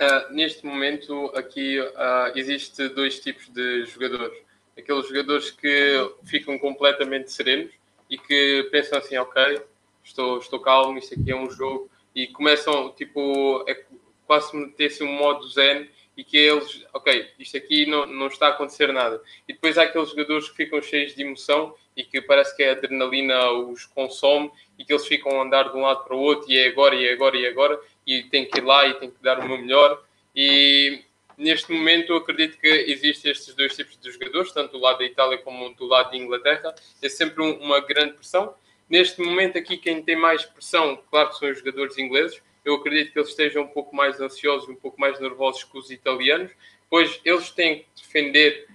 Uh, 0.00 0.32
neste 0.32 0.64
momento, 0.64 1.32
aqui 1.34 1.80
uh, 1.80 2.36
existe 2.36 2.88
dois 2.90 3.18
tipos 3.18 3.48
de 3.48 3.84
jogadores. 3.86 4.38
Aqueles 4.76 5.08
jogadores 5.08 5.50
que 5.50 6.10
ficam 6.24 6.56
completamente 6.56 7.32
serenos 7.32 7.72
e 8.08 8.16
que 8.18 8.68
pensam 8.70 8.98
assim, 8.98 9.16
ok, 9.16 9.60
estou, 10.02 10.38
estou 10.38 10.60
calmo, 10.60 10.98
isto 10.98 11.14
aqui 11.14 11.30
é 11.30 11.36
um 11.36 11.50
jogo, 11.50 11.90
e 12.14 12.26
começam, 12.26 12.90
tipo, 12.92 13.64
é 13.68 13.84
quase 14.26 14.56
meter-se 14.56 15.02
um 15.02 15.12
modo 15.12 15.48
zen 15.48 15.88
e 16.16 16.24
que 16.24 16.36
eles, 16.36 16.84
ok, 16.92 17.30
isto 17.38 17.56
aqui 17.56 17.86
não, 17.86 18.04
não 18.04 18.26
está 18.26 18.48
a 18.48 18.50
acontecer 18.50 18.92
nada. 18.92 19.22
E 19.46 19.52
depois 19.52 19.78
há 19.78 19.84
aqueles 19.84 20.10
jogadores 20.10 20.48
que 20.50 20.56
ficam 20.56 20.82
cheios 20.82 21.14
de 21.14 21.22
emoção 21.22 21.74
e 21.96 22.02
que 22.02 22.20
parece 22.20 22.56
que 22.56 22.64
a 22.64 22.72
adrenalina 22.72 23.52
os 23.52 23.84
consome 23.84 24.50
e 24.76 24.84
que 24.84 24.92
eles 24.92 25.06
ficam 25.06 25.40
a 25.40 25.44
andar 25.44 25.70
de 25.70 25.76
um 25.76 25.82
lado 25.82 26.02
para 26.04 26.16
o 26.16 26.20
outro 26.20 26.50
e 26.50 26.58
é 26.58 26.68
agora, 26.68 26.96
e 26.96 27.06
é 27.06 27.12
agora, 27.12 27.36
e 27.36 27.44
é 27.44 27.48
agora, 27.48 27.80
e 28.04 28.24
tem 28.24 28.44
que 28.44 28.58
ir 28.58 28.64
lá 28.64 28.86
e 28.86 28.94
tem 28.94 29.10
que 29.10 29.22
dar 29.22 29.38
o 29.38 29.46
meu 29.46 29.58
melhor. 29.58 30.02
E 30.34 31.04
neste 31.38 31.72
momento 31.72 32.12
eu 32.12 32.16
acredito 32.16 32.58
que 32.58 32.66
existem 32.66 33.30
estes 33.30 33.54
dois 33.54 33.74
tipos 33.74 33.96
de 33.96 34.10
jogadores, 34.10 34.52
tanto 34.52 34.72
do 34.72 34.78
lado 34.78 34.98
da 34.98 35.04
Itália 35.04 35.38
como 35.38 35.72
do 35.74 35.86
lado 35.86 36.10
da 36.10 36.16
Inglaterra. 36.16 36.74
É 37.00 37.08
sempre 37.08 37.42
um, 37.42 37.52
uma 37.60 37.80
grande 37.80 38.14
pressão. 38.14 38.54
Neste 38.90 39.20
momento 39.20 39.56
aqui 39.56 39.76
quem 39.76 40.02
tem 40.02 40.16
mais 40.16 40.44
pressão, 40.44 41.00
claro 41.10 41.30
que 41.30 41.38
são 41.38 41.48
os 41.48 41.58
jogadores 41.58 41.96
ingleses. 41.96 42.42
Eu 42.64 42.74
acredito 42.74 43.12
que 43.12 43.18
eles 43.18 43.30
estejam 43.30 43.62
um 43.62 43.68
pouco 43.68 43.94
mais 43.94 44.20
ansiosos, 44.20 44.68
um 44.68 44.74
pouco 44.74 45.00
mais 45.00 45.18
nervosos 45.20 45.64
que 45.64 45.78
os 45.78 45.90
italianos, 45.90 46.50
pois 46.90 47.20
eles 47.24 47.50
têm 47.50 47.80
que 47.80 48.02
defender 48.02 48.66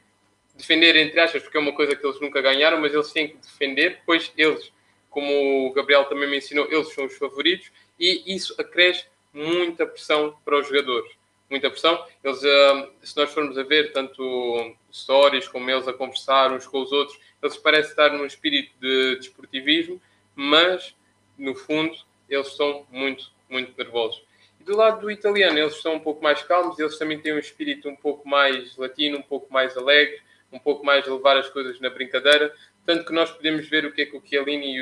defender 0.55 0.95
entre 0.95 1.19
aspas, 1.19 1.41
porque 1.41 1.57
é 1.57 1.59
uma 1.59 1.73
coisa 1.73 1.95
que 1.95 2.05
eles 2.05 2.19
nunca 2.21 2.39
ganharam, 2.39 2.79
mas 2.79 2.93
eles 2.93 3.11
têm 3.11 3.27
que 3.27 3.37
defender, 3.37 4.01
pois 4.05 4.31
eles, 4.37 4.71
como 5.09 5.67
o 5.67 5.73
Gabriel 5.73 6.05
também 6.05 6.29
me 6.29 6.37
ensinou, 6.37 6.67
eles 6.71 6.93
são 6.93 7.05
os 7.05 7.17
favoritos 7.17 7.71
e 7.99 8.35
isso 8.35 8.55
acresce 8.59 9.05
muita 9.33 9.85
pressão 9.85 10.37
para 10.45 10.59
os 10.59 10.67
jogadores. 10.67 11.11
Muita 11.53 11.69
pressão. 11.69 12.03
Eles, 12.23 12.43
ah, 12.43 12.89
se 13.03 13.15
nós 13.15 13.31
formos 13.31 13.55
a 13.59 13.61
ver 13.61 13.91
tanto 13.91 14.75
stories 14.91 15.47
como 15.47 15.69
eles 15.69 15.87
a 15.87 15.93
conversar 15.93 16.51
uns 16.51 16.65
com 16.65 16.81
os 16.81 16.91
outros, 16.91 17.15
eles 17.43 17.55
parecem 17.57 17.91
estar 17.91 18.11
num 18.11 18.25
espírito 18.25 18.71
de 18.81 19.17
desportivismo, 19.17 20.01
mas 20.35 20.95
no 21.37 21.53
fundo 21.53 21.95
eles 22.27 22.47
estão 22.47 22.87
muito, 22.89 23.31
muito 23.47 23.71
nervosos. 23.77 24.23
E 24.59 24.63
do 24.63 24.75
lado 24.75 25.01
do 25.01 25.11
italiano, 25.11 25.59
eles 25.59 25.75
estão 25.75 25.93
um 25.93 25.99
pouco 25.99 26.23
mais 26.23 26.41
calmos, 26.41 26.79
eles 26.79 26.97
também 26.97 27.19
têm 27.19 27.35
um 27.35 27.37
espírito 27.37 27.87
um 27.87 27.95
pouco 27.95 28.27
mais 28.27 28.75
latino, 28.75 29.19
um 29.19 29.21
pouco 29.21 29.53
mais 29.53 29.77
alegre, 29.77 30.19
um 30.51 30.57
pouco 30.57 30.83
mais 30.83 31.05
levar 31.05 31.37
as 31.37 31.51
coisas 31.51 31.79
na 31.79 31.91
brincadeira, 31.91 32.51
tanto 32.83 33.05
que 33.05 33.13
nós 33.13 33.29
podemos 33.29 33.69
ver 33.69 33.85
o 33.85 33.91
que 33.91 34.01
é 34.01 34.05
que 34.07 34.17
o 34.17 34.23
Chiellini 34.25 34.75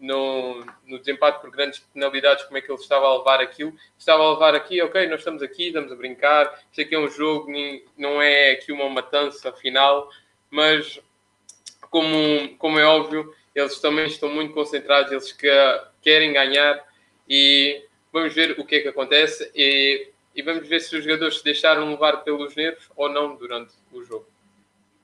no, 0.00 0.64
no 0.86 0.98
desempate 0.98 1.40
por 1.40 1.50
grandes 1.50 1.80
penalidades, 1.92 2.44
como 2.44 2.58
é 2.58 2.60
que 2.60 2.70
ele 2.70 2.80
estava 2.80 3.06
a 3.06 3.18
levar 3.18 3.40
aquilo. 3.40 3.74
Estava 3.98 4.22
a 4.22 4.32
levar 4.32 4.54
aqui, 4.54 4.80
ok, 4.82 5.06
nós 5.08 5.20
estamos 5.20 5.42
aqui, 5.42 5.68
estamos 5.68 5.92
a 5.92 5.96
brincar, 5.96 6.62
isto 6.70 6.80
aqui 6.80 6.94
é 6.94 6.98
um 6.98 7.08
jogo, 7.08 7.50
não 7.96 8.22
é 8.22 8.52
aqui 8.52 8.72
uma 8.72 8.88
matança 8.88 9.52
final, 9.52 10.08
mas 10.50 11.00
como, 11.90 12.56
como 12.58 12.78
é 12.78 12.84
óbvio, 12.84 13.34
eles 13.54 13.80
também 13.80 14.06
estão 14.06 14.28
muito 14.28 14.54
concentrados, 14.54 15.10
eles 15.10 15.32
que, 15.32 15.48
querem 16.02 16.32
ganhar 16.32 16.86
e 17.28 17.84
vamos 18.12 18.34
ver 18.34 18.58
o 18.58 18.64
que 18.64 18.76
é 18.76 18.80
que 18.80 18.88
acontece 18.88 19.50
e, 19.54 20.08
e 20.34 20.42
vamos 20.42 20.66
ver 20.66 20.80
se 20.80 20.96
os 20.96 21.04
jogadores 21.04 21.38
se 21.38 21.44
deixaram 21.44 21.90
levar 21.90 22.18
pelos 22.18 22.54
nervos 22.54 22.88
ou 22.96 23.08
não 23.08 23.34
durante 23.34 23.74
o 23.92 24.02
jogo. 24.04 24.26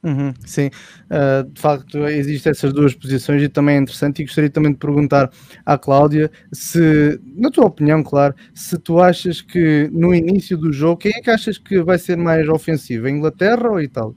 Uhum, 0.04 0.34
sim, 0.44 0.66
uh, 0.66 1.50
de 1.50 1.58
facto 1.58 2.06
existem 2.06 2.50
essas 2.50 2.74
duas 2.74 2.92
posições 2.92 3.42
e 3.42 3.48
também 3.48 3.76
é 3.76 3.78
interessante 3.78 4.20
e 4.20 4.26
gostaria 4.26 4.50
também 4.50 4.72
de 4.72 4.76
perguntar 4.76 5.30
à 5.64 5.78
Cláudia 5.78 6.30
se, 6.52 7.18
na 7.34 7.50
tua 7.50 7.64
opinião, 7.64 8.02
claro, 8.02 8.34
se 8.54 8.76
tu 8.76 9.00
achas 9.00 9.40
que 9.40 9.88
no 9.90 10.14
início 10.14 10.58
do 10.58 10.70
jogo, 10.70 10.98
quem 10.98 11.12
é 11.16 11.22
que 11.22 11.30
achas 11.30 11.56
que 11.56 11.82
vai 11.82 11.96
ser 11.98 12.18
mais 12.18 12.46
ofensivo, 12.50 13.06
a 13.06 13.10
Inglaterra 13.10 13.70
ou 13.70 13.76
a 13.76 13.82
Itália? 13.82 14.14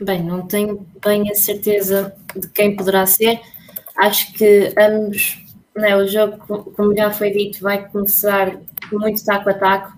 Bem, 0.00 0.24
não 0.24 0.44
tenho 0.44 0.84
bem 1.04 1.30
a 1.30 1.36
certeza 1.36 2.16
de 2.34 2.48
quem 2.48 2.74
poderá 2.74 3.06
ser. 3.06 3.40
Acho 3.96 4.32
que 4.32 4.74
ambos, 4.76 5.40
né, 5.76 5.96
o 5.96 6.04
jogo, 6.08 6.38
como 6.72 6.96
já 6.96 7.12
foi 7.12 7.30
dito, 7.30 7.60
vai 7.60 7.88
começar 7.88 8.58
muito 8.90 9.24
taco 9.24 9.48
a 9.50 9.54
taco. 9.54 9.96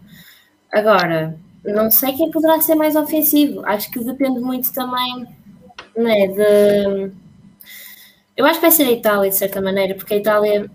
Agora, 0.71 1.35
não 1.75 1.91
sei 1.91 2.13
quem 2.13 2.31
poderá 2.31 2.61
ser 2.61 2.75
mais 2.75 2.97
ofensivo. 2.97 3.63
Acho 3.65 3.91
que 3.91 4.01
depende 4.01 4.41
muito 4.41 4.73
também 4.73 5.27
né, 5.97 6.27
de. 6.29 7.13
Eu 8.37 8.47
acho 8.47 8.55
que 8.55 8.67
vai 8.67 8.71
ser 8.71 8.85
a 8.85 8.93
Itália, 8.93 9.31
de 9.31 9.37
certa 9.37 9.61
maneira, 9.61 9.95
porque 9.95 10.15
a 10.15 10.17
Itália 10.17 10.71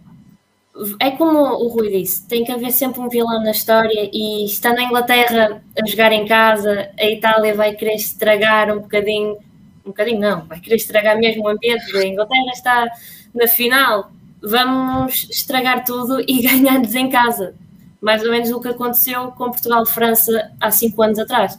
é 1.00 1.12
como 1.12 1.40
o 1.40 1.68
Rui 1.70 1.90
disse: 1.90 2.28
tem 2.28 2.44
que 2.44 2.52
haver 2.52 2.72
sempre 2.72 3.00
um 3.02 3.10
vilão 3.10 3.42
na 3.44 3.52
história. 3.52 4.10
E 4.12 4.46
estando 4.46 4.76
na 4.78 4.84
Inglaterra 4.84 5.64
a 5.82 5.88
jogar 5.88 6.12
em 6.12 6.26
casa, 6.26 6.90
a 7.00 7.06
Itália 7.06 7.54
vai 7.56 7.74
querer 7.74 7.96
estragar 7.96 8.72
um 8.76 8.82
bocadinho. 8.82 9.38
Um 9.86 9.90
bocadinho, 9.90 10.20
não, 10.20 10.46
vai 10.46 10.60
querer 10.60 10.78
estragar 10.78 11.18
mesmo 11.18 11.44
o 11.44 11.50
ambiente. 11.50 11.96
A 11.96 12.06
Inglaterra 12.06 12.52
está 12.54 12.92
na 13.34 13.48
final, 13.48 14.12
vamos 14.42 15.28
estragar 15.30 15.84
tudo 15.84 16.22
e 16.22 16.42
ganhar-nos 16.48 16.96
em 16.96 17.10
casa 17.10 17.56
mais 18.04 18.22
ou 18.22 18.30
menos 18.30 18.52
o 18.52 18.60
que 18.60 18.68
aconteceu 18.68 19.32
com 19.32 19.50
Portugal-França 19.50 20.52
há 20.60 20.70
cinco 20.70 21.02
anos 21.02 21.18
atrás. 21.18 21.58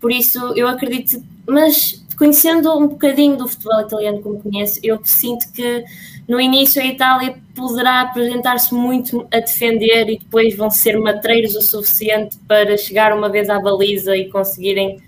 Por 0.00 0.12
isso, 0.12 0.38
eu 0.56 0.68
acredito, 0.68 1.22
mas 1.46 2.04
conhecendo 2.16 2.72
um 2.78 2.86
bocadinho 2.86 3.36
do 3.36 3.48
futebol 3.48 3.80
italiano 3.80 4.22
como 4.22 4.40
conheço, 4.40 4.78
eu 4.82 5.00
sinto 5.04 5.52
que 5.52 5.84
no 6.28 6.40
início 6.40 6.80
a 6.80 6.86
Itália 6.86 7.36
poderá 7.54 8.02
apresentar-se 8.02 8.72
muito 8.72 9.26
a 9.32 9.40
defender 9.40 10.08
e 10.08 10.18
depois 10.18 10.56
vão 10.56 10.70
ser 10.70 10.96
matreiros 10.98 11.56
o 11.56 11.60
suficiente 11.60 12.38
para 12.46 12.76
chegar 12.76 13.12
uma 13.12 13.28
vez 13.28 13.50
à 13.50 13.58
baliza 13.58 14.16
e 14.16 14.30
conseguirem 14.30 15.02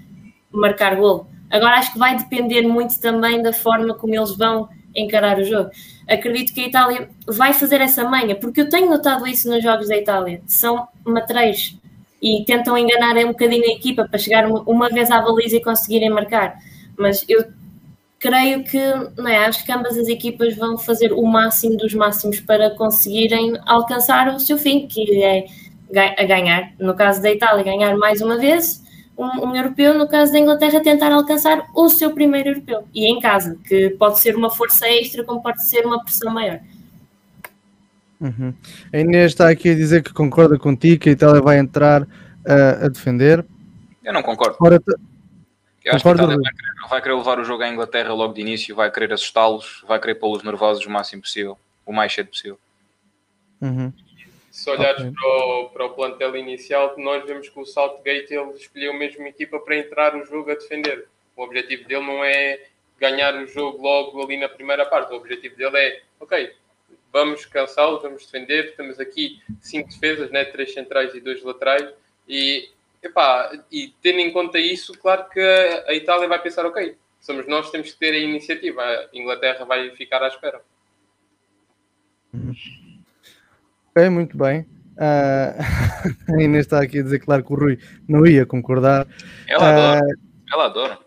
marcar 0.51 0.97
gol. 0.97 1.27
Agora 1.51 1.77
acho 1.77 1.93
que 1.93 1.99
vai 2.01 2.17
depender 2.17 2.63
muito 2.63 3.01
também 3.01 3.41
da 3.41 3.53
forma 3.53 3.95
como 3.95 4.13
eles 4.13 4.37
vão 4.37 4.69
encarar 4.93 5.39
o 5.39 5.45
jogo 5.45 5.71
acredito 6.09 6.53
que 6.53 6.61
a 6.61 6.67
Itália 6.67 7.09
vai 7.27 7.53
fazer 7.53 7.81
essa 7.81 8.09
manha, 8.09 8.37
porque 8.37 8.61
eu 8.61 8.69
tenho 8.69 8.91
notado 8.91 9.27
isso 9.27 9.49
nos 9.49 9.63
jogos 9.63 9.89
da 9.89 9.97
Itália. 9.97 10.43
São 10.47 10.87
matreiros 11.05 11.79
e 12.23 12.45
tentam 12.47 12.77
enganar 12.77 13.17
um 13.25 13.29
bocadinho 13.29 13.65
a 13.65 13.73
equipa 13.73 14.07
para 14.09 14.19
chegar 14.19 14.47
uma 14.47 14.89
vez 14.89 15.11
à 15.11 15.21
baliza 15.21 15.57
e 15.57 15.63
conseguirem 15.63 16.11
marcar. 16.11 16.59
Mas 16.97 17.25
eu 17.29 17.45
creio 18.19 18.65
que, 18.65 18.79
não 19.17 19.29
é, 19.29 19.45
acho 19.45 19.65
que 19.65 19.73
ambas 19.73 19.99
as 19.99 20.09
equipas 20.09 20.57
vão 20.57 20.79
fazer 20.79 21.13
o 21.13 21.25
máximo 21.27 21.77
dos 21.77 21.93
máximos 21.93 22.41
para 22.41 22.71
conseguirem 22.71 23.59
alcançar 23.67 24.35
o 24.35 24.41
seu 24.41 24.57
fim, 24.57 24.87
que 24.87 25.23
é 25.23 26.25
ganhar. 26.25 26.73
No 26.79 26.95
caso 26.95 27.21
da 27.21 27.31
Itália, 27.31 27.63
ganhar 27.63 27.97
mais 27.97 28.21
uma 28.21 28.39
vez 28.39 28.84
um, 29.17 29.49
um, 29.49 29.57
europeu, 29.57 29.97
no 29.97 30.09
caso 30.09 30.33
da 30.33 30.39
Inglaterra, 30.39 30.81
tentar 30.83 31.13
alcançar 31.13 31.67
o 31.75 31.89
seu 31.89 32.13
primeiro 32.13 32.51
europeu. 32.51 32.87
E 32.95 33.07
em 33.07 33.21
casa, 33.21 33.57
que 33.67 33.91
pode 33.91 34.21
ser 34.21 34.37
uma 34.37 34.51
força 34.51 34.89
extra, 34.89 35.25
como 35.25 35.43
pode 35.43 35.65
ser 35.65 35.87
uma 35.87 36.03
pressão 36.03 36.33
maior. 36.33 36.61
Uhum. 38.21 38.55
A 38.93 38.99
Inês 38.99 39.33
está 39.33 39.49
aqui 39.49 39.71
a 39.71 39.75
dizer 39.75 40.03
que 40.03 40.13
concorda 40.13 40.59
contigo, 40.59 41.03
que 41.03 41.11
a 41.11 41.13
Itália 41.13 41.41
vai 41.41 41.59
entrar 41.59 42.03
uh, 42.03 42.85
a 42.85 42.89
defender. 42.89 43.45
Eu 44.03 44.13
não 44.13 44.23
concordo. 44.23 44.57
Ora, 44.61 44.83
eu 45.85 45.93
acho 45.93 46.03
Concordo. 46.03 46.27
que 46.27 46.33
a 46.33 46.37
Itália 46.37 46.43
vai 46.43 46.53
querer, 46.53 46.89
vai 46.89 47.03
querer, 47.03 47.15
levar 47.15 47.39
o 47.39 47.45
jogo 47.45 47.63
à 47.63 47.69
Inglaterra 47.69 48.15
logo 48.15 48.33
de 48.33 48.41
início, 48.41 48.75
vai 48.75 48.91
querer 48.91 49.13
assustá-los, 49.13 49.85
vai 49.87 50.01
querer 50.01 50.15
pô-los 50.15 50.43
nervosos 50.43 50.87
o 50.87 50.91
máximo 50.91 51.23
possível, 51.23 51.59
o 51.85 51.93
mais 51.93 52.13
cedo 52.13 52.29
possível. 52.29 52.59
Uhum. 53.61 53.93
Se 54.55 54.71
olhares 54.71 55.01
okay. 55.01 55.13
para, 55.13 55.29
o, 55.29 55.69
para 55.71 55.85
o 55.85 55.91
plantel 55.95 56.37
inicial, 56.37 56.95
nós 56.97 57.27
vemos 57.27 57.49
que 57.49 57.59
o 57.59 57.67
Southgate 57.67 58.33
ele 58.33 58.53
escolheu 58.53 58.93
a 58.93 58.97
mesma 58.97 59.29
equipa 59.29 59.59
para 59.59 59.77
entrar 59.77 60.15
no 60.15 60.25
jogo 60.25 60.49
a 60.49 60.55
defender. 60.55 61.09
O 61.37 61.43
objetivo 61.43 61.89
dele 61.89 62.07
não 62.07 62.25
é 62.25 62.69
ganhar 62.97 63.35
o 63.35 63.49
jogo 63.49 63.83
logo 63.83 64.23
ali 64.23 64.37
na 64.37 64.49
primeira 64.49 64.87
parte. 64.87 65.13
O 65.13 65.17
objetivo 65.17 65.57
dele 65.57 65.77
é, 65.77 66.03
ok, 66.21 66.53
vamos 67.13 67.45
cansá-los, 67.47 68.01
vamos 68.01 68.27
defender. 68.27 68.77
Temos 68.77 69.01
aqui 69.01 69.43
cinco 69.61 69.89
defesas, 69.89 70.31
né? 70.31 70.45
três 70.45 70.73
centrais 70.73 71.13
e 71.17 71.21
dois 71.21 71.43
laterais. 71.43 71.93
E, 72.29 72.71
epá, 73.03 73.61
e 73.73 73.93
tendo 74.01 74.21
em 74.21 74.31
conta 74.31 74.61
isso, 74.61 74.97
claro 75.01 75.29
que 75.31 75.41
a 75.41 75.95
Itália 75.95 76.29
vai 76.29 76.41
pensar, 76.41 76.65
ok, 76.65 76.97
somos 77.19 77.49
nós 77.49 77.73
temos 77.73 77.91
que 77.91 77.99
ter 77.99 78.15
a 78.15 78.19
iniciativa. 78.19 78.81
A 78.83 79.09
Inglaterra 79.13 79.65
vai 79.65 79.91
ficar 79.97 80.23
à 80.23 80.29
espera. 80.29 80.63
Uhum. 82.33 82.84
Ok, 83.97 84.09
muito 84.09 84.37
bem. 84.37 84.63
Uh, 84.97 85.55
a 86.35 86.43
Inês 86.43 86.67
está 86.67 86.83
aqui 86.83 86.99
a 86.99 87.03
dizer, 87.03 87.21
claro, 87.21 87.45
que 87.45 87.53
o 87.53 87.57
Rui 87.57 87.79
não 88.09 88.27
ia 88.27 88.45
concordar. 88.45 89.07
Ela 89.47 89.69
adora. 89.69 90.01
Uh, 90.05 90.53
Ela 90.53 90.65
adora. 90.67 90.99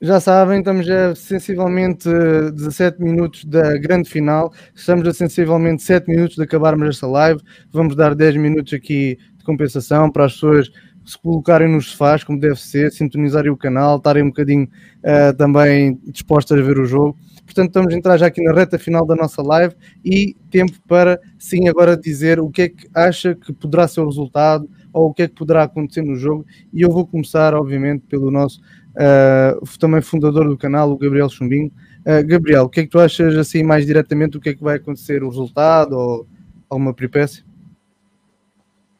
Já 0.00 0.20
sabem, 0.20 0.60
estamos 0.60 0.88
a 0.88 1.14
sensivelmente 1.16 2.08
17 2.08 3.02
minutos 3.02 3.44
da 3.46 3.76
grande 3.78 4.08
final. 4.08 4.52
Estamos 4.74 5.08
a 5.08 5.12
sensivelmente 5.12 5.82
7 5.82 6.08
minutos 6.08 6.36
de 6.36 6.42
acabarmos 6.42 6.88
esta 6.88 7.06
live. 7.08 7.40
Vamos 7.72 7.96
dar 7.96 8.14
10 8.14 8.36
minutos 8.36 8.72
aqui 8.72 9.18
de 9.36 9.44
compensação 9.44 10.12
para 10.12 10.26
as 10.26 10.34
pessoas 10.34 10.70
se 11.04 11.18
colocarem 11.18 11.68
nos 11.68 11.90
sofás, 11.90 12.22
como 12.22 12.38
deve 12.38 12.60
ser, 12.60 12.92
sintonizarem 12.92 13.50
o 13.50 13.56
canal, 13.56 13.96
estarem 13.96 14.22
um 14.22 14.28
bocadinho 14.28 14.68
uh, 15.00 15.36
também 15.36 15.98
dispostos 16.04 16.56
a 16.56 16.62
ver 16.62 16.78
o 16.78 16.86
jogo. 16.86 17.18
Portanto, 17.44 17.68
estamos 17.68 17.92
a 17.92 17.96
entrar 17.96 18.16
já 18.16 18.26
aqui 18.26 18.42
na 18.42 18.52
reta 18.52 18.78
final 18.78 19.06
da 19.06 19.14
nossa 19.14 19.42
live 19.42 19.74
e 20.04 20.34
tempo 20.50 20.72
para, 20.88 21.20
sim, 21.38 21.68
agora 21.68 21.96
dizer 21.96 22.40
o 22.40 22.50
que 22.50 22.62
é 22.62 22.68
que 22.68 22.88
acha 22.94 23.34
que 23.34 23.52
poderá 23.52 23.86
ser 23.86 24.00
o 24.00 24.06
resultado 24.06 24.68
ou 24.92 25.10
o 25.10 25.14
que 25.14 25.22
é 25.22 25.28
que 25.28 25.34
poderá 25.34 25.64
acontecer 25.64 26.02
no 26.02 26.16
jogo. 26.16 26.46
E 26.72 26.82
eu 26.82 26.90
vou 26.90 27.06
começar, 27.06 27.54
obviamente, 27.54 28.04
pelo 28.08 28.30
nosso 28.30 28.60
uh, 28.94 29.78
também 29.78 30.00
fundador 30.00 30.48
do 30.48 30.56
canal, 30.56 30.90
o 30.90 30.96
Gabriel 30.96 31.28
Chumbinho. 31.28 31.70
Uh, 32.00 32.26
Gabriel, 32.26 32.64
o 32.64 32.68
que 32.68 32.80
é 32.80 32.82
que 32.84 32.90
tu 32.90 32.98
achas 32.98 33.36
assim 33.36 33.62
mais 33.62 33.84
diretamente 33.84 34.36
o 34.36 34.40
que 34.40 34.50
é 34.50 34.54
que 34.54 34.62
vai 34.62 34.76
acontecer, 34.76 35.22
o 35.22 35.28
resultado 35.28 35.92
ou 35.92 36.26
alguma 36.68 36.94
peripécia? 36.94 37.44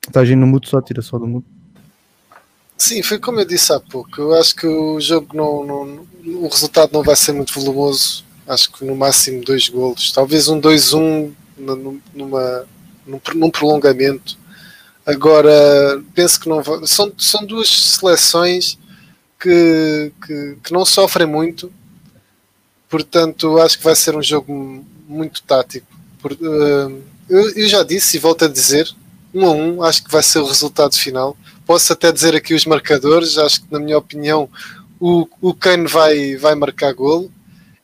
Estás 0.06 0.28
aí 0.28 0.36
no 0.36 0.46
mudo, 0.46 0.68
só 0.68 0.82
tira 0.82 1.00
só 1.00 1.18
do 1.18 1.26
mudo. 1.26 1.46
Sim, 2.76 3.02
foi 3.02 3.18
como 3.18 3.40
eu 3.40 3.44
disse 3.44 3.72
há 3.72 3.80
pouco. 3.80 4.20
Eu 4.20 4.34
acho 4.34 4.54
que 4.54 4.66
o 4.66 5.00
jogo 5.00 5.34
não, 5.34 5.64
não, 5.64 6.06
o 6.42 6.48
resultado 6.48 6.92
não 6.92 7.02
vai 7.02 7.16
ser 7.16 7.32
muito 7.32 7.54
volumoso. 7.54 8.24
Acho 8.46 8.70
que 8.72 8.84
no 8.84 8.94
máximo 8.94 9.42
dois 9.42 9.68
golos, 9.68 10.12
talvez 10.12 10.48
um 10.48 10.60
2-1 10.60 11.32
numa, 12.14 12.66
num, 13.06 13.20
num 13.34 13.50
prolongamento. 13.50 14.36
Agora 15.06 16.02
penso 16.14 16.40
que 16.40 16.48
não 16.48 16.62
vai, 16.62 16.86
são, 16.86 17.12
são 17.18 17.44
duas 17.44 17.68
seleções 17.68 18.78
que, 19.38 20.12
que, 20.26 20.56
que, 20.64 20.72
não 20.72 20.84
sofrem 20.84 21.26
muito, 21.26 21.70
portanto 22.88 23.58
acho 23.60 23.78
que 23.78 23.84
vai 23.84 23.94
ser 23.94 24.16
um 24.16 24.22
jogo 24.22 24.84
muito 25.06 25.42
tático. 25.42 25.86
Uh, 26.24 27.02
eu, 27.28 27.50
eu, 27.54 27.68
já 27.68 27.82
disse 27.82 28.16
e 28.16 28.20
volto 28.20 28.46
a 28.46 28.48
dizer, 28.48 28.90
um 29.34 29.44
a 29.44 29.50
um, 29.50 29.82
acho 29.82 30.04
que 30.04 30.10
vai 30.10 30.22
ser 30.22 30.38
o 30.38 30.46
resultado 30.46 30.96
final. 30.96 31.36
Posso 31.66 31.92
até 31.92 32.10
dizer 32.10 32.34
aqui 32.34 32.54
os 32.54 32.64
marcadores, 32.64 33.36
acho 33.36 33.62
que 33.62 33.66
na 33.70 33.78
minha 33.78 33.98
opinião 33.98 34.48
o, 34.98 35.28
o 35.40 35.52
Kane 35.52 35.86
vai, 35.86 36.36
vai 36.36 36.54
marcar 36.54 36.94
golo 36.94 37.30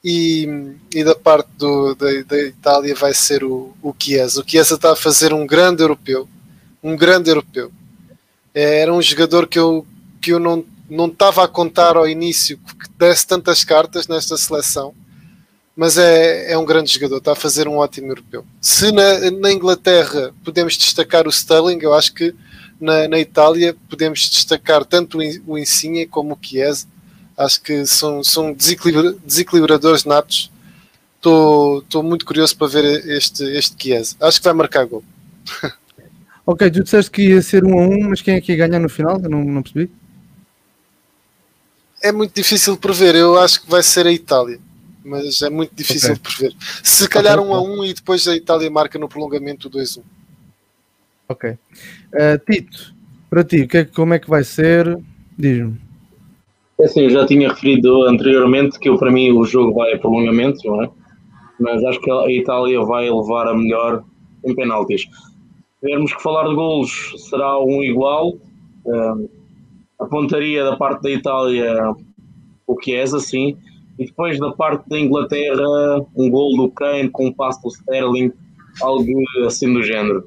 e, 0.03 0.75
e 0.95 1.05
da 1.05 1.15
parte 1.15 1.49
do, 1.59 1.95
da, 1.95 2.07
da, 2.27 2.39
Itália 2.39 2.95
vai 2.95 3.13
ser 3.13 3.45
o, 3.45 3.75
o 3.83 3.95
Chiesa. 3.99 4.41
O 4.41 4.49
Chiesa 4.49 4.75
está 4.75 4.93
a 4.93 4.97
fazer 4.97 5.33
um 5.33 5.47
grande 5.47 5.83
europeu, 5.83 6.29
um 6.83 6.97
grande 6.97 7.31
europeu. 7.31 7.71
É, 8.55 8.81
era 8.81 8.93
um 8.93 9.03
jogador 9.03 9.47
que 9.47 9.59
eu, 9.59 9.87
que 10.21 10.33
eu 10.33 10.39
não, 10.39 10.65
não 10.89 11.07
estava 11.07 11.45
a 11.45 11.49
contar 11.49 11.97
ao 11.97 12.09
início 12.09 12.59
que 12.59 12.89
desse 12.99 13.27
tantas 13.27 13.63
cartas 13.65 14.09
nesta 14.09 14.37
seleção 14.37 14.95
mas 15.81 15.97
é, 15.97 16.53
é 16.53 16.59
um 16.59 16.65
grande 16.67 16.93
jogador, 16.93 17.17
está 17.17 17.33
a 17.33 17.35
fazer 17.35 17.67
um 17.67 17.79
ótimo 17.79 18.09
europeu. 18.09 18.45
Se 18.61 18.93
na, 18.93 19.31
na 19.31 19.51
Inglaterra 19.51 20.31
podemos 20.45 20.77
destacar 20.77 21.27
o 21.27 21.31
Sterling, 21.31 21.79
eu 21.81 21.95
acho 21.95 22.13
que 22.13 22.35
na, 22.79 23.09
na 23.09 23.19
Itália 23.19 23.75
podemos 23.89 24.29
destacar 24.29 24.85
tanto 24.85 25.19
o 25.47 25.57
Insigne 25.57 26.07
como 26.07 26.35
o 26.35 26.39
Chiesa. 26.39 26.87
Acho 27.41 27.61
que 27.63 27.87
são, 27.87 28.23
são 28.23 28.53
desequilibra, 28.53 29.15
desequilibradores 29.25 30.05
natos. 30.05 30.51
Estou 31.17 32.03
muito 32.03 32.25
curioso 32.25 32.57
para 32.57 32.69
ver 32.69 32.85
este, 33.09 33.43
este 33.57 33.83
Chiesa. 33.83 34.17
Acho 34.21 34.39
que 34.39 34.45
vai 34.45 34.53
marcar 34.53 34.85
gol. 34.85 35.03
ok, 36.45 36.71
tu 36.71 36.83
disseste 36.83 37.11
que 37.11 37.23
ia 37.31 37.43
ser 37.43 37.65
um 37.65 37.79
a 37.79 37.83
um, 37.83 38.11
mas 38.11 38.21
quem 38.21 38.35
é 38.35 38.41
que 38.41 38.53
ia 38.53 38.59
ganhar 38.59 38.79
no 38.79 38.89
final? 38.89 39.19
Eu 39.23 39.31
não, 39.31 39.43
não 39.43 39.63
percebi. 39.63 39.91
É 42.03 42.13
muito 42.13 42.35
difícil 42.35 42.77
prever. 42.77 43.15
Eu 43.15 43.39
acho 43.39 43.63
que 43.63 43.71
vai 43.71 43.83
ser 43.83 44.07
a 44.07 44.13
Itália 44.13 44.61
mas 45.03 45.41
é 45.43 45.51
muito 45.51 45.75
difícil 45.75 46.13
okay. 46.13 46.23
de 46.23 46.37
prever. 46.37 46.57
Se 46.83 47.09
calhar 47.09 47.41
um 47.41 47.55
a 47.55 47.63
um 47.63 47.83
e 47.85 47.95
depois 47.95 48.29
a 48.29 48.37
Itália 48.37 48.71
marca 48.71 48.99
no 48.99 49.09
prolongamento 49.09 49.71
2-1. 49.71 50.03
Ok. 51.29 51.51
Uh, 51.51 52.39
Tito, 52.47 52.95
para 53.29 53.45
ti, 53.45 53.67
que 53.67 53.79
é, 53.79 53.85
como 53.85 54.15
é 54.15 54.19
que 54.19 54.29
vai 54.29 54.45
ser? 54.45 54.99
Diz-me. 55.39 55.81
É 56.81 56.85
assim, 56.85 57.03
eu 57.03 57.11
já 57.11 57.27
tinha 57.27 57.49
referido 57.49 58.05
anteriormente 58.05 58.79
que 58.79 58.89
eu, 58.89 58.99
para 58.99 59.11
mim 59.11 59.31
o 59.33 59.45
jogo 59.45 59.75
vai 59.75 59.93
a 59.93 59.99
prolongamento, 59.99 60.67
não 60.67 60.83
é? 60.83 60.91
Mas 61.59 61.85
acho 61.85 62.01
que 62.01 62.11
a 62.11 62.31
Itália 62.31 62.81
vai 62.83 63.11
levar 63.11 63.49
a 63.49 63.55
melhor 63.55 64.03
em 64.45 64.55
penaltis. 64.55 65.03
Se 65.03 65.87
tivermos 65.87 66.15
que 66.15 66.23
falar 66.23 66.49
de 66.49 66.55
golos, 66.55 67.15
será 67.29 67.59
um 67.59 67.83
igual. 67.83 68.35
A 69.99 70.07
pontaria 70.07 70.65
da 70.65 70.77
parte 70.77 71.03
da 71.03 71.11
Itália, 71.11 71.95
o 72.67 72.77
que 72.77 72.95
é 72.95 73.03
assim 73.03 73.57
e 74.01 74.07
depois 74.07 74.41
da 74.41 74.51
parte 74.51 74.89
da 74.89 74.99
Inglaterra, 74.99 75.63
um 76.17 76.31
gol 76.31 76.57
do 76.57 76.71
Kane 76.71 77.11
com 77.11 77.27
um 77.27 77.33
passo 77.33 77.61
do 77.61 77.69
Sterling, 77.69 78.33
algo 78.81 79.07
assim 79.47 79.71
do 79.71 79.83
género. 79.83 80.27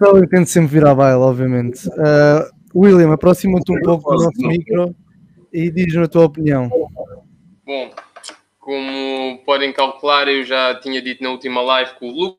Eu 0.00 0.26
tento 0.28 0.46
sempre 0.46 0.72
vir 0.72 0.86
à 0.86 0.94
baila, 0.94 1.26
obviamente. 1.26 1.86
Uh, 1.88 2.61
William, 2.74 3.12
aproxima-te 3.12 3.72
um 3.72 3.80
pouco 3.80 4.10
do 4.10 4.24
nosso 4.24 4.46
micro 4.46 4.94
e 5.52 5.70
diz-nos 5.70 6.06
a 6.06 6.08
tua 6.08 6.24
opinião. 6.24 6.68
Bom, 7.64 7.90
como 8.58 9.42
podem 9.44 9.72
calcular, 9.72 10.28
eu 10.28 10.44
já 10.44 10.78
tinha 10.80 11.02
dito 11.02 11.22
na 11.22 11.30
última 11.30 11.60
live 11.62 11.94
que 11.98 12.04
o 12.04 12.10
Luke. 12.10 12.38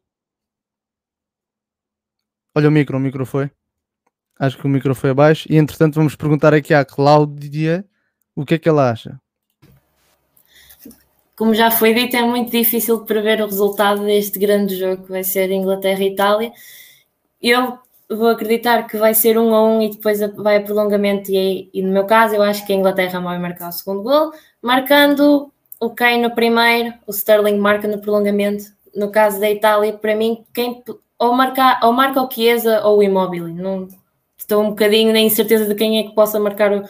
Olha 2.55 2.69
o 2.69 2.71
micro, 2.71 2.97
o 2.97 2.99
micro 2.99 3.25
foi. 3.25 3.49
Acho 4.39 4.57
que 4.57 4.65
o 4.65 4.69
micro 4.69 4.95
foi 4.95 5.11
abaixo. 5.11 5.47
E 5.51 5.57
entretanto, 5.57 5.95
vamos 5.95 6.15
perguntar 6.15 6.53
aqui 6.53 6.73
à 6.73 6.84
Cláudia 6.84 7.86
o 8.36 8.45
que 8.45 8.55
é 8.55 8.59
que 8.59 8.67
ela 8.67 8.89
acha? 8.89 9.19
Como 11.36 11.53
já 11.53 11.71
foi 11.71 11.93
dito, 11.93 12.15
é 12.15 12.21
muito 12.21 12.51
difícil 12.51 12.99
de 12.99 13.05
prever 13.05 13.41
o 13.41 13.45
resultado 13.45 14.05
deste 14.05 14.38
grande 14.38 14.75
jogo 14.75 15.03
que 15.03 15.11
vai 15.11 15.23
ser 15.23 15.51
Inglaterra 15.51 16.03
e 16.03 16.13
Itália. 16.13 16.51
Eu 17.41 17.79
vou 18.18 18.30
acreditar 18.30 18.88
que 18.88 18.97
vai 18.97 19.14
ser 19.14 19.38
um 19.38 19.53
a 19.53 19.64
um 19.64 19.82
e 19.82 19.89
depois 19.89 20.20
vai 20.36 20.57
a 20.57 20.61
prolongamento. 20.61 21.32
E, 21.32 21.70
e 21.74 21.82
no 21.82 21.91
meu 21.91 22.05
caso, 22.05 22.36
eu 22.36 22.43
acho 22.43 22.66
que 22.66 22.74
a 22.74 22.76
Inglaterra 22.76 23.20
vai 23.20 23.39
marcar 23.39 23.70
o 23.70 23.72
segundo 23.72 24.03
gol, 24.03 24.32
marcando 24.61 25.51
o 25.80 25.89
Kane 25.89 26.22
no 26.22 26.34
primeiro, 26.34 26.93
o 27.05 27.11
Sterling 27.11 27.57
marca 27.57 27.88
no 27.88 27.99
prolongamento. 27.99 28.66
No 28.95 29.09
caso 29.09 29.39
da 29.39 29.49
Itália, 29.49 29.93
para 29.93 30.16
mim, 30.16 30.45
quem 30.53 30.84
ou 31.18 31.34
marca, 31.34 31.80
ou 31.84 31.93
marca 31.93 32.22
o 32.22 32.30
Chiesa 32.32 32.86
ou 32.86 32.99
o 32.99 33.03
Immobile. 33.03 33.53
Não, 33.53 33.88
estou 34.38 34.64
um 34.64 34.70
bocadinho 34.70 35.14
na 35.14 35.20
incerteza 35.20 35.68
de 35.68 35.76
quem 35.76 35.99
é 35.99 36.03
que 36.03 36.16
possa 36.16 36.39
marcar 36.39 36.72
o, 36.74 36.84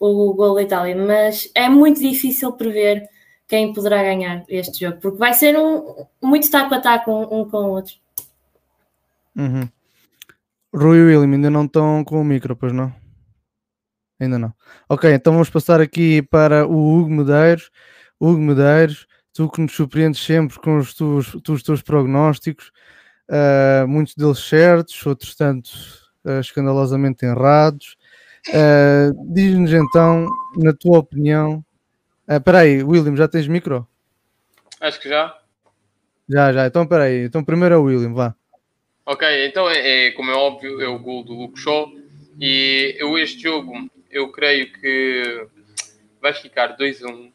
o 0.00 0.34
gol 0.34 0.54
da 0.54 0.62
Itália, 0.62 0.96
mas 0.96 1.50
é 1.54 1.68
muito 1.68 2.00
difícil 2.00 2.52
prever 2.52 3.08
quem 3.48 3.72
poderá 3.72 4.02
ganhar 4.02 4.44
este 4.48 4.86
jogo, 4.86 4.98
porque 5.00 5.18
vai 5.18 5.34
ser 5.34 5.58
um 5.58 6.06
muito 6.22 6.50
taco 6.50 6.74
a 6.74 6.80
taco 6.80 7.12
um, 7.12 7.40
um 7.40 7.50
com 7.50 7.58
o 7.58 7.70
outro. 7.70 7.94
Uhum. 9.36 9.68
Rui 10.74 10.98
e 10.98 11.02
William 11.02 11.34
ainda 11.34 11.50
não 11.50 11.64
estão 11.66 12.02
com 12.04 12.20
o 12.20 12.24
micro, 12.24 12.56
pois 12.56 12.72
não? 12.72 12.92
Ainda 14.18 14.38
não. 14.38 14.54
Ok, 14.88 15.12
então 15.12 15.32
vamos 15.32 15.50
passar 15.50 15.80
aqui 15.80 16.22
para 16.22 16.66
o 16.66 16.96
Hugo 16.96 17.10
Medeiros. 17.10 17.70
Hugo 18.20 18.40
Medeiros, 18.40 19.06
tu 19.34 19.50
que 19.50 19.60
nos 19.60 19.72
surpreendes 19.72 20.24
sempre 20.24 20.58
com 20.60 20.78
os 20.78 20.94
teus, 20.94 21.34
os 21.34 21.62
teus 21.62 21.82
prognósticos, 21.82 22.70
uh, 23.28 23.86
muitos 23.86 24.14
deles 24.14 24.38
certos, 24.38 25.04
outros 25.04 25.34
tanto 25.34 25.68
uh, 26.24 26.40
escandalosamente 26.40 27.24
errados. 27.24 27.96
Uh, 28.48 29.34
Diz-nos 29.34 29.72
então, 29.72 30.28
na 30.56 30.72
tua 30.72 30.98
opinião. 30.98 31.64
Espera 32.28 32.60
aí, 32.60 32.82
William, 32.82 33.16
já 33.16 33.28
tens 33.28 33.46
micro? 33.48 33.86
Acho 34.80 35.00
que 35.00 35.08
já. 35.08 35.36
Já, 36.28 36.52
já. 36.52 36.66
Então 36.66 36.84
espera 36.84 37.04
aí. 37.04 37.24
Então 37.24 37.44
primeiro 37.44 37.74
é 37.74 37.78
o 37.78 37.82
William, 37.82 38.14
vá. 38.14 38.34
Ok, 39.04 39.46
então 39.46 39.68
é, 39.68 40.06
é, 40.06 40.10
como 40.12 40.30
é 40.30 40.34
óbvio, 40.34 40.80
é 40.80 40.88
o 40.88 40.98
gol 40.98 41.24
do 41.24 41.34
Luke 41.34 41.58
Shaw. 41.58 41.92
E 42.40 42.96
eu 42.98 43.18
este 43.18 43.42
jogo, 43.42 43.72
eu 44.10 44.30
creio 44.30 44.72
que 44.72 45.46
vai 46.20 46.32
ficar 46.32 46.68
2 46.68 47.04
a 47.04 47.08
1. 47.08 47.10
Um, 47.10 47.32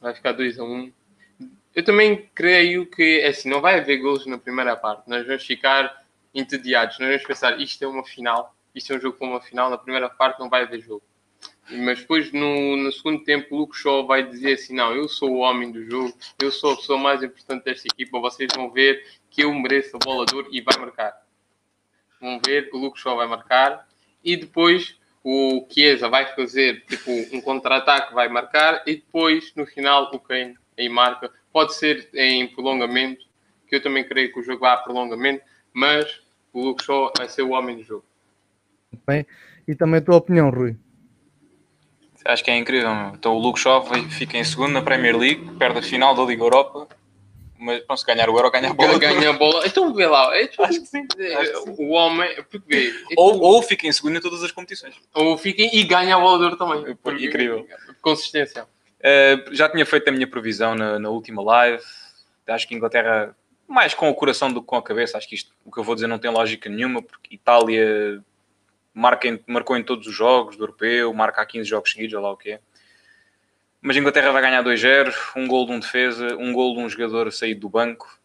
vai 0.00 0.14
ficar 0.14 0.32
2 0.32 0.58
a 0.58 0.64
1. 0.64 0.66
Um. 0.66 0.92
Eu 1.74 1.84
também 1.84 2.28
creio 2.34 2.86
que, 2.86 3.20
é 3.20 3.28
assim, 3.28 3.48
não 3.48 3.60
vai 3.60 3.78
haver 3.78 3.98
gols 3.98 4.26
na 4.26 4.38
primeira 4.38 4.76
parte. 4.76 5.08
Nós 5.08 5.26
vamos 5.26 5.44
ficar 5.44 6.04
entediados. 6.34 6.98
Nós 6.98 7.08
vamos 7.08 7.24
pensar, 7.24 7.60
isto 7.60 7.84
é 7.84 7.86
uma 7.86 8.04
final 8.04 8.54
isto 8.74 8.92
é 8.92 8.96
um 8.96 9.00
jogo 9.00 9.18
com 9.18 9.26
uma 9.26 9.40
final, 9.40 9.70
na 9.70 9.78
primeira 9.78 10.08
parte 10.08 10.38
não 10.38 10.48
vai 10.48 10.62
haver 10.62 10.80
jogo. 10.80 11.02
Mas 11.70 12.00
depois, 12.00 12.32
no, 12.32 12.76
no 12.76 12.90
segundo 12.90 13.22
tempo, 13.22 13.54
o 13.54 13.58
Luke 13.58 13.76
Shaw 13.76 14.04
vai 14.04 14.28
dizer 14.28 14.54
assim: 14.54 14.74
Não, 14.74 14.92
eu 14.92 15.08
sou 15.08 15.30
o 15.30 15.38
homem 15.38 15.70
do 15.70 15.88
jogo, 15.88 16.12
eu 16.42 16.50
sou 16.50 16.72
a 16.72 16.76
pessoa 16.76 16.98
mais 16.98 17.22
importante 17.22 17.64
desta 17.64 17.86
equipa. 17.86 18.18
Vocês 18.18 18.48
vão 18.54 18.70
ver 18.70 19.04
que 19.30 19.42
eu 19.42 19.54
mereço 19.54 19.96
a 19.96 19.98
bola 19.98 20.26
de 20.26 20.34
ouro 20.34 20.48
e 20.50 20.60
vai 20.60 20.76
marcar. 20.78 21.14
Vão 22.20 22.40
ver, 22.44 22.68
o 22.72 22.78
Luke 22.78 23.00
Shaw 23.00 23.16
vai 23.16 23.26
marcar 23.26 23.88
e 24.22 24.36
depois 24.36 24.98
o 25.22 25.66
Chiesa 25.70 26.08
vai 26.08 26.34
fazer 26.34 26.84
tipo 26.86 27.10
um 27.32 27.40
contra-ataque, 27.40 28.14
vai 28.14 28.28
marcar 28.28 28.82
e 28.86 28.96
depois 28.96 29.52
no 29.54 29.66
final 29.66 30.10
o 30.12 30.18
Kane 30.18 30.58
aí 30.78 30.88
marca. 30.88 31.30
Pode 31.52 31.74
ser 31.74 32.08
em 32.14 32.46
prolongamento, 32.48 33.24
que 33.68 33.76
eu 33.76 33.82
também 33.82 34.04
creio 34.04 34.32
que 34.32 34.40
o 34.40 34.42
jogo 34.42 34.60
vai 34.60 34.72
a 34.72 34.78
prolongamento, 34.78 35.42
mas 35.72 36.20
o 36.52 36.62
Luke 36.62 36.84
Shaw 36.84 37.12
vai 37.16 37.28
ser 37.28 37.42
o 37.42 37.50
homem 37.50 37.76
do 37.76 37.82
jogo. 37.82 38.04
Bem, 39.06 39.26
e 39.66 39.74
também 39.74 39.98
a 39.98 40.02
tua 40.02 40.16
opinião, 40.16 40.50
Rui. 40.50 40.76
Acho 42.24 42.44
que 42.44 42.50
é 42.50 42.56
incrível. 42.56 42.94
Meu. 42.94 43.14
Então 43.14 43.34
o 43.34 43.38
Luke 43.38 43.58
Shaw 43.58 43.84
fica 44.10 44.36
em 44.36 44.44
segundo 44.44 44.72
na 44.72 44.82
Premier 44.82 45.16
League, 45.16 45.50
perde 45.56 45.78
a 45.78 45.82
final 45.82 46.14
da 46.14 46.22
Liga 46.22 46.42
Europa. 46.42 46.88
Mas 47.60 47.84
pronto, 47.84 47.98
se 47.98 48.06
ganhar 48.06 48.30
o 48.30 48.36
Euro, 48.36 48.50
ganha 48.50 48.70
a 48.70 48.72
bola. 48.72 48.98
Ganha 48.98 49.30
a 49.30 49.32
bola. 49.34 49.66
Então 49.66 49.92
vê 49.92 50.06
lá. 50.06 50.30
Acho 50.32 50.80
que 50.80 50.86
sim. 50.86 51.06
O 51.78 51.90
homem. 51.90 52.42
Porque, 52.50 52.94
ou, 53.16 53.38
ou 53.38 53.62
fica 53.62 53.86
em 53.86 53.92
segundo 53.92 54.16
em 54.16 54.20
todas 54.20 54.42
as 54.42 54.50
competições. 54.50 54.94
Ou 55.14 55.36
fica 55.36 55.62
e 55.62 55.84
ganha 55.84 56.16
a 56.16 56.18
bola 56.18 56.38
de 56.38 56.44
ouro 56.44 56.56
também. 56.56 56.96
Incrível. 57.22 57.68
Consistência. 58.00 58.64
Uh, 58.64 59.54
já 59.54 59.68
tinha 59.68 59.84
feito 59.84 60.08
a 60.08 60.12
minha 60.12 60.26
previsão 60.26 60.74
na, 60.74 60.98
na, 60.98 61.10
última 61.10 61.42
live. 61.42 61.82
Acho 62.46 62.66
que 62.66 62.74
Inglaterra, 62.74 63.36
mais 63.68 63.94
com 63.94 64.08
o 64.08 64.14
coração 64.14 64.50
do 64.50 64.60
que 64.60 64.66
com 64.66 64.76
a 64.76 64.82
cabeça, 64.82 65.18
acho 65.18 65.28
que 65.28 65.34
isto, 65.34 65.52
o 65.64 65.70
que 65.70 65.78
eu 65.78 65.84
vou 65.84 65.94
dizer, 65.94 66.06
não 66.06 66.18
tem 66.18 66.30
lógica 66.30 66.68
nenhuma, 66.68 67.02
porque 67.02 67.34
Itália 67.34 68.22
marca 68.92 69.28
em, 69.28 69.40
marcou 69.46 69.76
em 69.76 69.82
todos 69.82 70.06
os 70.06 70.14
jogos 70.14 70.56
do 70.56 70.64
europeu, 70.64 71.12
marca 71.14 71.42
há 71.42 71.46
15 71.46 71.68
jogos 71.68 71.92
seguidos, 71.92 72.14
ou 72.14 72.22
lá 72.22 72.32
o 72.32 72.36
que 72.36 72.52
é. 72.52 72.60
Mas 73.82 73.96
a 73.96 74.00
Inglaterra 74.00 74.30
vai 74.30 74.42
ganhar 74.42 74.62
2-0, 74.62 75.14
um 75.36 75.46
gol 75.46 75.66
de 75.66 75.72
um 75.72 75.80
defesa, 75.80 76.36
um 76.36 76.52
gol 76.52 76.74
de 76.74 76.80
um 76.80 76.88
jogador 76.88 77.28
a 77.28 77.30
sair 77.30 77.54
do 77.54 77.68
banco, 77.68 78.20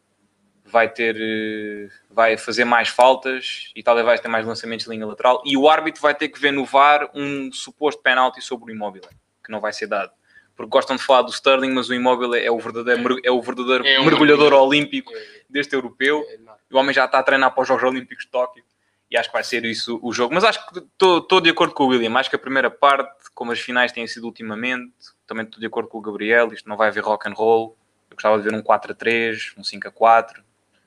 vai 0.65 0.89
ter, 0.89 1.15
eh, 1.17 1.89
vai 2.09 2.37
fazer 2.37 2.65
mais 2.65 2.89
faltas, 2.89 3.71
Itália 3.75 4.03
vai 4.03 4.17
ter 4.17 4.27
mais 4.27 4.45
lançamentos 4.45 4.85
de 4.85 4.91
linha 4.91 5.05
lateral 5.05 5.41
e 5.45 5.55
o 5.55 5.69
árbitro 5.69 6.01
vai 6.01 6.13
ter 6.13 6.27
que 6.27 6.39
ver 6.39 6.51
no 6.51 6.65
VAR 6.65 7.09
um 7.13 7.49
suposto 7.53 8.01
penalti 8.01 8.41
sobre 8.41 8.71
o 8.71 8.75
imóvel, 8.75 9.03
que 9.43 9.51
não 9.51 9.61
vai 9.61 9.71
ser 9.71 9.87
dado. 9.87 10.11
Porque 10.55 10.69
gostam 10.69 10.95
de 10.95 11.03
falar 11.03 11.21
do 11.21 11.31
Sterling, 11.31 11.71
mas 11.71 11.89
o 11.89 11.93
imóvel 11.93 12.33
é 12.33 12.49
o 12.49 12.57
verdadeiro, 12.59 13.19
é 13.23 13.31
o 13.31 13.41
verdadeiro 13.41 13.85
é 13.85 13.99
um 13.99 14.05
mergulhador 14.05 14.53
olímpico 14.53 15.11
deste 15.49 15.73
europeu. 15.75 16.25
É, 16.29 16.73
o 16.73 16.77
homem 16.77 16.93
já 16.93 17.05
está 17.05 17.19
a 17.19 17.23
treinar 17.23 17.53
para 17.53 17.61
os 17.61 17.67
Jogos 17.67 17.83
Olímpicos 17.83 18.25
de 18.25 18.31
Tóquio 18.31 18.63
e 19.11 19.17
acho 19.17 19.29
que 19.29 19.33
vai 19.33 19.43
ser 19.43 19.63
isso 19.65 19.99
o 20.01 20.11
jogo. 20.13 20.33
Mas 20.33 20.43
acho 20.43 20.65
que 20.67 20.79
estou 20.79 21.41
de 21.41 21.49
acordo 21.49 21.73
com 21.73 21.83
o 21.83 21.87
William. 21.87 22.13
Acho 22.17 22.29
que 22.29 22.35
a 22.35 22.39
primeira 22.39 22.71
parte, 22.71 23.29
como 23.33 23.51
as 23.51 23.59
finais 23.59 23.91
têm 23.91 24.07
sido 24.07 24.25
ultimamente, 24.25 24.93
também 25.27 25.45
estou 25.45 25.59
de 25.59 25.65
acordo 25.65 25.89
com 25.89 25.97
o 25.97 26.01
Gabriel. 26.01 26.53
Isto 26.53 26.69
não 26.69 26.77
vai 26.77 26.89
haver 26.89 27.03
rock 27.03 27.27
and 27.27 27.33
roll. 27.33 27.77
Eu 28.09 28.15
gostava 28.15 28.37
de 28.37 28.43
ver 28.43 28.55
um 28.55 28.61
4 28.61 28.91
a 28.91 28.95
3, 28.95 29.53
um 29.57 29.63
5 29.63 29.87
a 29.87 29.91
4, 29.91 30.43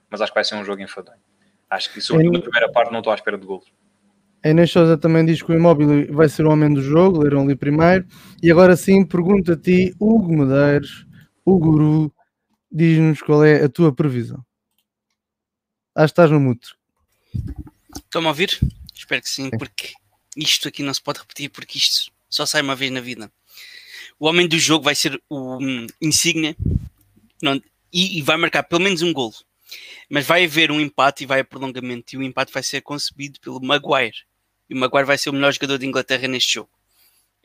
mas 0.09 0.21
acho 0.21 0.33
que 0.33 0.37
vai 0.37 0.45
ser 0.45 0.55
um 0.55 0.65
jogo 0.65 0.81
enfadonho. 0.81 1.19
Acho 1.69 1.93
que, 1.93 2.01
sobretudo 2.01 2.39
na 2.39 2.41
primeira 2.41 2.73
parte, 2.73 2.91
não 2.91 3.01
estou 3.01 3.13
à 3.13 3.15
espera 3.15 3.37
de 3.37 3.47
golos. 3.47 3.67
A 4.43 4.51
Inês 4.51 4.71
Souza 4.71 4.97
também 4.97 5.27
diz 5.27 5.43
que 5.43 5.51
o 5.51 5.55
imóvel 5.55 6.13
vai 6.15 6.29
ser 6.29 6.47
o 6.47 6.51
homem 6.51 6.73
do 6.73 6.81
jogo, 6.81 7.23
leram 7.23 7.43
ali 7.43 7.57
primeiro. 7.57 8.07
E 8.43 8.51
agora 8.51 8.77
sim, 8.77 9.05
pergunto 9.05 9.53
a 9.53 9.57
ti, 9.57 9.95
Hugo 9.99 10.33
Medeiros, 10.33 11.07
o 11.45 11.59
guru, 11.59 12.15
diz-nos 12.71 13.21
qual 13.21 13.45
é 13.45 13.65
a 13.65 13.69
tua 13.69 13.93
previsão. 13.93 14.45
Acho 15.95 16.07
que 16.07 16.21
estás 16.21 16.31
no 16.31 16.39
mute. 16.39 16.75
Estão-me 17.97 18.29
a 18.29 18.31
ouvir? 18.31 18.59
Espero 18.95 19.21
que 19.21 19.29
sim, 19.29 19.51
sim, 19.51 19.59
porque 19.59 19.93
isto 20.37 20.69
aqui 20.69 20.83
não 20.83 20.95
se 20.95 21.03
pode 21.03 21.19
repetir, 21.19 21.51
porque 21.51 21.77
isto 21.77 22.13
só 22.31 22.47
sai 22.47 22.63
uma 22.63 22.77
vez 22.77 22.93
na 22.93 23.01
vida. 23.01 23.31
O 24.19 24.27
homem 24.27 24.49
do 24.49 24.59
jogo 24.59 24.85
vai 24.85 24.95
ser 24.95 25.21
o 25.29 25.59
um, 25.59 25.87
Insigne 26.01 26.57
não, 27.43 27.55
e, 27.93 28.19
e, 28.19 28.23
vai 28.23 28.37
marcar 28.37 28.65
pelo 28.65 28.83
menos 28.83 29.03
um 29.03 29.13
golo. 29.13 29.35
Mas 30.11 30.27
vai 30.27 30.45
haver 30.45 30.71
um 30.71 30.81
empate 30.81 31.25
e 31.25 31.27
vai 31.27 31.41
a 31.41 31.45
prolongamento. 31.45 32.15
E 32.15 32.19
o 32.19 32.23
empate 32.23 32.53
vai 32.53 32.63
ser 32.63 32.81
concebido 32.81 33.39
pelo 33.41 33.61
Maguire. 33.61 34.25
E 34.69 34.75
o 34.75 34.77
Maguire 34.77 35.07
vai 35.07 35.17
ser 35.17 35.31
o 35.31 35.33
melhor 35.33 35.53
jogador 35.53 35.79
de 35.79 35.87
Inglaterra 35.87 36.27
neste 36.27 36.55
jogo. 36.55 36.71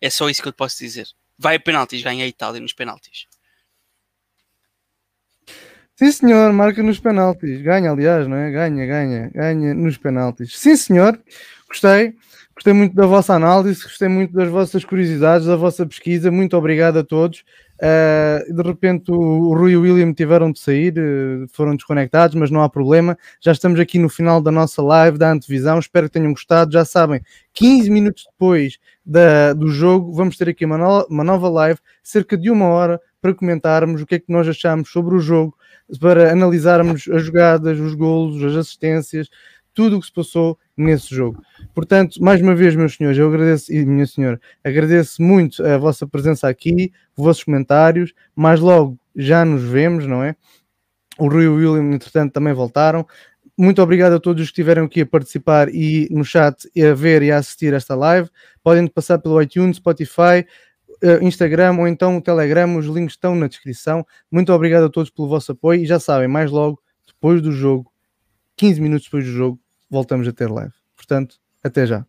É 0.01 0.09
só 0.09 0.29
isso 0.29 0.41
que 0.41 0.47
eu 0.47 0.53
posso 0.53 0.79
dizer. 0.79 1.07
Vai 1.37 1.55
a 1.55 1.59
penaltis, 1.59 2.01
ganha 2.01 2.25
a 2.25 2.27
Itália 2.27 2.59
nos 2.59 2.73
penaltis. 2.73 3.27
Sim, 5.95 6.11
senhor, 6.11 6.51
marca 6.51 6.81
nos 6.81 6.99
penaltis. 6.99 7.61
Ganha, 7.61 7.91
aliás, 7.91 8.27
não 8.27 8.35
é? 8.35 8.51
Ganha, 8.51 8.85
ganha, 8.85 9.31
ganha 9.33 9.73
nos 9.73 9.97
penaltis. 9.97 10.57
Sim, 10.57 10.75
senhor, 10.75 11.19
gostei. 11.67 12.15
Gostei 12.55 12.73
muito 12.73 12.95
da 12.95 13.07
vossa 13.07 13.33
análise, 13.33 13.81
gostei 13.81 14.07
muito 14.07 14.33
das 14.33 14.47
vossas 14.47 14.85
curiosidades, 14.85 15.47
da 15.47 15.55
vossa 15.55 15.85
pesquisa. 15.85 16.29
Muito 16.29 16.55
obrigado 16.55 16.97
a 16.99 17.03
todos. 17.03 17.43
Uh, 17.79 18.53
de 18.53 18.61
repente 18.61 19.11
o 19.11 19.53
Rui 19.55 19.71
e 19.71 19.77
o 19.77 19.81
William 19.81 20.13
tiveram 20.13 20.51
de 20.51 20.59
sair, 20.59 20.93
uh, 20.97 21.47
foram 21.51 21.75
desconectados, 21.75 22.35
mas 22.35 22.51
não 22.51 22.61
há 22.61 22.69
problema. 22.69 23.17
Já 23.41 23.51
estamos 23.51 23.79
aqui 23.79 23.97
no 23.97 24.07
final 24.07 24.39
da 24.39 24.51
nossa 24.51 24.81
live 24.81 25.17
da 25.17 25.31
antevisão. 25.31 25.79
Espero 25.79 26.07
que 26.07 26.13
tenham 26.13 26.31
gostado. 26.31 26.71
Já 26.71 26.85
sabem, 26.85 27.21
15 27.53 27.89
minutos 27.89 28.25
depois 28.31 28.77
da, 29.03 29.53
do 29.53 29.67
jogo, 29.69 30.13
vamos 30.13 30.37
ter 30.37 30.47
aqui 30.47 30.63
uma, 30.63 30.77
no, 30.77 31.05
uma 31.09 31.23
nova 31.23 31.49
live, 31.49 31.79
cerca 32.03 32.37
de 32.37 32.49
uma 32.51 32.67
hora, 32.67 33.01
para 33.21 33.33
comentarmos 33.33 34.01
o 34.01 34.05
que 34.05 34.15
é 34.15 34.19
que 34.19 34.31
nós 34.31 34.47
achamos 34.47 34.89
sobre 34.89 35.15
o 35.15 35.19
jogo, 35.19 35.57
para 35.99 36.31
analisarmos 36.31 37.07
as 37.09 37.23
jogadas, 37.23 37.79
os 37.79 37.95
golos, 37.95 38.43
as 38.43 38.55
assistências, 38.55 39.27
tudo 39.73 39.97
o 39.97 39.99
que 39.99 40.05
se 40.05 40.13
passou 40.13 40.57
nesse 40.77 41.13
jogo. 41.13 41.41
Portanto, 41.73 42.21
mais 42.23 42.41
uma 42.41 42.55
vez, 42.55 42.75
meus 42.75 42.95
senhores, 42.95 43.17
eu 43.17 43.27
agradeço, 43.27 43.73
e 43.73 43.85
minha 43.85 44.05
senhora, 44.05 44.39
agradeço 44.63 45.21
muito 45.21 45.65
a 45.65 45.77
vossa 45.77 46.07
presença 46.07 46.47
aqui, 46.47 46.91
os 47.17 47.23
vossos 47.23 47.43
comentários. 47.43 48.13
Mais 48.35 48.59
logo 48.59 48.97
já 49.15 49.43
nos 49.43 49.63
vemos, 49.63 50.05
não 50.05 50.23
é? 50.23 50.35
O 51.17 51.27
Rui 51.27 51.43
e 51.43 51.47
o 51.47 51.55
William, 51.55 51.93
entretanto, 51.93 52.33
também 52.33 52.53
voltaram. 52.53 53.05
Muito 53.57 53.81
obrigado 53.83 54.13
a 54.13 54.19
todos 54.19 54.41
os 54.41 54.47
que 54.47 54.53
estiveram 54.53 54.85
aqui 54.85 55.01
a 55.01 55.05
participar 55.05 55.69
e 55.69 56.07
no 56.09 56.25
chat 56.25 56.67
a 56.81 56.93
ver 56.93 57.21
e 57.21 57.31
a 57.31 57.37
assistir 57.37 57.73
esta 57.73 57.93
live. 57.93 58.29
Podem 58.63 58.87
passar 58.87 59.19
pelo 59.19 59.39
iTunes, 59.39 59.77
Spotify, 59.77 60.43
eh, 61.03 61.19
Instagram 61.21 61.77
ou 61.77 61.87
então 61.87 62.17
o 62.17 62.21
Telegram, 62.21 62.77
os 62.77 62.87
links 62.87 63.13
estão 63.13 63.35
na 63.35 63.47
descrição. 63.47 64.05
Muito 64.31 64.51
obrigado 64.51 64.85
a 64.85 64.89
todos 64.89 65.11
pelo 65.11 65.27
vosso 65.27 65.51
apoio 65.51 65.83
e 65.83 65.85
já 65.85 65.99
sabem, 65.99 66.27
mais 66.27 66.49
logo, 66.49 66.81
depois 67.05 67.41
do 67.41 67.51
jogo, 67.51 67.91
15 68.57 68.81
minutos 68.81 69.05
depois 69.05 69.25
do 69.25 69.31
jogo, 69.31 69.59
voltamos 69.93 70.27
a 70.27 70.33
ter 70.33 70.49
live. 70.49 70.73
Portanto, 70.95 71.39
até 71.63 71.85
já. 71.85 72.05